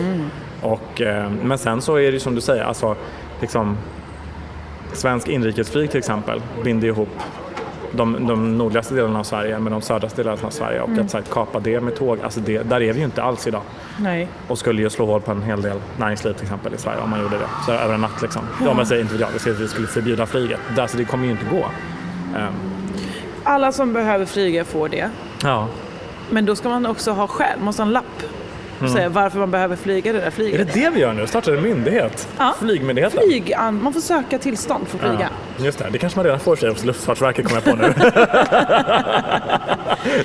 Och, 0.62 1.02
eh, 1.02 1.32
men 1.44 1.58
sen 1.58 1.82
så 1.82 1.96
är 1.96 2.02
det 2.06 2.12
ju 2.12 2.20
som 2.20 2.36
du 2.36 2.42
säger, 2.42 2.64
alltså 2.64 2.96
liksom 3.42 3.78
svensk 4.94 5.28
inrikesflyg 5.28 5.90
till 5.90 6.00
exempel 6.00 6.42
binder 6.64 6.88
ihop 6.88 7.10
de, 7.96 8.28
de 8.28 8.58
nordligaste 8.58 8.96
delarna 8.96 9.20
av 9.20 9.24
Sverige 9.24 9.60
med 9.60 9.72
de 9.72 9.82
södraste 9.82 10.24
delarna 10.24 10.48
av 10.48 10.50
Sverige 10.50 10.82
och 10.82 10.90
att 10.98 11.12
så 11.12 11.18
här, 11.18 11.24
kapa 11.24 11.60
det 11.60 11.82
med 11.82 11.96
tåg, 11.96 12.20
alltså 12.24 12.40
det, 12.40 12.64
där 12.64 12.82
är 12.82 12.94
vi 12.94 13.00
ju 13.00 13.06
inte 13.06 13.24
alls 13.24 13.48
idag 13.48 13.62
Nej. 13.98 14.28
och 14.48 14.58
skulle 14.58 14.82
ju 14.82 14.90
slå 14.90 15.06
hål 15.06 15.22
på 15.22 15.32
en 15.32 15.42
hel 15.42 15.62
del 15.62 15.78
näringsliv 15.98 16.34
till 16.34 16.44
exempel 16.44 16.74
i 16.74 16.78
Sverige 16.78 17.02
om 17.02 17.10
man 17.10 17.22
gjorde 17.22 17.38
det. 17.38 17.48
Så 17.66 17.72
över 17.72 17.94
en 17.94 18.02
natt 18.02 18.22
liksom. 18.22 18.42
Ja. 18.66 18.74
men 18.74 18.86
säger 18.86 19.02
inte 19.02 19.16
jag, 19.16 19.28
vi 19.34 19.40
säger 19.40 19.56
att 19.56 19.62
vi 19.62 19.68
skulle 19.68 19.88
förbjuda 19.88 20.26
flyget. 20.26 20.60
Det, 20.76 20.82
alltså, 20.82 20.98
det 20.98 21.06
kommer 21.06 21.26
ju 21.26 21.32
inte 21.32 21.46
gå. 21.52 21.66
Ehm, 22.38 22.54
alla 23.44 23.72
som 23.72 23.94
behöver 23.94 24.26
flyga 24.26 24.66
får 24.66 24.90
det. 24.90 25.10
Ja. 25.44 25.68
Men 26.30 26.46
då 26.46 26.56
ska 26.56 26.70
man 26.70 26.86
också 26.86 27.12
ha 27.12 27.28
skäl, 27.28 27.58
man 27.58 27.66
måste 27.66 27.82
ha 27.82 27.88
en 27.88 27.94
lapp. 27.94 28.24
Och 28.82 28.90
säga 28.90 29.10
varför 29.10 29.40
man 29.40 29.52
behöver 29.52 29.76
flyga 29.76 30.14
det 30.14 30.20
där 30.20 30.26
Är 30.28 30.32
flyget. 30.32 30.74
det 30.74 30.80
det 30.80 30.90
vi 30.90 31.00
gör 31.00 31.14
nu? 31.14 31.28
Startar 31.28 31.52
en 31.52 31.64
myndighet? 31.64 32.28
Ja. 32.38 32.56
Flygmyndigheten? 32.60 33.20
Flyg, 33.28 33.56
man 33.72 33.94
får 33.94 34.02
söka 34.02 34.40
tillstånd 34.40 34.88
för 34.88 34.98
att 34.98 35.04
flyga. 35.04 35.30
Ja, 35.58 35.66
just 35.66 35.80
det, 35.80 35.90
det 35.92 35.98
kanske 35.98 36.20
man 36.20 36.24
redan 36.26 36.40
får 36.40 36.56
sig 36.56 36.70
hos 36.70 36.84
Luftfartsverket 36.86 37.46
kommer 37.48 37.62
jag 37.66 37.72
på 37.72 37.76
nu. 37.76 37.94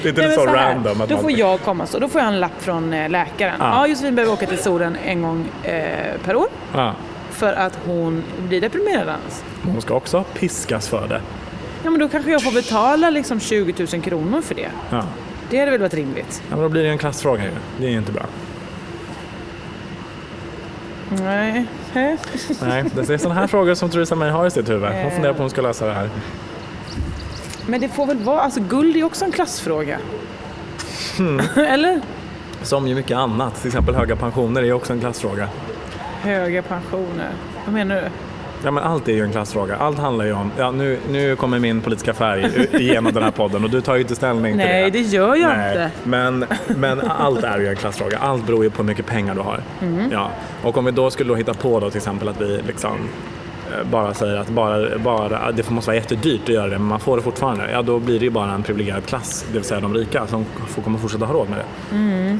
det 0.03 0.05
är 0.05 0.09
inte 0.09 0.23
Nej, 0.27 0.35
så, 0.37 0.41
så 0.43 0.49
här, 0.49 0.75
random 0.75 1.01
att 1.01 1.09
då 1.09 1.15
man... 1.15 1.23
får 1.23 1.33
jag 1.33 1.61
komma 1.61 1.87
så. 1.87 1.99
Då 1.99 2.09
får 2.09 2.21
jag 2.21 2.29
en 2.29 2.41
lapp 2.41 2.63
från 2.63 2.93
eh, 2.93 3.09
läkaren. 3.11 3.55
Ja. 3.59 3.67
Ja, 3.75 3.87
Josefin 3.87 4.15
behöver 4.15 4.33
åka 4.35 4.47
till 4.47 4.59
solen 4.59 4.97
en 5.05 5.23
gång 5.23 5.47
eh, 5.63 6.17
per 6.25 6.37
år. 6.37 6.47
Ja. 6.75 6.95
För 7.31 7.53
att 7.53 7.79
hon 7.87 8.25
blir 8.49 8.61
deprimerad 8.61 9.09
annars. 9.09 9.43
Hon 9.73 9.83
ska 9.83 9.95
också 9.95 10.25
piskas 10.35 10.89
för 10.89 11.09
det. 11.09 11.21
Ja, 11.83 11.91
men 11.91 12.01
då 12.01 12.09
kanske 12.09 12.31
jag 12.31 12.43
får 12.43 12.53
betala 12.53 13.11
liksom 13.11 13.41
20 13.41 13.87
000 13.93 14.03
kronor 14.03 14.41
för 14.41 14.55
det. 14.55 14.69
Ja. 14.91 15.03
Det 15.51 15.59
hade 15.59 15.71
väl 15.71 15.81
varit 15.81 15.95
rimligt? 15.95 16.43
Ja, 16.49 16.57
men 16.57 16.63
då 16.63 16.69
blir 16.69 16.83
det 16.83 16.89
en 16.89 16.99
klassfråga 16.99 17.45
ju. 17.45 17.51
Det 17.81 17.87
är 17.87 17.91
ju 17.91 17.99
inte 17.99 18.13
bra. 18.13 18.27
Nej. 21.11 21.67
Nej, 21.95 22.85
det 22.95 23.11
är 23.11 23.19
sådana 23.19 23.41
här 23.41 23.47
frågor 23.47 23.75
som 23.75 23.91
Theresa 23.91 24.15
May 24.15 24.31
har 24.31 24.47
i 24.47 24.51
sitt 24.51 24.69
huvud. 24.69 24.93
Hon 25.03 25.11
funderar 25.11 25.33
på 25.33 25.37
hur 25.37 25.43
hon 25.43 25.51
ska 25.51 25.63
lösa 25.63 25.87
det 25.87 25.93
här. 25.93 26.11
Men 27.67 27.81
det 27.81 27.89
får 27.89 28.07
väl 28.07 28.19
vara, 28.19 28.41
alltså 28.41 28.61
guld 28.61 28.97
är 28.97 29.05
också 29.05 29.25
en 29.25 29.33
klassfråga. 29.33 29.99
Hmm. 31.17 31.41
Eller? 31.57 32.01
Som 32.63 32.89
ju 32.89 32.95
mycket 32.95 33.17
annat, 33.17 33.61
till 33.61 33.67
exempel 33.67 33.95
höga 33.95 34.17
pensioner 34.17 34.63
är 34.63 34.73
också 34.73 34.93
en 34.93 35.01
klassfråga. 35.01 35.49
Höga 36.21 36.63
pensioner. 36.63 37.31
Vad 37.65 37.75
menar 37.75 37.95
du? 37.95 38.09
Ja, 38.65 38.71
men 38.71 38.85
allt 38.85 39.09
är 39.09 39.13
ju 39.13 39.25
en 39.25 39.33
klassfråga. 39.33 39.77
Allt 39.77 39.99
handlar 39.99 40.25
ju 40.25 40.33
om, 40.33 40.51
ja, 40.59 40.71
nu, 40.71 40.99
nu 41.11 41.37
kommer 41.37 41.59
min 41.59 41.81
politiska 41.81 42.15
färg 42.15 42.69
igenom 42.73 43.13
den 43.13 43.23
här 43.23 43.31
podden 43.31 43.65
och 43.65 43.71
du 43.71 43.81
tar 43.81 43.95
ju 43.95 44.01
inte 44.01 44.15
ställning 44.17 44.53
till 44.53 44.67
Nej, 44.67 44.91
det 44.91 45.01
gör 45.01 45.35
jag 45.37 45.49
Nej, 45.57 45.69
inte. 45.69 45.91
Men, 46.05 46.45
men 46.67 47.01
allt 47.01 47.45
är 47.45 47.59
ju 47.59 47.67
en 47.69 47.77
klassfråga. 47.77 48.19
Allt 48.19 48.47
beror 48.47 48.65
ju 48.65 48.71
på 48.71 48.77
hur 48.77 48.85
mycket 48.85 49.07
pengar 49.07 49.35
du 49.35 49.41
har. 49.41 49.61
Mm. 49.83 50.11
Ja. 50.13 50.31
Och 50.63 50.77
om 50.79 50.85
vi 50.85 50.91
då 50.91 51.11
skulle 51.11 51.29
då 51.29 51.35
hitta 51.35 51.55
på 51.55 51.81
då 51.81 51.91
till 51.91 51.97
exempel 51.97 52.29
att 52.29 52.41
vi 52.41 52.61
liksom 52.67 52.93
eh, 53.73 53.91
bara 53.91 54.15
säger 54.15 54.37
att 54.37 54.49
bara, 54.49 54.99
bara, 54.99 55.53
det 55.53 55.71
måste 55.71 55.89
vara 55.91 55.97
jättedyrt 55.97 56.43
att 56.43 56.49
göra 56.49 56.67
det 56.69 56.79
men 56.79 56.87
man 56.89 57.01
får 57.01 57.17
det 57.17 57.23
fortfarande. 57.23 57.71
Ja, 57.73 57.83
då 57.83 57.99
blir 57.99 58.19
det 58.19 58.25
ju 58.25 58.31
bara 58.31 58.53
en 58.53 58.63
privilegierad 58.63 59.07
klass, 59.07 59.45
det 59.49 59.55
vill 59.59 59.65
säga 59.65 59.81
de 59.81 59.95
rika, 59.95 60.27
som 60.27 60.45
får- 60.69 60.83
kommer 60.83 60.99
fortsätta 60.99 61.25
ha 61.25 61.35
råd 61.35 61.49
med 61.49 61.59
det. 61.59 62.39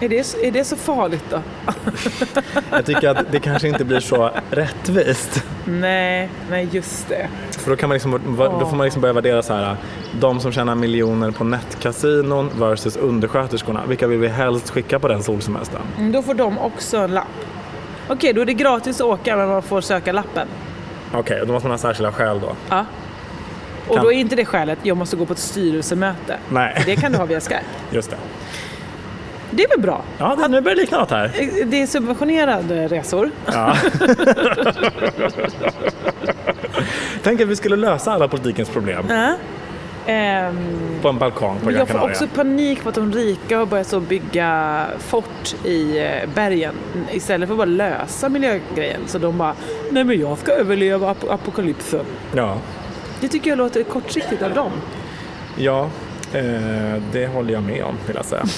Är 0.00 0.08
det, 0.08 0.34
är 0.44 0.50
det 0.50 0.64
så 0.64 0.76
farligt 0.76 1.24
då? 1.30 1.40
Jag 2.70 2.86
tycker 2.86 3.08
att 3.08 3.32
det 3.32 3.40
kanske 3.40 3.68
inte 3.68 3.84
blir 3.84 4.00
så 4.00 4.30
rättvist. 4.50 5.44
Nej, 5.64 6.28
nej 6.50 6.68
just 6.72 7.08
det. 7.08 7.28
För 7.50 7.70
då, 7.70 7.76
kan 7.76 7.88
man 7.88 7.94
liksom, 7.94 8.36
då 8.36 8.66
får 8.66 8.76
man 8.76 8.84
liksom 8.84 9.02
börja 9.02 9.12
värdera 9.12 9.42
så 9.42 9.54
här, 9.54 9.76
de 10.20 10.40
som 10.40 10.52
tjänar 10.52 10.74
miljoner 10.74 11.30
på 11.30 11.44
nätkasinon 11.44 12.50
versus 12.58 12.96
undersköterskorna. 12.96 13.82
Vilka 13.88 14.06
vill 14.06 14.18
vi 14.18 14.28
helst 14.28 14.70
skicka 14.70 14.98
på 14.98 15.08
den 15.08 15.22
solsemestern? 15.22 15.82
Mm, 15.98 16.12
Då 16.12 16.22
får 16.22 16.34
de 16.34 16.58
också 16.58 16.96
en 16.96 17.14
lapp. 17.14 17.26
Okej, 18.08 18.32
då 18.32 18.40
är 18.40 18.46
det 18.46 18.54
gratis 18.54 19.00
att 19.00 19.06
åka 19.06 19.36
men 19.36 19.48
man 19.48 19.62
får 19.62 19.80
söka 19.80 20.12
lappen. 20.12 20.48
Okej, 21.14 21.42
då 21.46 21.52
måste 21.52 21.68
man 21.68 21.72
ha 21.72 21.78
särskilda 21.78 22.12
skäl 22.12 22.40
då. 22.40 22.52
Ja. 22.68 22.84
Och 23.88 23.94
Kan- 23.96 24.04
då 24.04 24.12
är 24.12 24.16
inte 24.16 24.36
det 24.36 24.44
skälet, 24.44 24.78
jag 24.82 24.96
måste 24.96 25.16
gå 25.16 25.26
på 25.26 25.32
ett 25.32 25.38
styrelsemöte. 25.38 26.36
Nej, 26.48 26.82
Det 26.86 26.96
kan 26.96 27.12
du 27.12 27.18
ha 27.18 27.24
via 27.24 27.40
Skype. 27.40 27.60
just 27.90 28.10
det. 28.10 28.16
Det 29.56 29.62
är 29.62 29.68
väl 29.68 29.80
bra? 29.80 30.02
Ja, 30.18 30.36
det, 30.38 30.48
nu 30.48 30.60
börjar 30.60 30.74
det 30.76 30.80
likna 30.80 30.98
något 30.98 31.10
här. 31.10 31.32
Det 31.66 31.82
är 31.82 31.86
subventionerade 31.86 32.88
resor. 32.88 33.30
Ja. 33.46 33.76
Tänk 37.22 37.40
att 37.40 37.48
vi 37.48 37.56
skulle 37.56 37.76
lösa 37.76 38.12
alla 38.12 38.28
politikens 38.28 38.68
problem 38.68 39.04
Ja. 39.08 39.32
Ehm, 40.08 40.56
på 41.02 41.08
en 41.08 41.18
balkong 41.18 41.58
på 41.58 41.70
Gran 41.70 41.78
jag 41.78 41.88
får 41.88 42.02
också 42.10 42.26
panik 42.34 42.82
på 42.82 42.88
att 42.88 42.94
de 42.94 43.12
rika 43.12 43.58
har 43.58 43.66
börjat 43.66 43.86
så 43.86 44.00
bygga 44.00 44.84
fort 44.98 45.54
i 45.64 45.98
eh, 45.98 46.28
bergen 46.34 46.74
istället 47.12 47.48
för 47.48 47.54
att 47.54 47.58
bara 47.58 47.64
lösa 47.64 48.28
miljögrejen. 48.28 49.00
Så 49.06 49.18
de 49.18 49.38
bara, 49.38 49.52
nej 49.90 50.04
men 50.04 50.20
jag 50.20 50.38
ska 50.38 50.52
överleva 50.52 51.10
ap- 51.14 51.30
apokalypsen. 51.30 52.04
Ja, 52.34 52.56
Det 53.20 53.28
tycker 53.28 53.50
jag 53.50 53.56
låter 53.58 53.82
kortsiktigt 53.82 54.42
av 54.42 54.54
dem. 54.54 54.70
ja 55.56 55.90
eh, 56.32 57.02
det 57.12 57.26
håller 57.26 57.52
jag 57.52 57.62
med 57.62 57.84
om 57.84 57.96
vill 58.06 58.16
jag 58.16 58.24
säga. 58.24 58.44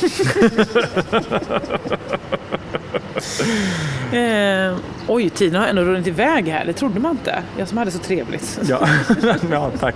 Eh, 4.12 4.76
oj, 5.08 5.30
tiden 5.30 5.60
har 5.60 5.66
ändå 5.68 5.82
runnit 5.82 6.06
iväg 6.06 6.48
här. 6.48 6.64
Det 6.64 6.72
trodde 6.72 7.00
man 7.00 7.10
inte. 7.10 7.42
Jag 7.58 7.68
som 7.68 7.78
hade 7.78 7.90
så 7.90 7.98
trevligt. 7.98 8.60
Ja, 8.68 8.88
ja 9.50 9.70
tack. 9.80 9.94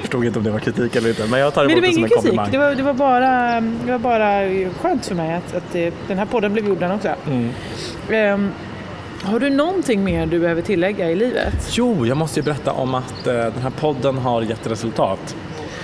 Förstod 0.00 0.24
inte 0.24 0.38
om 0.38 0.44
det 0.44 0.50
var 0.50 0.58
kritik 0.58 0.96
eller 0.96 1.08
inte, 1.08 1.26
men 1.26 1.40
jag 1.40 1.54
tar 1.54 1.66
Men 1.66 1.80
det 1.80 1.86
emot 1.86 1.86
var 1.86 1.88
det 1.88 1.94
som 1.94 2.04
en 2.04 2.08
kritik. 2.08 2.16
komplimang. 2.16 2.48
Det 2.50 2.58
var, 2.58 2.74
det, 2.74 2.82
var 2.82 2.92
bara, 2.92 3.60
det 3.60 3.92
var 3.92 3.98
bara 3.98 4.40
skönt 4.80 5.06
för 5.06 5.14
mig 5.14 5.34
att, 5.34 5.54
att 5.54 5.72
det, 5.72 5.94
den 6.08 6.18
här 6.18 6.26
podden 6.26 6.52
blev 6.52 6.68
gjord 6.68 6.78
den 6.80 6.90
också. 6.92 7.08
Mm. 7.26 7.50
Ehm, 8.10 8.50
har 9.22 9.40
du 9.40 9.50
någonting 9.50 10.04
mer 10.04 10.26
du 10.26 10.38
behöver 10.40 10.62
tillägga 10.62 11.10
i 11.10 11.14
livet? 11.16 11.68
Jo, 11.70 12.06
jag 12.06 12.16
måste 12.16 12.40
ju 12.40 12.44
berätta 12.44 12.72
om 12.72 12.94
att 12.94 13.26
eh, 13.26 13.34
den 13.34 13.62
här 13.62 13.70
podden 13.70 14.18
har 14.18 14.42
gett 14.42 14.66
resultat. 14.66 15.36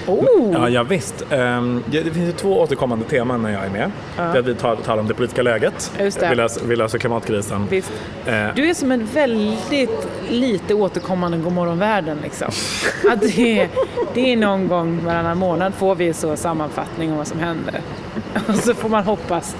Oh! 0.07 0.51
Ja, 0.53 0.69
ja 0.69 0.83
visst. 0.83 1.25
Ehm, 1.31 1.83
det 1.87 2.03
finns 2.03 2.17
ju 2.29 2.33
två 2.33 2.61
återkommande 2.61 3.05
teman 3.05 3.43
när 3.43 3.51
jag 3.53 3.65
är 3.65 3.71
med. 3.71 3.91
Det 4.17 4.23
är 4.23 4.39
att 4.39 4.47
vi 4.47 4.55
tar- 4.55 4.77
talar 4.77 5.01
om 5.03 5.09
det 5.09 5.15
politiska 5.15 5.43
läget, 5.43 5.93
Just 6.01 6.21
det. 6.21 6.29
Vi, 6.29 6.35
löser, 6.35 6.67
vi 6.67 6.77
löser 6.77 6.99
klimatkrisen. 6.99 7.67
Visst. 7.71 7.93
Eh, 8.27 8.47
Du 8.55 8.71
är 8.71 8.75
som 8.75 8.91
en 8.93 9.07
väldigt 9.07 10.09
lite 10.31 10.75
återkommande 10.75 11.39
Godmorgon-världen. 11.39 12.19
Liksom. 12.23 12.49
Att 13.11 13.21
det, 13.21 13.61
är, 13.61 13.69
det 14.15 14.33
är 14.33 14.37
någon 14.37 14.69
gång 14.69 15.05
varannan 15.05 15.39
månad 15.39 15.75
får 15.75 15.95
vi 15.95 16.13
så 16.13 16.37
sammanfattning 16.37 17.11
om 17.11 17.17
vad 17.19 17.27
som 17.27 17.39
händer. 17.41 17.81
Och 18.49 18.55
så 18.55 18.75
får 18.75 18.89
man 18.89 19.05
hoppas 19.05 19.57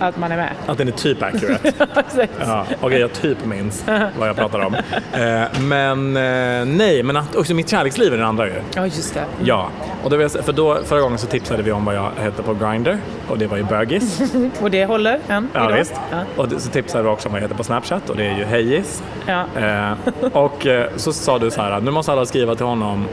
att 0.00 0.18
man 0.18 0.32
är 0.32 0.36
med. 0.36 0.52
Att 0.66 0.78
den 0.78 0.88
är 0.88 0.92
typ 0.92 1.22
accurate. 1.22 1.72
Ja, 2.40 2.66
Okej, 2.80 3.00
jag 3.00 3.12
typ 3.12 3.44
minns 3.44 3.84
vad 4.18 4.28
jag 4.28 4.36
pratar 4.36 4.58
om. 4.60 4.74
Eh, 4.74 5.60
men 5.60 6.16
eh, 6.16 6.64
nej, 6.76 7.02
men 7.02 7.16
att 7.16 7.36
också 7.36 7.54
mitt 7.54 7.68
kärleksliv 7.68 8.12
är 8.12 8.16
den 8.16 8.26
andra 8.26 8.46
ju. 8.46 8.54
Ja, 8.74 8.84
just 8.84 9.14
det. 9.14 9.24
Ja, 9.44 9.68
och 10.04 10.10
då 10.10 10.28
för 10.28 10.52
då, 10.52 10.78
förra 10.84 11.00
gången 11.00 11.18
så 11.18 11.26
tipsade 11.26 11.62
vi 11.62 11.72
om 11.72 11.84
vad 11.84 11.94
jag 11.94 12.10
hette 12.20 12.42
på 12.42 12.54
Grindr 12.54 12.96
och 13.28 13.38
det 13.38 13.46
var 13.46 13.56
ju 13.56 13.62
bögis. 13.64 14.20
Och 14.62 14.70
det 14.70 14.84
håller 14.84 15.18
än 15.28 15.48
Ja, 15.52 15.64
idag? 15.66 15.78
visst. 15.78 15.94
Ja. 16.10 16.18
Och 16.42 16.52
så 16.62 16.70
tipsade 16.70 17.04
vi 17.04 17.10
också 17.10 17.28
om 17.28 17.32
vad 17.32 17.38
jag 17.38 17.44
heter 17.44 17.56
på 17.56 17.64
Snapchat 17.64 18.10
och 18.10 18.16
det 18.16 18.26
är 18.26 18.38
ju 18.38 18.44
Hejis. 18.44 19.02
Ja. 19.26 19.44
Eh, 19.60 19.92
och 20.32 20.66
eh, 20.66 20.86
så 20.96 21.12
sa 21.12 21.38
du 21.38 21.50
så 21.50 21.62
här, 21.62 21.80
nu 21.80 21.90
måste 21.90 22.12
alla 22.12 22.26
skriva 22.26 22.54
till 22.54 22.66
honom 22.66 23.04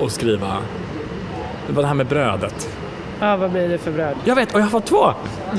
och 0.00 0.12
skriva 0.12 0.56
det 1.66 1.72
var 1.72 1.82
det 1.82 1.88
här 1.88 1.94
med 1.94 2.06
brödet. 2.06 2.68
ja, 3.20 3.36
vad 3.36 3.50
blir 3.50 3.68
det 3.68 3.78
för 3.78 3.90
bröd? 3.90 4.14
Jag 4.24 4.34
vet, 4.34 4.54
och 4.54 4.60
jag 4.60 4.64
har 4.64 4.70
fått 4.70 4.86
två! 4.86 5.14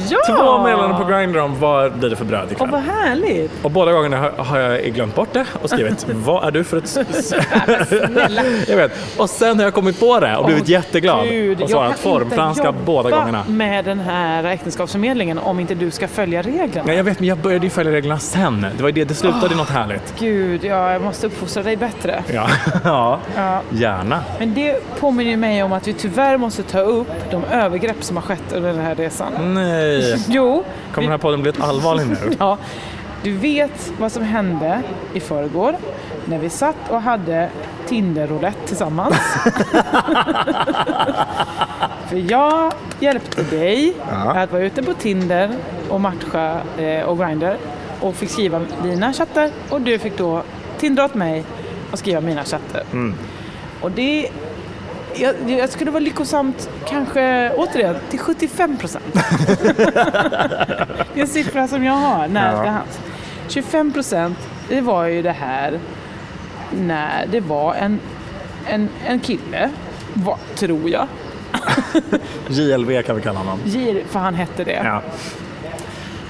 Ja! 0.10 0.18
Två 0.28 0.64
meddelanden 0.64 1.02
på 1.02 1.06
Grindr 1.08 1.40
om 1.40 1.60
vad 1.60 1.92
blir 1.94 2.10
det 2.10 2.16
för 2.16 2.26
bröd 2.26 2.46
Och 2.46 2.52
ikväll. 2.52 2.70
vad 2.70 2.82
härligt! 2.82 3.52
Och 3.64 3.72
båda 3.72 3.92
gångerna 3.92 4.18
har, 4.18 4.44
har 4.44 4.60
jag 4.60 4.82
glömt 4.94 5.16
bort 5.16 5.30
det 5.34 5.46
och 5.62 5.70
skrivit 5.70 6.06
vad 6.14 6.48
är 6.48 6.52
du 6.52 6.64
för 6.64 6.78
ett... 6.78 6.98
jag 8.70 8.78
vet. 8.78 8.92
Och 9.18 9.30
sen 9.30 9.58
har 9.58 9.64
jag 9.64 9.74
kommit 9.74 10.00
på 10.00 10.20
det 10.20 10.36
och 10.38 10.46
blivit 10.46 10.64
Åh, 10.64 10.70
jätteglad 10.72 11.28
Gud, 11.30 11.62
och 11.62 11.70
svarat 11.70 12.00
formfranska 12.00 12.72
båda 12.86 13.10
gångerna. 13.10 13.44
med 13.48 13.86
den 13.86 14.00
här 14.00 14.44
äktenskapsförmedlingen 14.44 15.38
om 15.40 15.60
inte 15.60 15.76
du 15.76 15.92
ska 15.92 16.08
följa 16.08 16.42
reglerna. 16.42 16.84
Nej, 16.86 16.98
jag 16.98 17.04
vet, 17.04 17.20
men 17.20 17.28
jag 17.30 17.38
började 17.38 17.66
ju 17.66 17.70
följa 17.70 17.92
reglerna 17.92 18.20
sen. 18.20 18.66
Det 18.78 18.84
var 18.84 18.90
ju 18.90 18.94
det, 18.96 19.04
det 19.06 19.14
slutade 19.16 19.54
i 19.54 19.58
något 19.58 19.70
härligt. 19.70 20.14
Gud, 20.20 20.64
ja, 20.64 20.92
jag 20.92 21.02
måste 21.02 21.28
uppfostra 21.28 21.64
dig 21.64 21.78
bättre. 21.78 22.24
Ja, 22.34 22.48
ja. 22.84 23.20
Ja. 23.36 23.62
gärna. 23.70 24.24
Men 24.40 24.54
det 24.54 25.00
påminner 25.00 25.38
mig 25.38 25.64
om 25.64 25.74
att 25.74 25.88
vi 25.88 25.94
tyvärr 25.94 26.38
måste 26.38 26.64
ta 26.64 26.80
upp 26.80 27.08
de 27.32 27.44
övergrepp 27.46 28.04
som 28.04 28.18
har 28.18 28.24
skett 28.24 28.54
under 28.56 28.74
den 28.74 28.82
här 28.82 28.96
resan. 28.96 29.54
Nej. 29.54 29.83
Jo, 30.28 30.64
Kommer 30.94 31.06
den 31.06 31.12
här 31.12 31.18
podden 31.18 31.42
bli 31.42 31.50
ett 31.50 31.62
allvarlig 31.62 32.08
nu? 32.08 32.18
ja, 32.40 32.58
du 33.24 33.32
vet 33.32 33.94
vad 34.00 34.12
som 34.12 34.24
hände 34.24 34.82
i 35.14 35.20
förrgår 35.20 35.76
när 36.26 36.38
vi 36.38 36.50
satt 36.50 36.90
och 36.90 37.02
hade 37.02 37.50
Tinder-roulette 37.88 38.68
tillsammans. 38.68 39.16
För 42.10 42.32
jag 42.32 42.74
hjälpte 43.00 43.44
dig 43.44 43.94
att 44.36 44.52
vara 44.52 44.64
ute 44.64 44.84
på 44.84 44.94
Tinder 44.94 45.50
och 45.90 46.02
matcha 46.02 46.62
eh, 46.78 47.04
och 47.04 47.18
Grindr 47.18 47.58
och 48.00 48.16
fick 48.16 48.30
skriva 48.30 48.62
dina 48.84 49.14
chatter 49.14 49.52
och 49.70 49.82
du 49.82 50.00
fick 50.00 50.18
då 50.18 50.44
tindra 50.78 51.06
åt 51.06 51.16
mig 51.16 51.44
och 51.92 52.00
skriva 52.00 52.22
mina 52.22 52.44
chatter. 52.44 52.84
Och 53.82 53.92
det 53.92 54.30
jag, 55.16 55.36
jag 55.48 55.70
skulle 55.70 55.92
vara 55.92 56.00
lyckosamt 56.04 56.70
kanske 56.88 57.52
återigen 57.56 57.96
till 58.10 58.20
75 58.20 58.78
procent. 58.78 59.06
det 61.14 61.20
är 61.20 61.22
en 61.22 61.28
siffra 61.28 61.68
som 61.68 61.84
jag 61.84 61.94
har 61.94 62.28
nära 62.28 62.62
till 62.62 62.72
hands. 62.72 63.00
25 63.50 63.92
procent, 63.94 64.38
det 64.70 64.82
var 64.82 65.06
ju 65.06 65.22
det 65.22 65.32
här 65.32 65.80
när 66.82 67.28
det 67.32 67.40
var 67.40 67.76
en, 67.76 68.00
en, 68.70 68.90
en 69.06 69.20
kille, 69.20 69.70
va, 70.14 70.38
tror 70.56 70.90
jag, 70.90 71.08
JLV 72.48 73.02
kan 73.02 73.16
vi 73.16 73.22
kalla 73.22 73.40
honom. 73.40 73.60
Gir, 73.66 74.04
för 74.10 74.20
han 74.20 74.34
hette 74.36 74.64
det, 74.64 74.82
Ja. 74.84 75.02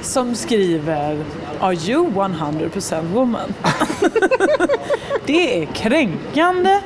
som 0.02 0.36
skriver 0.36 1.18
Are 1.60 1.74
you 1.74 2.10
100% 2.10 3.02
woman? 3.14 3.54
det 5.26 5.62
är 5.62 5.66
kränkande 5.66 6.80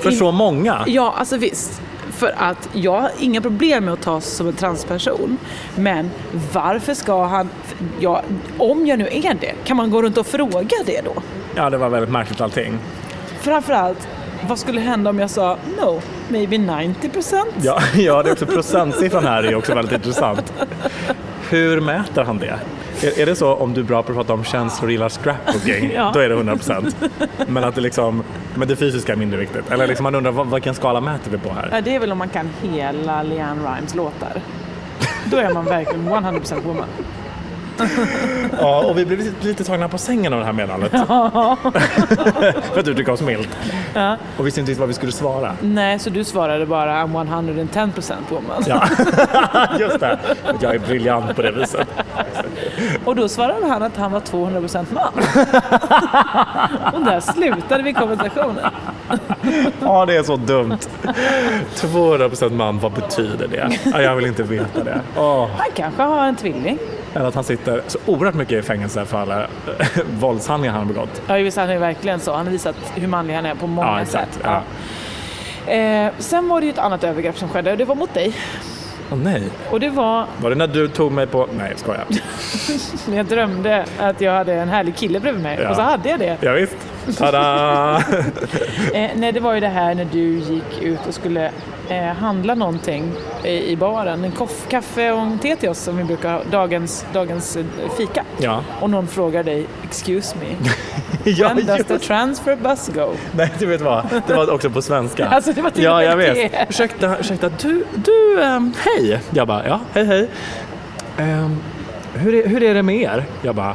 För 0.00 0.10
så 0.10 0.32
många? 0.32 0.84
Ja, 0.86 1.14
alltså 1.18 1.36
visst. 1.36 1.80
För 2.10 2.34
att 2.36 2.68
jag 2.72 3.00
har 3.00 3.10
inga 3.20 3.40
problem 3.40 3.84
med 3.84 3.94
att 3.94 4.02
tas 4.02 4.24
som 4.26 4.48
en 4.48 4.52
transperson. 4.54 5.38
Men 5.76 6.10
varför 6.52 6.94
ska 6.94 7.24
han... 7.24 7.48
Ja, 8.00 8.22
om 8.58 8.86
jag 8.86 8.98
nu 8.98 9.08
är 9.12 9.34
det, 9.40 9.52
kan 9.64 9.76
man 9.76 9.90
gå 9.90 10.02
runt 10.02 10.18
och 10.18 10.26
fråga 10.26 10.76
det 10.86 11.00
då? 11.04 11.22
Ja, 11.54 11.70
det 11.70 11.76
var 11.76 11.88
väldigt 11.88 12.10
märkligt 12.10 12.40
allting. 12.40 12.78
Framförallt, 13.40 14.08
vad 14.48 14.58
skulle 14.58 14.80
hända 14.80 15.10
om 15.10 15.18
jag 15.18 15.30
sa 15.30 15.56
no, 15.78 16.00
maybe 16.28 16.58
90 16.58 17.08
procent? 17.08 17.54
Ja, 17.62 17.80
ja, 17.94 18.22
det 18.22 18.28
är 18.28 18.32
också 18.32 18.46
procentsiffran 18.46 19.24
här 19.24 19.42
är 19.42 19.54
också 19.54 19.74
väldigt 19.74 19.94
intressant. 19.94 20.52
Hur 21.50 21.80
mäter 21.80 22.24
han 22.24 22.38
det? 22.38 22.58
Är, 23.02 23.20
är 23.20 23.26
det 23.26 23.36
så 23.36 23.54
om 23.54 23.74
du 23.74 23.80
är 23.80 23.84
bra 23.84 24.02
på 24.02 24.10
att 24.12 24.16
prata 24.16 24.32
om 24.32 24.44
känslor 24.44 24.86
och 24.88 24.92
gillar 24.92 25.08
scrapbooking, 25.08 25.90
Ja. 25.94 26.10
då 26.14 26.20
är 26.20 26.28
det 26.28 26.34
100 26.34 26.56
procent. 26.56 26.96
Men 27.46 27.64
att 27.64 27.74
det 27.74 27.80
liksom, 27.80 28.22
men 28.54 28.68
det 28.68 28.76
fysiska 28.76 29.12
är 29.12 29.16
mindre 29.16 29.38
viktigt. 29.38 29.70
Eller 29.70 29.86
liksom 29.86 30.04
man 30.04 30.14
undrar 30.14 30.32
vad, 30.32 30.50
vilken 30.54 30.74
skala 30.74 31.00
mäter 31.00 31.30
vi 31.30 31.38
på 31.38 31.52
här? 31.52 31.68
Ja, 31.72 31.80
det 31.80 31.94
är 31.94 32.00
väl 32.00 32.12
om 32.12 32.18
man 32.18 32.28
kan 32.28 32.50
hela 32.62 33.22
Leanne 33.22 33.60
Rimes 33.76 33.94
låtar. 33.94 34.40
Då 35.30 35.36
är 35.36 35.54
man 35.54 35.64
verkligen 35.64 36.08
100 36.08 36.32
procent 36.32 36.64
woman. 36.64 36.86
Ja, 38.60 38.84
och 38.84 38.98
vi 38.98 39.06
blev 39.06 39.18
lite, 39.18 39.46
lite 39.46 39.64
tagna 39.64 39.88
på 39.88 39.98
sängen 39.98 40.32
av 40.32 40.38
det 40.38 40.46
här 40.46 40.52
meddelandet. 40.52 40.90
För 42.72 42.80
att 42.80 42.88
uttrycka 42.88 43.12
oss 43.12 43.20
milt. 43.20 43.48
Ja. 43.94 44.16
Och 44.38 44.46
visste 44.46 44.60
inte 44.60 44.70
riktigt 44.70 44.80
vad 44.80 44.88
vi 44.88 44.94
skulle 44.94 45.12
svara. 45.12 45.52
Nej, 45.62 45.98
så 45.98 46.10
du 46.10 46.24
svarade 46.24 46.66
bara 46.66 47.04
I'm 47.04 47.32
110 47.32 47.92
procent 47.94 48.32
woman. 48.32 48.62
Ja, 48.66 48.88
just 49.78 50.00
det. 50.00 50.18
Jag 50.60 50.74
är 50.74 50.78
briljant 50.78 51.36
på 51.36 51.42
det 51.42 51.50
viset. 51.52 51.88
Och 53.04 53.16
då 53.16 53.28
svarade 53.28 53.66
han 53.66 53.82
att 53.82 53.96
han 53.96 54.12
var 54.12 54.20
200 54.20 54.60
procent 54.60 54.92
man. 54.92 55.12
Och 56.94 57.04
där 57.04 57.20
slutade 57.20 57.82
vi 57.82 57.92
konversationen. 57.92 58.70
Ja, 59.80 60.06
det 60.06 60.16
är 60.16 60.22
så 60.22 60.36
dumt. 60.36 60.78
200 61.74 62.28
procent 62.28 62.52
man, 62.52 62.78
vad 62.78 62.92
betyder 62.92 63.48
det? 63.48 63.78
Ja, 63.92 64.02
jag 64.02 64.16
vill 64.16 64.26
inte 64.26 64.42
veta 64.42 64.84
det. 64.84 65.00
Åh. 65.16 65.48
Han 65.58 65.66
kanske 65.74 66.02
har 66.02 66.26
en 66.26 66.36
tvilling. 66.36 66.78
Eller 67.14 67.26
att 67.26 67.34
han 67.34 67.44
sitter 67.44 67.82
så 67.86 67.98
oerhört 68.06 68.34
mycket 68.34 68.58
i 68.58 68.62
fängelse 68.62 69.04
för 69.04 69.18
alla 69.18 69.46
våldshandlingar 70.20 70.74
han 70.74 70.86
har 70.86 70.94
begått. 70.94 71.22
Ja, 71.26 71.34
visst 71.34 71.56
han 71.56 71.70
är 71.70 71.78
verkligen 71.78 72.20
så. 72.20 72.34
Han 72.34 72.46
har 72.46 72.52
visat 72.52 72.76
hur 72.94 73.08
manlig 73.08 73.34
han 73.34 73.46
är 73.46 73.54
på 73.54 73.66
många 73.66 73.98
Ja, 73.98 74.04
sätt. 74.06 74.38
Ja. 74.44 74.62
Eh, 75.72 76.12
sen 76.18 76.48
var 76.48 76.60
det 76.60 76.66
ju 76.66 76.72
ett 76.72 76.78
annat 76.78 77.04
övergrepp 77.04 77.38
som 77.38 77.48
skedde 77.48 77.72
och 77.72 77.78
det 77.78 77.84
var 77.84 77.94
mot 77.94 78.14
dig. 78.14 78.34
Åh 79.12 79.18
nej. 79.18 79.42
Och 79.70 79.80
det 79.80 79.90
var 79.90 80.26
Var 80.40 80.50
det 80.50 80.56
när 80.56 80.66
du 80.66 80.88
tog 80.88 81.12
mig 81.12 81.26
på... 81.26 81.48
Nej, 81.58 81.70
jag 81.70 81.78
skojar. 81.78 82.04
jag 83.16 83.26
drömde 83.26 83.84
att 83.98 84.20
jag 84.20 84.32
hade 84.32 84.54
en 84.54 84.68
härlig 84.68 84.96
kille 84.96 85.20
bredvid 85.20 85.42
mig. 85.42 85.58
Ja. 85.62 85.70
Och 85.70 85.76
så 85.76 85.82
hade 85.82 86.08
jag 86.08 86.18
det. 86.18 86.36
Ja, 86.40 86.52
visst. 86.52 86.76
Tada! 87.18 88.02
Eh, 88.94 89.10
nej, 89.14 89.32
det 89.32 89.40
var 89.40 89.54
ju 89.54 89.60
det 89.60 89.68
här 89.68 89.94
när 89.94 90.04
du 90.04 90.38
gick 90.38 90.82
ut 90.82 90.98
och 91.08 91.14
skulle 91.14 91.50
eh, 91.88 92.04
handla 92.04 92.54
någonting 92.54 93.12
i, 93.44 93.70
i 93.72 93.76
baren. 93.76 94.24
En 94.24 94.32
koff, 94.32 94.66
kaffe 94.68 95.12
och 95.12 95.18
en 95.20 95.38
te 95.38 95.56
till 95.56 95.68
oss 95.68 95.78
som 95.78 95.96
vi 95.96 96.04
brukar 96.04 96.32
ha, 96.32 96.42
dagens, 96.50 97.06
dagens 97.12 97.56
eh, 97.56 97.64
fika. 97.96 98.24
Ja. 98.38 98.62
Och 98.80 98.90
någon 98.90 99.06
frågar 99.06 99.42
dig, 99.42 99.66
excuse 99.84 100.36
me, 100.40 100.70
ja 101.30 101.48
when 101.54 101.66
does 101.66 101.86
the 101.86 101.98
transfer 101.98 102.56
bus 102.56 102.88
go? 102.94 103.10
Nej, 103.32 103.52
du 103.58 103.66
vet 103.66 103.80
vad? 103.80 104.22
Det 104.26 104.34
var 104.34 104.50
också 104.50 104.70
på 104.70 104.82
svenska. 104.82 105.28
Alltså, 105.36 105.52
det 105.52 105.62
var 105.62 105.70
till 105.70 105.84
Ja, 105.84 106.02
jag 106.02 106.16
vet. 106.16 106.34
det. 106.34 106.66
Ursäkta, 106.68 107.18
ursäkta. 107.18 107.48
Du, 107.48 107.84
du, 107.94 108.42
ehm, 108.42 108.74
hej. 108.78 109.20
Jag 109.30 109.46
bara, 109.48 109.66
ja, 109.66 109.80
hej, 109.92 110.04
hej. 110.04 110.28
Ehm, 111.18 111.56
hur, 112.14 112.34
är, 112.34 112.48
hur 112.48 112.62
är 112.62 112.74
det 112.74 112.82
med 112.82 112.96
er? 113.02 113.24
Jag 113.42 113.54
bara, 113.54 113.74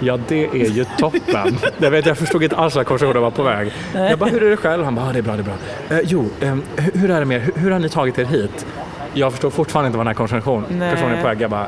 ja 0.00 0.18
det 0.28 0.44
är 0.44 0.70
ju 0.70 0.84
toppen. 0.98 1.58
jag, 1.78 1.90
vet, 1.90 2.06
jag 2.06 2.18
förstod 2.18 2.42
inte 2.42 2.56
alls 2.56 2.76
vad 2.76 2.86
konversationen 2.86 3.22
var 3.22 3.30
på 3.30 3.42
väg. 3.42 3.72
Jag 3.94 4.18
bara, 4.18 4.30
hur 4.30 4.42
är 4.42 4.50
det 4.50 4.56
själv? 4.56 4.84
Han 4.84 4.94
bara, 4.94 5.06
ja, 5.06 5.12
det 5.12 5.18
är 5.18 5.22
bra, 5.22 5.36
det 5.36 5.42
är 5.42 5.44
bra. 5.44 5.98
Eh, 5.98 6.04
jo, 6.04 6.30
ehm, 6.40 6.62
hur, 6.94 7.10
är 7.10 7.20
det 7.20 7.26
med 7.26 7.36
er? 7.36 7.40
Hur, 7.40 7.62
hur 7.62 7.70
har 7.70 7.78
ni 7.78 7.88
tagit 7.88 8.18
er 8.18 8.24
hit? 8.24 8.66
Jag 9.14 9.32
förstår 9.32 9.50
fortfarande 9.50 9.86
inte 9.86 9.96
vad 9.98 10.06
den 10.06 10.10
här 10.10 10.14
konversationen 10.14 10.82
är 10.82 11.22
på 11.22 11.28
väg. 11.28 11.40
Jag 11.40 11.50
bara, 11.50 11.66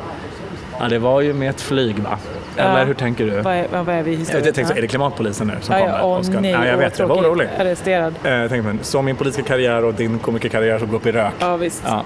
ja 0.78 0.88
det 0.88 0.98
var 0.98 1.20
ju 1.20 1.32
med 1.32 1.50
ett 1.50 1.60
flyg 1.60 1.98
va? 1.98 2.18
Eller 2.60 2.84
hur 2.84 2.94
tänker 2.94 3.26
du? 3.26 3.40
Vad 3.40 3.54
är, 3.54 3.66
vad 3.72 3.88
är 3.88 4.02
vi 4.02 4.10
i 4.12 4.24
Jag 4.32 4.54
tänkte 4.54 4.74
är 4.76 4.80
det 4.82 4.88
klimatpolisen 4.88 5.46
nu 5.46 5.54
som 5.60 5.74
kommer? 5.78 6.00
åh 6.04 6.22
ska- 6.22 6.40
nej, 6.40 6.50
ja, 6.50 6.66
jag 6.66 6.76
vet, 6.76 6.98
var 7.00 7.06
tråkigt. 7.06 7.26
orolig. 7.26 7.48
Arresterad. 7.58 8.14
Eh, 8.24 8.48
tänkte, 8.48 8.84
så 8.84 9.02
min 9.02 9.16
politiska 9.16 9.42
karriär 9.42 9.84
och 9.84 9.94
din 9.94 10.18
komikerkarriär 10.18 10.78
som 10.78 10.88
går 10.88 10.96
upp 10.96 11.06
i 11.06 11.12
rök. 11.12 11.32
Ja, 11.38 11.56
visst. 11.56 11.82
Ja. 11.86 12.04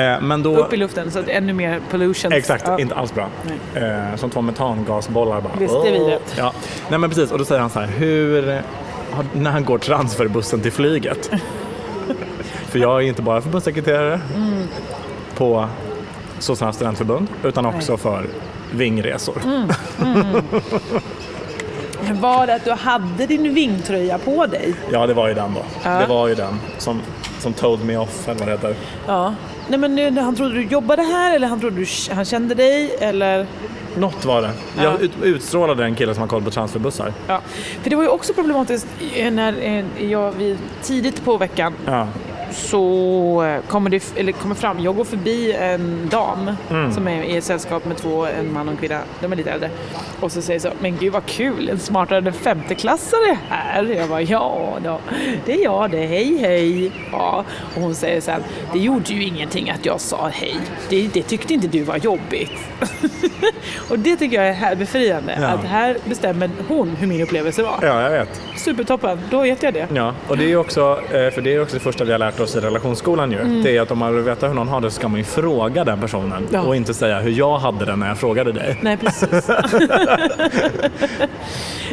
Eh, 0.00 0.20
men 0.20 0.42
då... 0.42 0.56
Upp 0.56 0.72
i 0.72 0.76
luften, 0.76 1.10
så 1.10 1.18
att 1.18 1.28
ännu 1.28 1.52
mer 1.52 1.80
pollution. 1.90 2.32
Exakt, 2.32 2.68
inte 2.78 2.94
alls 2.94 3.14
bra. 3.14 3.28
Eh, 3.74 4.16
som 4.16 4.30
två 4.30 4.40
metangasbollar 4.40 5.40
bara. 5.40 5.52
Visst, 5.58 5.74
det 5.82 5.88
är 5.88 5.92
vidrigt. 5.92 6.34
Ja. 6.38 6.52
Nej 6.88 6.98
men 6.98 7.10
precis, 7.10 7.32
och 7.32 7.38
då 7.38 7.44
säger 7.44 7.60
han 7.60 7.70
så 7.70 7.80
här, 7.80 7.86
hur, 7.86 8.60
när 9.32 9.50
han 9.50 9.64
går 9.64 9.78
transferbussen 9.78 10.60
till 10.60 10.72
flyget. 10.72 11.30
För 12.68 12.78
jag 12.78 13.02
är 13.02 13.06
inte 13.08 13.22
bara 13.22 13.40
förbundssekreterare 13.40 14.20
Mm. 14.36 14.62
på 15.36 15.68
Sossarnas 16.44 16.76
studentförbund, 16.76 17.28
utan 17.44 17.66
också 17.66 17.96
för 17.96 18.26
vingresor. 18.72 19.36
Mm. 19.44 19.68
Var 22.20 22.46
det 22.46 22.54
att 22.54 22.64
du 22.64 22.70
hade 22.70 23.26
din 23.26 23.54
vingtröja 23.54 24.18
på 24.18 24.46
dig? 24.46 24.74
Ja, 24.92 25.06
det 25.06 25.14
var 25.14 25.28
ju 25.28 25.34
den 25.34 25.54
då. 25.54 25.62
Ja. 25.82 25.90
Det 25.90 26.06
var 26.06 26.28
ju 26.28 26.34
den 26.34 26.60
som, 26.78 27.02
som 27.38 27.52
told 27.52 27.84
me 27.84 27.96
off, 27.96 28.28
eller 28.28 28.38
vad 28.38 28.48
det 28.48 28.52
heter. 28.52 28.74
Ja. 29.06 29.34
Nej 29.68 29.78
men 29.78 29.94
nu, 29.94 30.20
han 30.20 30.36
trodde 30.36 30.54
du 30.54 30.62
jobbade 30.64 31.02
här 31.02 31.36
eller 31.36 31.46
han 31.46 31.60
trodde 31.60 31.76
du, 31.76 31.86
han 32.14 32.24
kände 32.24 32.54
dig 32.54 32.96
eller? 33.00 33.46
Något 33.96 34.24
var 34.24 34.42
det. 34.42 34.50
Jag 34.82 35.02
ut, 35.02 35.12
utstrålade 35.22 35.84
en 35.84 35.94
kille 35.94 36.14
som 36.14 36.20
har 36.20 36.28
koll 36.28 36.42
på 36.42 36.50
transferbussar. 36.50 37.12
Ja. 37.26 37.40
För 37.82 37.90
det 37.90 37.96
var 37.96 38.02
ju 38.02 38.08
också 38.08 38.32
problematiskt 38.32 38.86
när 39.32 39.62
eh, 39.62 40.10
jag 40.10 40.32
vid, 40.32 40.58
tidigt 40.82 41.24
på 41.24 41.36
veckan 41.36 41.74
Ja. 41.86 42.08
Så 42.54 43.42
eh, 43.44 43.60
kommer 43.70 43.90
det 43.90 44.12
eller 44.16 44.32
kommer 44.32 44.54
fram, 44.54 44.80
jag 44.80 44.96
går 44.96 45.04
förbi 45.04 45.52
en 45.52 46.08
dam 46.10 46.50
Mm. 46.70 46.92
som 46.92 47.08
är 47.08 47.22
i 47.22 47.36
ett 47.36 47.44
sällskap 47.44 47.84
med 47.84 47.96
två, 47.96 48.26
en 48.26 48.52
man 48.52 48.68
och 48.68 48.72
en 48.74 48.78
kvinna, 48.80 49.00
de 49.20 49.32
är 49.32 49.36
lite 49.36 49.50
äldre. 49.50 49.70
Och 50.20 50.32
så 50.32 50.42
säger 50.42 50.60
så, 50.60 50.68
men 50.80 50.96
gud 50.96 51.12
vad 51.12 51.26
kul, 51.26 51.68
en 51.68 51.78
smartare 51.78 52.32
femteklassare 52.32 53.38
här. 53.48 53.84
Jag 53.84 54.08
bara, 54.08 54.22
ja 54.22 54.74
då, 54.84 54.98
det 55.46 55.52
är 55.54 55.64
jag 55.64 55.90
det, 55.90 56.06
hej 56.06 56.38
hej. 56.40 56.92
Ja. 57.12 57.44
Och 57.76 57.82
hon 57.82 57.94
säger 57.94 58.20
sen, 58.20 58.40
det 58.72 58.78
gjorde 58.78 59.12
ju 59.12 59.24
ingenting 59.24 59.70
att 59.70 59.86
jag 59.86 60.00
sa 60.00 60.28
hej, 60.32 60.56
det, 60.88 61.08
det 61.14 61.22
tyckte 61.22 61.54
inte 61.54 61.66
du 61.68 61.82
var 61.82 61.96
jobbigt. 61.96 62.52
och 63.90 63.98
det 63.98 64.16
tycker 64.16 64.36
jag 64.36 64.48
är 64.48 64.52
här 64.52 64.74
befriande, 64.74 65.38
Ja. 65.40 65.46
att 65.46 65.64
här 65.64 65.96
bestämmer 66.04 66.50
hon 66.68 66.88
hur 66.88 67.06
min 67.06 67.20
upplevelse 67.22 67.62
var. 67.62 67.78
ja, 67.82 68.02
jag 68.02 68.10
vet. 68.10 68.40
Supertoppen, 68.56 69.20
då 69.30 69.40
vet 69.40 69.62
jag 69.62 69.74
det. 69.74 69.86
Ja, 69.94 70.14
och 70.28 70.36
det 70.38 70.52
är 70.52 70.56
också, 70.56 71.00
eh, 71.12 71.30
för 71.30 71.40
det 71.40 71.54
är 71.54 71.62
också 71.62 71.76
det 71.76 71.80
första 71.80 72.04
vi 72.04 72.12
har 72.12 72.18
lärt 72.18 72.40
oss 72.40 72.43
i 72.56 72.60
relationsskolan 72.60 73.32
ju. 73.32 73.62
Det 73.62 73.76
är 73.76 73.80
att 73.82 73.90
om 73.90 73.98
man 73.98 74.14
vill 74.14 74.24
veta 74.24 74.46
hur 74.48 74.54
någon 74.54 74.68
har 74.68 74.80
det 74.80 74.90
så 74.90 74.94
ska 74.96 75.08
man 75.08 75.18
ju 75.18 75.24
fråga 75.24 75.84
den 75.84 76.00
personen 76.00 76.46
Ja. 76.50 76.60
och 76.60 76.76
inte 76.76 76.94
säga 76.94 77.20
hur 77.20 77.30
jag 77.30 77.58
hade 77.58 77.84
det 77.84 77.96
när 77.96 78.08
jag 78.08 78.18
frågade 78.18 78.52
dig. 78.52 78.78
Nej, 78.82 78.96
precis. 78.96 79.48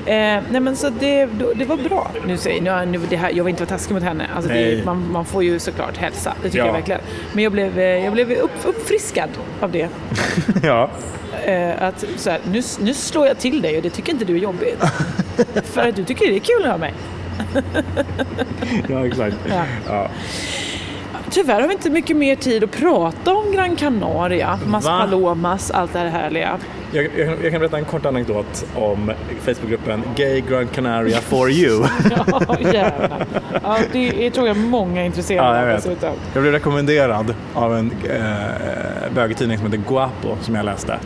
eh, 0.06 0.40
nej, 0.52 0.60
men 0.62 0.76
så 0.76 0.90
det, 0.90 1.26
det 1.56 1.66
var 1.66 1.78
bra. 1.78 2.12
Nu 2.28 2.38
säger 2.38 2.86
nu, 2.86 3.00
det 3.10 3.16
här, 3.16 3.32
jag 3.36 3.44
vill 3.44 3.50
inte 3.52 3.64
vara 3.64 3.70
taskig 3.78 3.94
mot 3.94 4.04
henne. 4.04 4.28
Alltså 4.36 4.52
det, 4.52 4.86
man, 4.86 5.12
man 5.12 5.26
får 5.26 5.44
ju 5.44 5.60
såklart 5.60 5.98
hälsa, 5.98 6.34
det 6.44 6.50
tycker 6.50 6.60
Ja. 6.60 6.66
jag 6.66 6.74
verkligen. 6.74 7.02
Men 7.34 7.44
jag 7.44 7.52
blev, 7.54 7.80
eh, 7.80 8.04
jag 8.06 8.14
blev 8.14 8.32
upp, 8.32 8.52
uppfriskad 8.66 9.30
av 9.60 9.72
det. 9.72 9.90
ja. 10.64 10.90
Eh, 11.46 11.84
att 11.84 12.06
så 12.18 12.30
här, 12.30 12.40
nu, 12.52 12.62
nu 12.80 12.94
slår 12.94 13.28
jag 13.28 13.38
till 13.38 13.62
dig 13.62 13.78
och 13.78 13.84
det 13.84 13.90
tycker 13.90 14.12
inte 14.14 14.26
du 14.26 14.36
är 14.36 14.40
jobbigt. 14.40 14.84
För 15.64 15.90
att 15.90 15.96
du 15.96 16.04
tycker 16.04 16.28
det 16.30 16.36
är 16.36 16.40
kul 16.40 16.64
att 16.66 16.72
ha 16.72 16.78
mig. 16.78 16.94
ja, 18.90 19.08
exakt. 19.08 19.38
Ja. 19.50 19.64
Ja. 19.88 20.08
Tyvärr 21.30 21.62
har 21.62 21.68
vi 21.68 21.74
inte 21.74 21.90
mycket 21.90 22.18
mer 22.18 22.36
tid 22.36 22.64
att 22.64 22.72
prata 22.72 23.34
om 23.34 23.52
Gran 23.52 23.76
Canaria, 23.76 24.60
Mas 24.68 24.86
Va? 24.86 25.00
Palomas, 25.00 25.72
allt 25.72 25.94
det 25.94 26.00
här 26.00 26.08
härliga. 26.08 26.60
Jag, 26.94 27.04
jag, 27.18 27.28
kan- 27.28 27.38
jag 27.44 27.52
kan 27.52 27.60
berätta 27.60 27.78
en 27.78 27.86
kort 27.86 28.06
anekdot 28.06 28.66
om 28.76 29.12
Facebookgruppen 29.42 30.04
Gay 30.16 30.42
Gran 30.50 30.68
Canaria 30.68 31.18
for 31.18 31.50
you. 31.50 31.86
Ja, 32.12 32.58
gärna. 32.74 33.26
Ja, 33.64 33.78
det 33.92 34.26
är, 34.28 34.32
tror 34.32 34.48
jag 34.48 34.58
många 34.58 35.02
är 35.02 35.06
intresserade 35.06 35.48
Ja, 35.50 35.56
jag 35.66 35.70
av 35.70 35.76
dessutom. 35.76 36.10
Jag 36.34 36.42
blev 36.42 36.54
rekommenderad 36.54 37.36
av 37.54 37.76
en 37.78 37.92
eh, 38.10 39.14
bögtidning 39.16 39.58
som 39.58 39.66
heter 39.72 39.84
Guapo 39.88 40.36
som 40.42 40.56
jag 40.56 40.66
läste. 40.66 41.00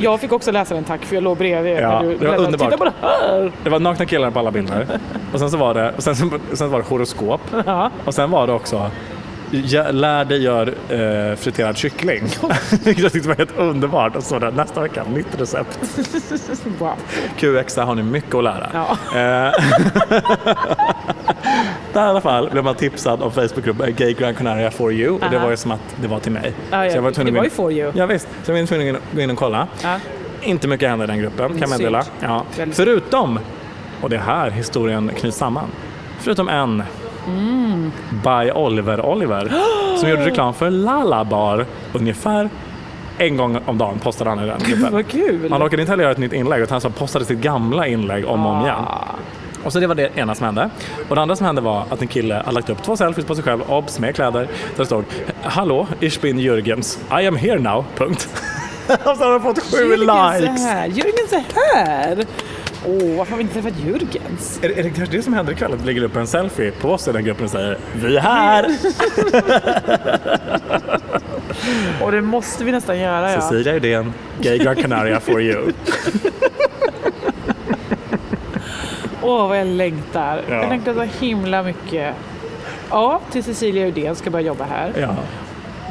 Jag 0.00 0.20
fick 0.20 0.32
också 0.32 0.52
läsa 0.52 0.74
den 0.74 0.84
tack 0.84 1.04
för 1.04 1.14
jag 1.14 1.24
låg 1.24 1.36
bredvid. 1.36 1.76
Ja, 1.78 2.00
du 2.02 2.16
det 2.16 2.26
var 2.28 2.36
underbart. 2.36 2.70
Titta 2.70 2.76
på 2.76 2.84
det 2.84 2.92
här! 3.00 3.52
det 3.64 3.70
var 3.70 3.80
nakna 3.80 4.06
killar 4.06 4.30
på 4.30 4.38
alla 4.38 4.50
bilder. 4.50 4.86
Och 5.32 5.38
sen 5.38 5.50
så 5.50 5.56
var 5.56 5.74
det, 5.74 5.92
och 5.96 6.02
sen, 6.02 6.14
sen 6.52 6.70
var 6.70 6.78
det 6.78 6.84
horoskop. 6.88 7.40
Ja. 7.66 7.90
Och 8.04 8.14
sen 8.14 8.30
var 8.30 8.46
det 8.46 8.52
också 8.52 8.76
"Ja, 8.76 8.90
Lär 9.50 10.24
dig 10.24 10.42
gör 10.42 10.66
eh, 10.88 11.36
friterad 11.36 11.76
kyckling. 11.76 12.22
Vilket 12.84 13.02
jag 13.02 13.12
tyckte 13.12 13.28
var 13.28 13.36
helt 13.36 13.58
underbart. 13.58 14.16
Och 14.16 14.22
så 14.22 14.38
där, 14.38 14.50
nästa 14.50 14.80
vecka, 14.80 15.04
nytt 15.14 15.40
recept. 15.40 15.78
Wow. 16.78 16.92
QXa 17.38 17.84
har 17.84 17.94
ni 17.94 18.02
mycket 18.02 18.34
att 18.34 18.44
lära. 18.44 18.70
Ja. 18.72 18.96
Eh, 19.18 19.52
Där 21.92 22.06
i 22.06 22.08
alla 22.08 22.20
fall 22.20 22.50
blev 22.50 22.64
man 22.64 22.74
tipsad 22.74 23.22
om 23.22 23.30
Facebookgruppen 23.32 23.94
Gay 23.96 24.12
Gran 24.12 24.34
Canaria 24.34 24.70
for 24.70 24.92
you. 24.92 25.14
Och 25.14 25.30
det 25.30 25.38
var 25.38 25.50
ju 25.50 25.56
som 25.56 25.70
att 25.70 25.96
det 26.02 26.08
var 26.08 26.20
till 26.20 26.32
mig. 26.32 26.52
Ja, 26.70 26.84
ja, 26.84 26.90
Så 26.90 26.96
jag 26.96 27.04
det 27.04 27.12
tvungen 27.12 27.34
var 27.34 27.40
att 27.40 27.46
ju 27.46 27.50
for 27.50 27.72
you. 27.72 27.92
Ja, 27.94 28.06
visst. 28.06 28.28
Så 28.42 28.52
jag 28.52 28.58
var 28.60 28.66
tvungen 28.66 28.96
att 28.96 29.02
gå 29.12 29.20
in 29.20 29.30
och 29.30 29.36
kolla. 29.36 29.68
Ja. 29.82 29.96
Inte 30.42 30.68
mycket 30.68 30.88
hände 30.88 31.04
i 31.04 31.08
den 31.08 31.18
gruppen 31.18 31.48
kan 31.48 31.60
jag 31.60 31.70
meddela. 31.70 32.04
Ja. 32.20 32.44
Förutom, 32.72 33.38
och 34.00 34.10
det 34.10 34.16
är 34.16 34.20
här 34.20 34.50
historien 34.50 35.10
knyts 35.18 35.36
samman, 35.36 35.66
förutom 36.18 36.48
en 36.48 36.82
By 38.24 38.50
Oliver 38.54 39.06
Oliver. 39.06 39.52
Som 39.96 40.08
gjorde 40.08 40.26
reklam 40.26 40.54
för 40.54 40.70
Lalabar 40.70 41.66
ungefär 41.92 42.50
en 43.18 43.36
gång 43.36 43.58
om 43.66 43.78
dagen 43.78 43.98
postade 43.98 44.30
han 44.30 44.44
i 44.44 44.46
den 44.46 44.58
gruppen. 44.58 44.92
Vad 44.92 45.08
kul! 45.08 45.52
Han 45.52 45.62
orkade 45.62 45.82
inte 45.82 45.92
heller 45.92 46.02
göra 46.02 46.12
ett 46.12 46.18
nytt 46.18 46.32
inlägg 46.32 46.60
utan 46.60 46.80
han 46.82 46.92
postade 46.92 47.24
sitt 47.24 47.38
gamla 47.38 47.86
inlägg 47.86 48.26
om 48.28 48.46
och 48.46 48.52
om 48.52 48.60
igen. 48.60 48.84
Och 49.64 49.72
så 49.72 49.80
det 49.80 49.86
var 49.86 49.94
det 49.94 50.16
ena 50.18 50.34
som 50.34 50.44
hände. 50.46 50.70
Och 51.08 51.14
det 51.14 51.22
andra 51.22 51.36
som 51.36 51.46
hände 51.46 51.60
var 51.60 51.84
att 51.90 52.02
en 52.02 52.08
kille 52.08 52.34
hade 52.34 52.52
lagt 52.52 52.70
upp 52.70 52.82
två 52.82 52.96
selfies 52.96 53.26
på 53.26 53.34
sig 53.34 53.44
själv, 53.44 53.60
obs, 53.68 53.98
med 53.98 54.14
kläder. 54.14 54.40
Där 54.40 54.48
det 54.76 54.86
stod 54.86 55.04
Hallå, 55.42 55.86
ich 56.00 56.20
bin 56.20 56.38
Jürgens. 56.38 57.20
I 57.22 57.26
am 57.26 57.36
here 57.36 57.58
now. 57.58 57.84
Punkt. 57.96 58.28
och 58.88 59.16
så 59.16 59.24
har 59.24 59.30
han 59.30 59.42
fått 59.42 59.58
sju 59.58 59.76
Jürgen 59.76 60.40
likes. 60.40 60.62
så 60.62 60.68
här. 60.68 60.88
Jürgen 60.88 61.28
så 61.28 61.42
här! 61.54 62.26
Åh, 62.86 63.16
varför 63.16 63.30
har 63.30 63.36
vi 63.36 63.42
inte 63.42 63.54
träffat 63.54 63.78
Jürgens? 63.78 64.64
Är, 64.64 64.78
är 64.78 64.82
det 64.82 64.90
kanske 64.90 65.16
det 65.16 65.22
som 65.22 65.32
händer 65.32 65.52
ikväll? 65.52 65.72
Att 65.72 65.80
vi 65.80 65.86
lägger 65.86 66.02
upp 66.02 66.16
en 66.16 66.26
selfie 66.26 66.70
på 66.70 66.90
oss 66.90 67.08
i 67.08 67.12
den 67.12 67.24
gruppen 67.24 67.44
och 67.44 67.50
säger 67.50 67.78
Vi 67.94 68.16
är 68.16 68.20
här! 68.20 68.66
Och 72.00 72.12
det 72.12 72.20
måste 72.20 72.64
vi 72.64 72.72
nästan 72.72 72.98
göra 72.98 73.32
ja. 73.32 73.40
Cecilia 73.40 73.74
Uddén, 73.76 74.12
Gay 74.40 74.58
Gran 74.58 74.76
Canaria 74.76 75.20
for 75.20 75.42
you. 75.42 75.72
Åh, 79.22 79.48
vad 79.48 79.58
jag 79.58 79.66
längtar. 79.66 80.42
Ja. 80.48 80.54
Jag 80.54 80.68
längtar 80.68 80.94
så 80.94 81.02
himla 81.24 81.62
mycket. 81.62 82.14
Ja, 82.90 83.20
till 83.30 83.44
Cecilia 83.44 83.86
Uddén 83.86 84.16
ska 84.16 84.30
börja 84.30 84.46
jobba 84.46 84.64
här. 84.64 84.92
Ja. 85.00 85.16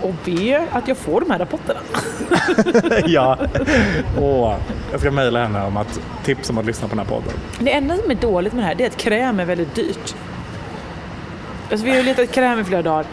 Och 0.03 0.13
be 0.25 0.67
att 0.71 0.87
jag 0.87 0.97
får 0.97 1.21
de 1.21 1.31
här 1.31 1.39
rapporterna. 1.39 1.79
ja. 3.05 3.37
Åh, 4.21 4.55
jag 4.91 4.99
ska 4.99 5.11
mejla 5.11 5.43
henne 5.43 5.65
om 5.65 5.77
att 5.77 5.99
tips 6.23 6.49
om 6.49 6.57
att 6.57 6.65
lyssna 6.65 6.87
på 6.87 6.95
den 6.95 7.05
här 7.05 7.15
podden. 7.15 7.33
Det 7.59 7.73
enda 7.73 7.97
som 7.97 8.11
är 8.11 8.15
dåligt 8.15 8.53
med 8.53 8.63
det 8.63 8.67
här 8.67 8.75
det 8.75 8.83
är 8.83 8.87
att 8.87 8.97
kräm 8.97 9.39
är 9.39 9.45
väldigt 9.45 9.75
dyrt. 9.75 10.15
Alltså 11.71 11.85
vi 11.85 11.91
har 11.91 11.97
ju 11.97 12.03
letat 12.03 12.31
kräm 12.31 12.59
i 12.59 12.63
flera 12.63 12.81
dagar. 12.81 13.05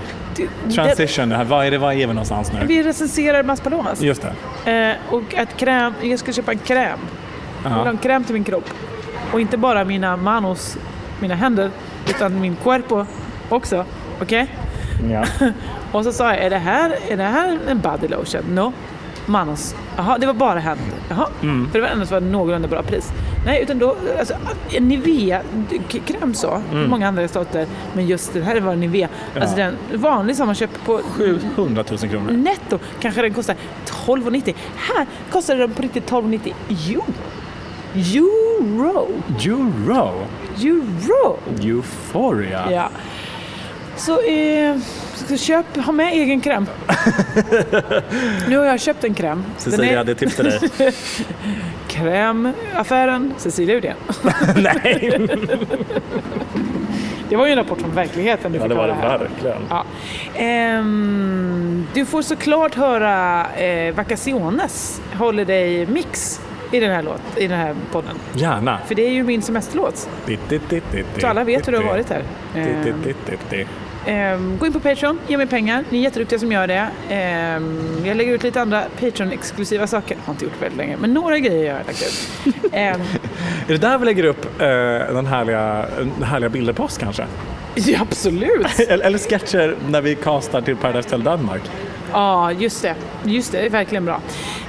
Transition, 0.74 1.28
det 1.28 1.36
här, 1.36 1.44
vad 1.44 1.66
är 1.66 1.70
det, 1.70 1.78
vad 1.78 1.92
är 1.92 1.96
vi 1.96 2.06
någonstans 2.06 2.52
nu? 2.52 2.66
Vi 2.66 2.82
recenserar 2.82 3.42
Maspalos. 3.42 4.00
Just 4.00 4.26
det. 4.64 4.72
Eh, 4.72 5.14
och 5.14 5.34
att 5.34 5.56
kräm, 5.56 5.94
jag 6.02 6.18
ska 6.18 6.32
köpa 6.32 6.52
en 6.52 6.58
kräm. 6.58 6.98
Jag 7.62 7.70
vill 7.70 7.78
ha 7.78 7.88
en 7.88 7.98
kräm 7.98 8.24
till 8.24 8.34
min 8.34 8.44
kropp. 8.44 8.70
Och 9.32 9.40
inte 9.40 9.56
bara 9.56 9.84
mina 9.84 10.16
manos, 10.16 10.78
mina 11.20 11.34
händer, 11.34 11.70
utan 12.10 12.40
min 12.40 12.56
cuerpo 12.56 13.06
också. 13.48 13.84
Okej? 14.22 14.46
Ja. 15.10 15.24
Och 15.92 16.04
så 16.04 16.12
sa 16.12 16.24
jag, 16.34 16.44
är 16.44 16.50
det 16.50 16.58
här, 16.58 16.96
är 17.08 17.16
det 17.16 17.22
här 17.22 17.58
en 17.68 17.80
body 17.80 18.08
lotion? 18.08 18.42
No. 18.54 18.72
Manos. 19.28 19.74
Jaha, 19.96 20.18
det 20.18 20.26
var 20.26 20.34
bara 20.34 20.58
händer. 20.58 20.86
Jaha. 21.08 21.26
Mm. 21.42 21.66
För 21.70 21.78
det 21.78 21.82
var 21.82 21.88
ändå 21.88 22.04
var 22.04 22.20
någorlunda 22.20 22.68
bra 22.68 22.82
pris. 22.82 23.12
Nej, 23.46 23.62
utan 23.62 23.78
då, 23.78 23.96
alltså, 24.18 24.34
Nivea-kräm 24.80 26.34
så, 26.34 26.62
Mm. 26.72 26.90
många 26.90 27.08
andra 27.08 27.28
stater, 27.28 27.66
men 27.94 28.06
just 28.06 28.32
det 28.32 28.42
här 28.42 28.60
var 28.60 28.76
Nivea. 28.76 29.08
Alltså 29.40 29.56
den 29.56 29.76
vanlig 29.94 30.36
som 30.36 30.46
man 30.46 30.54
köper 30.54 30.78
på 30.84 31.00
700 31.04 31.84
000 31.90 31.98
kronor. 31.98 32.30
netto 32.32 32.78
kanske 33.00 33.22
den 33.22 33.34
kostar 33.34 33.56
12,90. 34.06 34.54
Här 34.76 35.06
kostar 35.30 35.56
den 35.56 35.70
på 35.70 35.82
riktigt 35.82 36.10
12,90 36.10 36.52
euro. 36.90 37.04
Euro! 37.94 39.08
Euro! 39.44 40.12
Euro! 40.62 41.38
Euphoria! 41.62 42.72
Ja. 42.72 42.88
Så, 43.96 44.20
eh, 44.20 44.76
köp, 45.38 45.76
ha 45.76 45.92
med 45.92 46.12
egen 46.12 46.40
kräm. 46.40 46.66
nu 48.48 48.56
har 48.58 48.64
jag 48.64 48.80
köpt 48.80 49.04
en 49.04 49.14
kräm. 49.14 49.44
Cecilia, 49.56 50.00
är 50.00 50.04
det 50.04 50.12
är 50.12 50.14
tips 50.14 50.36
till 50.36 50.44
dig. 50.44 50.60
krämaffären 51.88 53.34
Cecilia 53.36 53.76
Uddén. 53.76 53.96
Nej! 54.56 55.28
Det 57.28 57.36
var 57.36 57.46
ju 57.46 57.52
en 57.52 57.58
rapport 57.58 57.80
från 57.80 57.94
verkligheten 57.94 58.52
du 58.52 58.58
Ja, 58.58 58.62
fick 58.64 58.70
det 58.70 58.74
var 58.76 58.86
det 58.88 58.94
här. 58.94 59.18
verkligen. 59.18 59.56
Ja. 59.70 59.84
Ehm, 60.34 61.86
du 61.94 62.06
får 62.06 62.22
såklart 62.22 62.74
höra 62.74 63.46
eh, 63.54 63.94
Vacaciones 63.94 65.00
Holiday 65.18 65.86
Mix 65.86 66.40
i 66.72 66.80
den, 66.80 66.90
här 66.90 67.02
låt, 67.02 67.20
i 67.36 67.46
den 67.46 67.58
här 67.58 67.74
podden. 67.92 68.16
Gärna. 68.34 68.78
För 68.86 68.94
det 68.94 69.06
är 69.06 69.10
ju 69.10 69.22
min 69.22 69.42
semesterlåt. 69.42 70.08
Så 71.18 71.26
alla 71.26 71.44
vet 71.44 71.68
hur 71.68 71.72
du 71.72 71.78
har 71.78 71.84
varit 71.84 72.10
här. 72.10 72.22
Ehm, 72.56 73.02
ehm, 74.06 74.58
gå 74.58 74.66
in 74.66 74.72
på 74.72 74.80
Patreon, 74.80 75.18
ge 75.28 75.36
mig 75.36 75.46
pengar. 75.46 75.84
Ni 75.90 75.98
är 75.98 76.02
jätteduktiga 76.02 76.38
som 76.38 76.52
gör 76.52 76.66
det. 76.66 76.88
Ehm, 77.10 77.80
jag 78.04 78.16
lägger 78.16 78.32
ut 78.32 78.42
lite 78.42 78.60
andra 78.60 78.84
Patreon-exklusiva 79.00 79.86
saker. 79.86 80.16
Har 80.24 80.32
inte 80.32 80.44
gjort 80.44 80.62
väldigt 80.62 80.78
länge, 80.78 80.96
men 81.00 81.14
några 81.14 81.38
grejer 81.38 81.72
har 81.72 81.78
jag 81.78 81.86
lagt 81.86 82.02
ut. 82.02 82.28
Ehm, 82.72 83.00
Är 83.68 83.72
det 83.72 83.78
där 83.78 83.98
vi 83.98 84.04
lägger 84.04 84.24
upp 84.24 84.60
eh, 84.60 84.66
den 85.14 85.26
härliga, 85.26 85.86
den 85.98 86.22
härliga 86.22 86.48
bilder 86.48 86.72
på 86.72 86.82
oss 86.82 86.98
kanske? 86.98 87.26
ja, 87.74 88.00
absolut! 88.00 88.78
Eller, 88.88 89.04
eller 89.04 89.18
sketcher 89.18 89.76
när 89.88 90.00
vi 90.00 90.14
castar 90.14 90.60
till 90.60 90.76
Paradise 90.76 91.08
Hotel 91.08 91.22
Danmark? 91.22 91.62
Ja, 92.12 92.52
just 92.52 92.82
det. 92.82 92.94
Just 93.24 93.52
det, 93.52 93.58
det 93.58 93.66
är 93.66 93.70
verkligen 93.70 94.04
bra. 94.04 94.20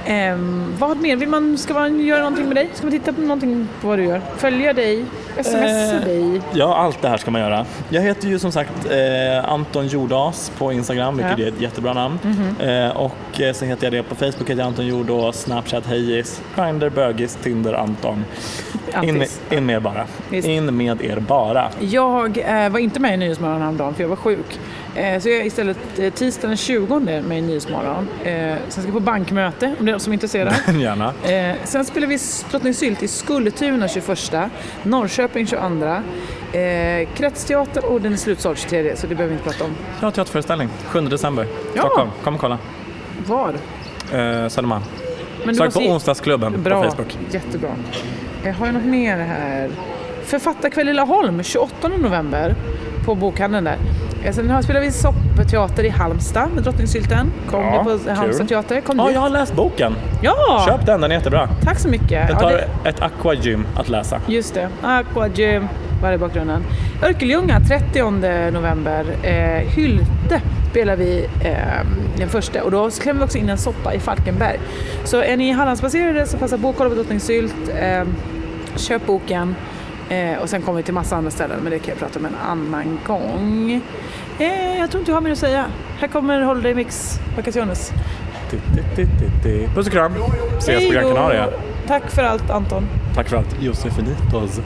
Ehm, 0.06 0.74
vad 0.78 0.96
mer? 1.00 1.16
Vill 1.16 1.28
man, 1.28 1.58
ska 1.58 1.74
man 1.74 2.00
göra 2.00 2.18
någonting 2.18 2.46
med 2.46 2.56
dig? 2.56 2.68
Ska 2.74 2.86
man 2.86 2.92
titta 2.92 3.12
på 3.12 3.20
någonting 3.20 3.68
på 3.80 3.88
vad 3.88 3.98
du 3.98 4.04
gör? 4.04 4.20
Följa 4.36 4.72
dig? 4.72 5.04
Smsa 5.42 5.58
Eh, 5.58 6.00
dig? 6.04 6.40
Ja, 6.52 6.76
allt 6.76 7.02
det 7.02 7.08
här 7.08 7.16
ska 7.16 7.30
man 7.30 7.40
göra. 7.40 7.66
Jag 7.88 8.02
heter 8.02 8.28
ju 8.28 8.38
som 8.38 8.52
sagt 8.52 8.72
eh, 8.90 9.50
Anton 9.52 9.86
Jordas 9.86 10.52
på 10.58 10.72
Instagram, 10.72 11.16
vilket 11.16 11.38
Ja. 11.38 11.44
är 11.44 11.48
ett 11.48 11.60
jättebra 11.60 11.92
namn. 11.92 12.18
Eh, 12.60 12.96
och 12.96 13.40
eh, 13.40 13.52
så 13.52 13.64
heter 13.64 13.84
jag 13.86 13.92
det 13.92 14.02
på 14.02 14.14
Facebook, 14.14 14.40
heter 14.50 14.56
jag 14.58 14.66
Anton 14.66 14.86
Jordas, 14.86 15.40
Snapchat 15.42 15.86
Hejis, 15.86 16.42
Grindr, 16.56 16.88
Bögis, 16.90 17.38
Tinder, 17.42 17.72
Anton. 17.72 18.24
In 19.02 19.18
med, 19.18 19.28
in 19.50 19.66
med 19.66 19.82
bara. 19.82 20.04
Visst. 20.30 20.48
In 20.48 20.76
med 20.76 21.02
er 21.04 21.20
bara. 21.20 21.68
Jag 21.80 22.38
eh, 22.38 22.68
var 22.70 22.78
inte 22.78 23.00
med 23.00 23.14
i 23.14 23.16
Nyhetsmorgon 23.16 23.60
häromdagen 23.60 23.94
för 23.94 24.02
jag 24.02 24.08
var 24.08 24.16
sjuk. 24.16 24.58
Eh, 24.94 25.20
så 25.20 25.28
jag 25.28 25.38
är 25.40 25.44
istället 25.44 25.78
eh, 25.98 26.12
tisdagen 26.12 26.50
den 26.50 26.56
20 26.56 27.00
med 27.00 27.38
i 27.38 27.40
Nyhetsmorgon. 27.40 28.08
Eh, 28.24 28.54
sen 28.68 28.70
ska 28.70 28.82
jag 28.82 28.92
på 28.92 29.00
bankmöte 29.00 29.66
om 29.78 29.84
det 29.84 29.90
är 29.90 29.92
någon 29.92 30.00
som 30.00 30.12
är 30.12 30.14
intresserad. 30.14 30.54
Gärna. 30.80 31.12
Sen 31.64 31.84
spelar 31.84 32.06
vi 32.06 32.18
Drottningsylt 32.50 33.02
i 33.02 33.08
Skultuna 33.08 33.88
21, 33.88 34.08
Norrköping 34.82 35.46
22, 35.46 35.86
eh, 36.58 37.08
Kretsteater 37.14 37.84
och 37.92 38.00
den 38.00 38.12
är 38.12 38.16
slutsåld 38.16 38.58
23 38.58 38.96
så 38.96 39.06
det 39.06 39.14
behöver 39.14 39.34
vi 39.34 39.40
inte 39.40 39.50
prata 39.50 39.64
om. 39.64 39.70
Har 40.00 40.10
teaterföreställning 40.10 40.68
7 40.86 41.00
december. 41.00 41.46
Ja. 41.74 41.80
Stockholm. 41.82 42.10
Kom 42.24 42.34
och 42.34 42.40
kolla. 42.40 42.58
Var? 43.26 43.48
Eh, 43.48 44.48
Södermalm. 44.48 44.82
Sök 45.56 45.74
på 45.74 45.82
ge- 45.82 45.90
onsdagsklubben 45.92 46.62
Bra, 46.62 46.82
på 46.82 46.90
Facebook. 46.90 47.18
jättebra. 47.30 47.70
Har 48.58 48.66
jag 48.66 48.74
något 48.74 48.84
mer 48.84 49.16
här? 49.18 49.70
Författarkväll 50.24 50.88
i 50.88 50.92
Laholm 50.92 51.42
28 51.42 51.88
november 51.88 52.54
på 53.04 53.14
bokhandeln 53.14 53.64
där. 53.64 53.76
Eh, 54.24 54.32
Sen 54.32 54.50
har- 54.50 54.62
spelar 54.62 54.80
vi 54.80 54.90
soppteater 54.92 55.84
i 55.84 55.88
Halmstad 55.88 56.48
med 56.54 56.62
Drottningsylten. 56.62 57.32
Kom 57.50 57.64
Ja, 57.64 57.84
på 57.84 57.98
kul. 57.98 58.10
Halmstad 58.16 58.48
teater? 58.48 58.80
Kom 58.80 58.98
Ja, 58.98 59.04
dit. 59.06 59.14
jag 59.14 59.20
har 59.20 59.30
läst 59.30 59.54
boken. 59.56 59.94
Ja! 60.22 60.64
Köp 60.68 60.86
den, 60.86 61.00
den 61.00 61.10
är 61.10 61.14
jättebra. 61.14 61.48
Tack 61.64 61.78
så 61.78 61.88
mycket. 61.88 62.30
Ja, 62.30 62.38
tar 62.40 62.50
det- 62.52 62.68
ett 62.88 63.02
aquagym 63.02 63.66
att 63.76 63.88
läsa. 63.88 64.20
Just 64.26 64.54
det, 64.54 64.68
Aquagym 64.82 65.68
var 66.02 66.12
i 66.12 66.18
bakgrunden. 66.18 66.64
Örkelljunga 67.02 67.60
30 67.60 68.50
november. 68.50 69.04
Eh, 69.22 69.68
Hylte 69.68 70.40
spelar 70.70 70.96
vi 70.96 71.26
eh, 71.44 71.52
den 72.16 72.28
första 72.28 72.62
och 72.62 72.70
då 72.70 72.90
klämmer 72.90 73.20
vi 73.20 73.26
också 73.26 73.38
in 73.38 73.48
en 73.48 73.58
soppa 73.58 73.94
i 73.94 73.98
Falkenberg. 74.00 74.58
Så 75.04 75.22
är 75.22 75.36
ni 75.36 75.52
Hallandsbaserade 75.52 76.26
så 76.26 76.36
passa 76.38 76.58
på 76.58 76.68
att 76.70 76.76
kolla 76.76 76.90
på 76.90 76.96
Drottningsylt. 76.96 77.54
Eh, 77.80 78.02
köp 78.76 79.06
boken 79.06 79.54
eh, 80.08 80.38
och 80.38 80.50
sen 80.50 80.62
kommer 80.62 80.76
vi 80.76 80.82
till 80.82 80.94
massa 80.94 81.16
andra 81.16 81.30
ställen 81.30 81.60
men 81.62 81.72
det 81.72 81.78
kan 81.78 81.88
jag 81.88 81.98
prata 81.98 82.18
om 82.18 82.24
en 82.24 82.34
annan 82.34 82.98
gång. 83.06 83.80
Eh, 84.38 84.78
jag 84.78 84.90
tror 84.90 85.00
inte 85.00 85.10
jag 85.10 85.16
har 85.16 85.22
mer 85.22 85.32
att 85.32 85.38
säga. 85.38 85.66
Här 85.98 86.08
kommer 86.08 86.40
Holiday 86.40 86.74
Mix 86.74 87.18
Vacaciones. 87.36 87.92
Puss 89.74 89.86
och 89.86 89.92
kram. 89.92 90.14
Ses 90.58 90.86
på 90.86 90.92
Gran! 90.92 91.14
Canaria. 91.14 91.48
Tack 91.86 92.10
för 92.10 92.22
allt 92.22 92.50
Anton. 92.50 92.88
Tack 93.14 93.28
för 93.28 93.36
allt. 93.36 93.62
Josefinitos. 93.62 94.60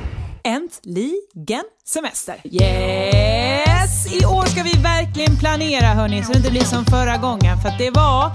Äntligen 0.45 1.65
semester! 1.85 2.35
Yes! 2.45 4.15
I 4.15 4.25
år 4.27 4.45
ska 4.47 4.63
vi 4.63 4.83
verkligen 4.83 5.37
planera 5.37 5.87
hörni, 5.87 6.23
så 6.23 6.33
det 6.33 6.39
inte 6.39 6.51
blir 6.51 6.65
som 6.65 6.85
förra 6.85 7.17
gången. 7.17 7.59
För 7.63 7.69
att 7.69 7.79
det 7.79 7.91
var 7.91 8.31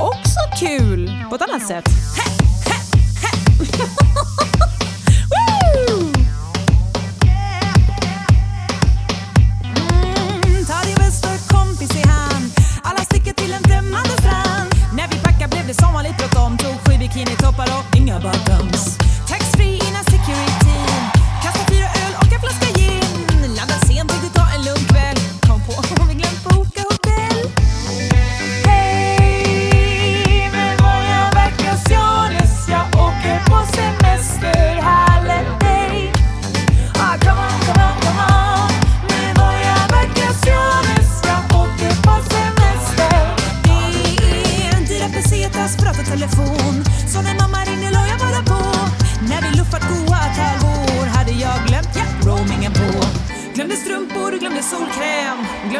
också 0.00 0.66
kul 0.66 1.12
på 1.30 1.34
ett 1.34 1.42
annat 1.42 1.66
sätt. 1.66 1.84
Hä, 2.16 2.30
hä, 2.70 2.76
hä. 3.22 3.96
Tog 17.12 17.18
sju 17.18 17.24
bikinitoppar 17.24 17.68
och 17.78 17.96
inga 17.96 18.20
bottoms 18.20 19.01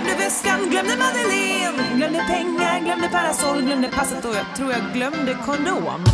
glömde 0.03 0.25
väskan, 0.25 0.71
glömde 0.71 0.97
Madeleine. 0.97 1.97
Glömde 1.97 2.19
pengar, 2.19 2.81
glömde 2.81 3.09
parasoll, 3.09 3.63
glömde 3.63 3.89
passet 3.89 4.25
och 4.25 4.35
jag 4.35 4.57
tror 4.57 4.73
jag 4.73 4.81
glömde 4.95 5.37
kondom. 5.47 6.05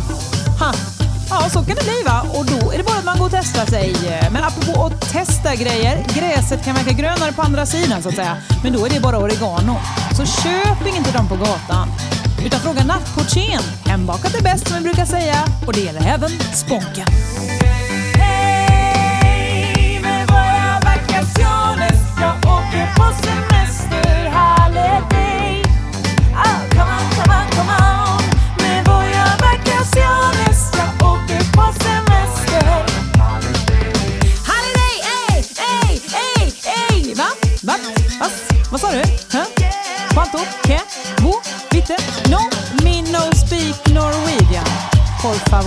Ha. 0.59 0.73
Ja, 1.29 1.49
så 1.49 1.59
kan 1.59 1.75
det 1.75 1.83
bli 1.83 2.03
va. 2.05 2.21
Och 2.33 2.45
då 2.45 2.71
är 2.71 2.77
det 2.77 2.83
bara 2.83 2.97
att 2.97 3.05
man 3.05 3.17
går 3.17 3.25
och 3.25 3.31
testar 3.31 3.65
sig. 3.65 3.95
Men 4.31 4.43
apropå 4.43 4.85
att 4.85 5.11
testa 5.11 5.55
grejer, 5.55 6.05
gräset 6.15 6.65
kan 6.65 6.75
verka 6.75 6.91
grönare 6.91 7.31
på 7.31 7.41
andra 7.41 7.65
sidan 7.65 8.01
så 8.01 8.09
att 8.09 8.15
säga. 8.15 8.37
Men 8.63 8.73
då 8.73 8.85
är 8.85 8.89
det 8.89 8.99
bara 8.99 9.17
oregano. 9.17 9.75
Så 10.17 10.25
köp 10.25 10.95
inte 10.97 11.11
dem 11.11 11.27
på 11.29 11.35
gatan. 11.35 11.87
Utan 12.45 12.59
fråga 12.59 12.83
nattportieren. 12.83 13.63
Hembakat 13.85 14.35
är 14.35 14.43
bäst 14.43 14.67
som 14.67 14.77
vi 14.77 14.83
brukar 14.83 15.05
säga. 15.05 15.35
Och 15.67 15.73
det 15.73 15.79
gäller 15.79 16.13
även 16.13 16.29
sponken. 16.53 17.07
Hej 18.19 19.99
med 20.01 20.27
våra 20.27 20.79
vacationer, 20.83 21.91
Jag 22.21 22.35
åker 22.37 22.95
på 22.95 23.03
semester 23.03 23.38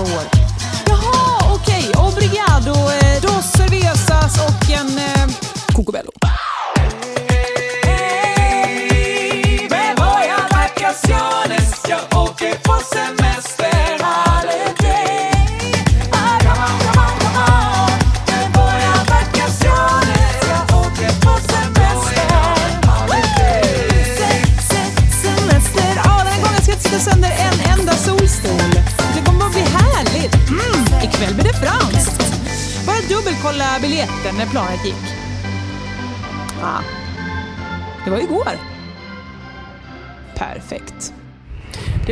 never. 0.05 0.42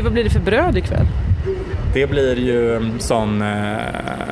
Det, 0.01 0.05
vad 0.05 0.13
blir 0.13 0.25
det 0.25 0.31
för 0.31 0.41
bröd 0.41 0.77
ikväll? 0.77 1.07
Det 1.95 2.07
blir 2.07 2.39
ju 2.39 2.91
sån 2.99 3.43
eh, 3.43 3.79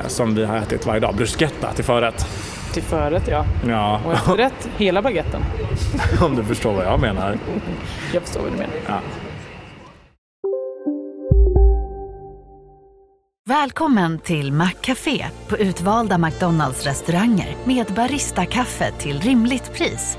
som 0.06 0.34
vi 0.34 0.44
har 0.44 0.56
ätit 0.56 0.86
varje 0.86 1.00
dag, 1.00 1.14
bruschetta 1.14 1.72
till 1.72 1.84
förrätt. 1.84 2.26
Till 2.72 2.82
förrätt 2.82 3.28
ja. 3.28 3.44
Ja, 3.68 4.00
Och 4.04 4.12
efterrätt, 4.12 4.68
hela 4.76 5.02
baguetten. 5.02 5.42
om 6.20 6.36
du 6.36 6.44
förstår 6.44 6.72
vad 6.72 6.84
jag 6.84 7.00
menar. 7.00 7.38
Jag 8.12 8.22
förstår 8.22 8.40
vad 8.40 8.52
du 8.52 8.56
menar. 8.56 8.74
Ja. 8.86 9.00
Välkommen 13.48 14.18
till 14.18 14.52
Maccafé 14.52 15.26
på 15.48 15.58
utvalda 15.58 16.18
McDonalds 16.18 16.86
restauranger 16.86 17.56
med 17.64 17.86
Baristakaffe 17.86 18.92
till 18.98 19.20
rimligt 19.20 19.72
pris. 19.72 20.18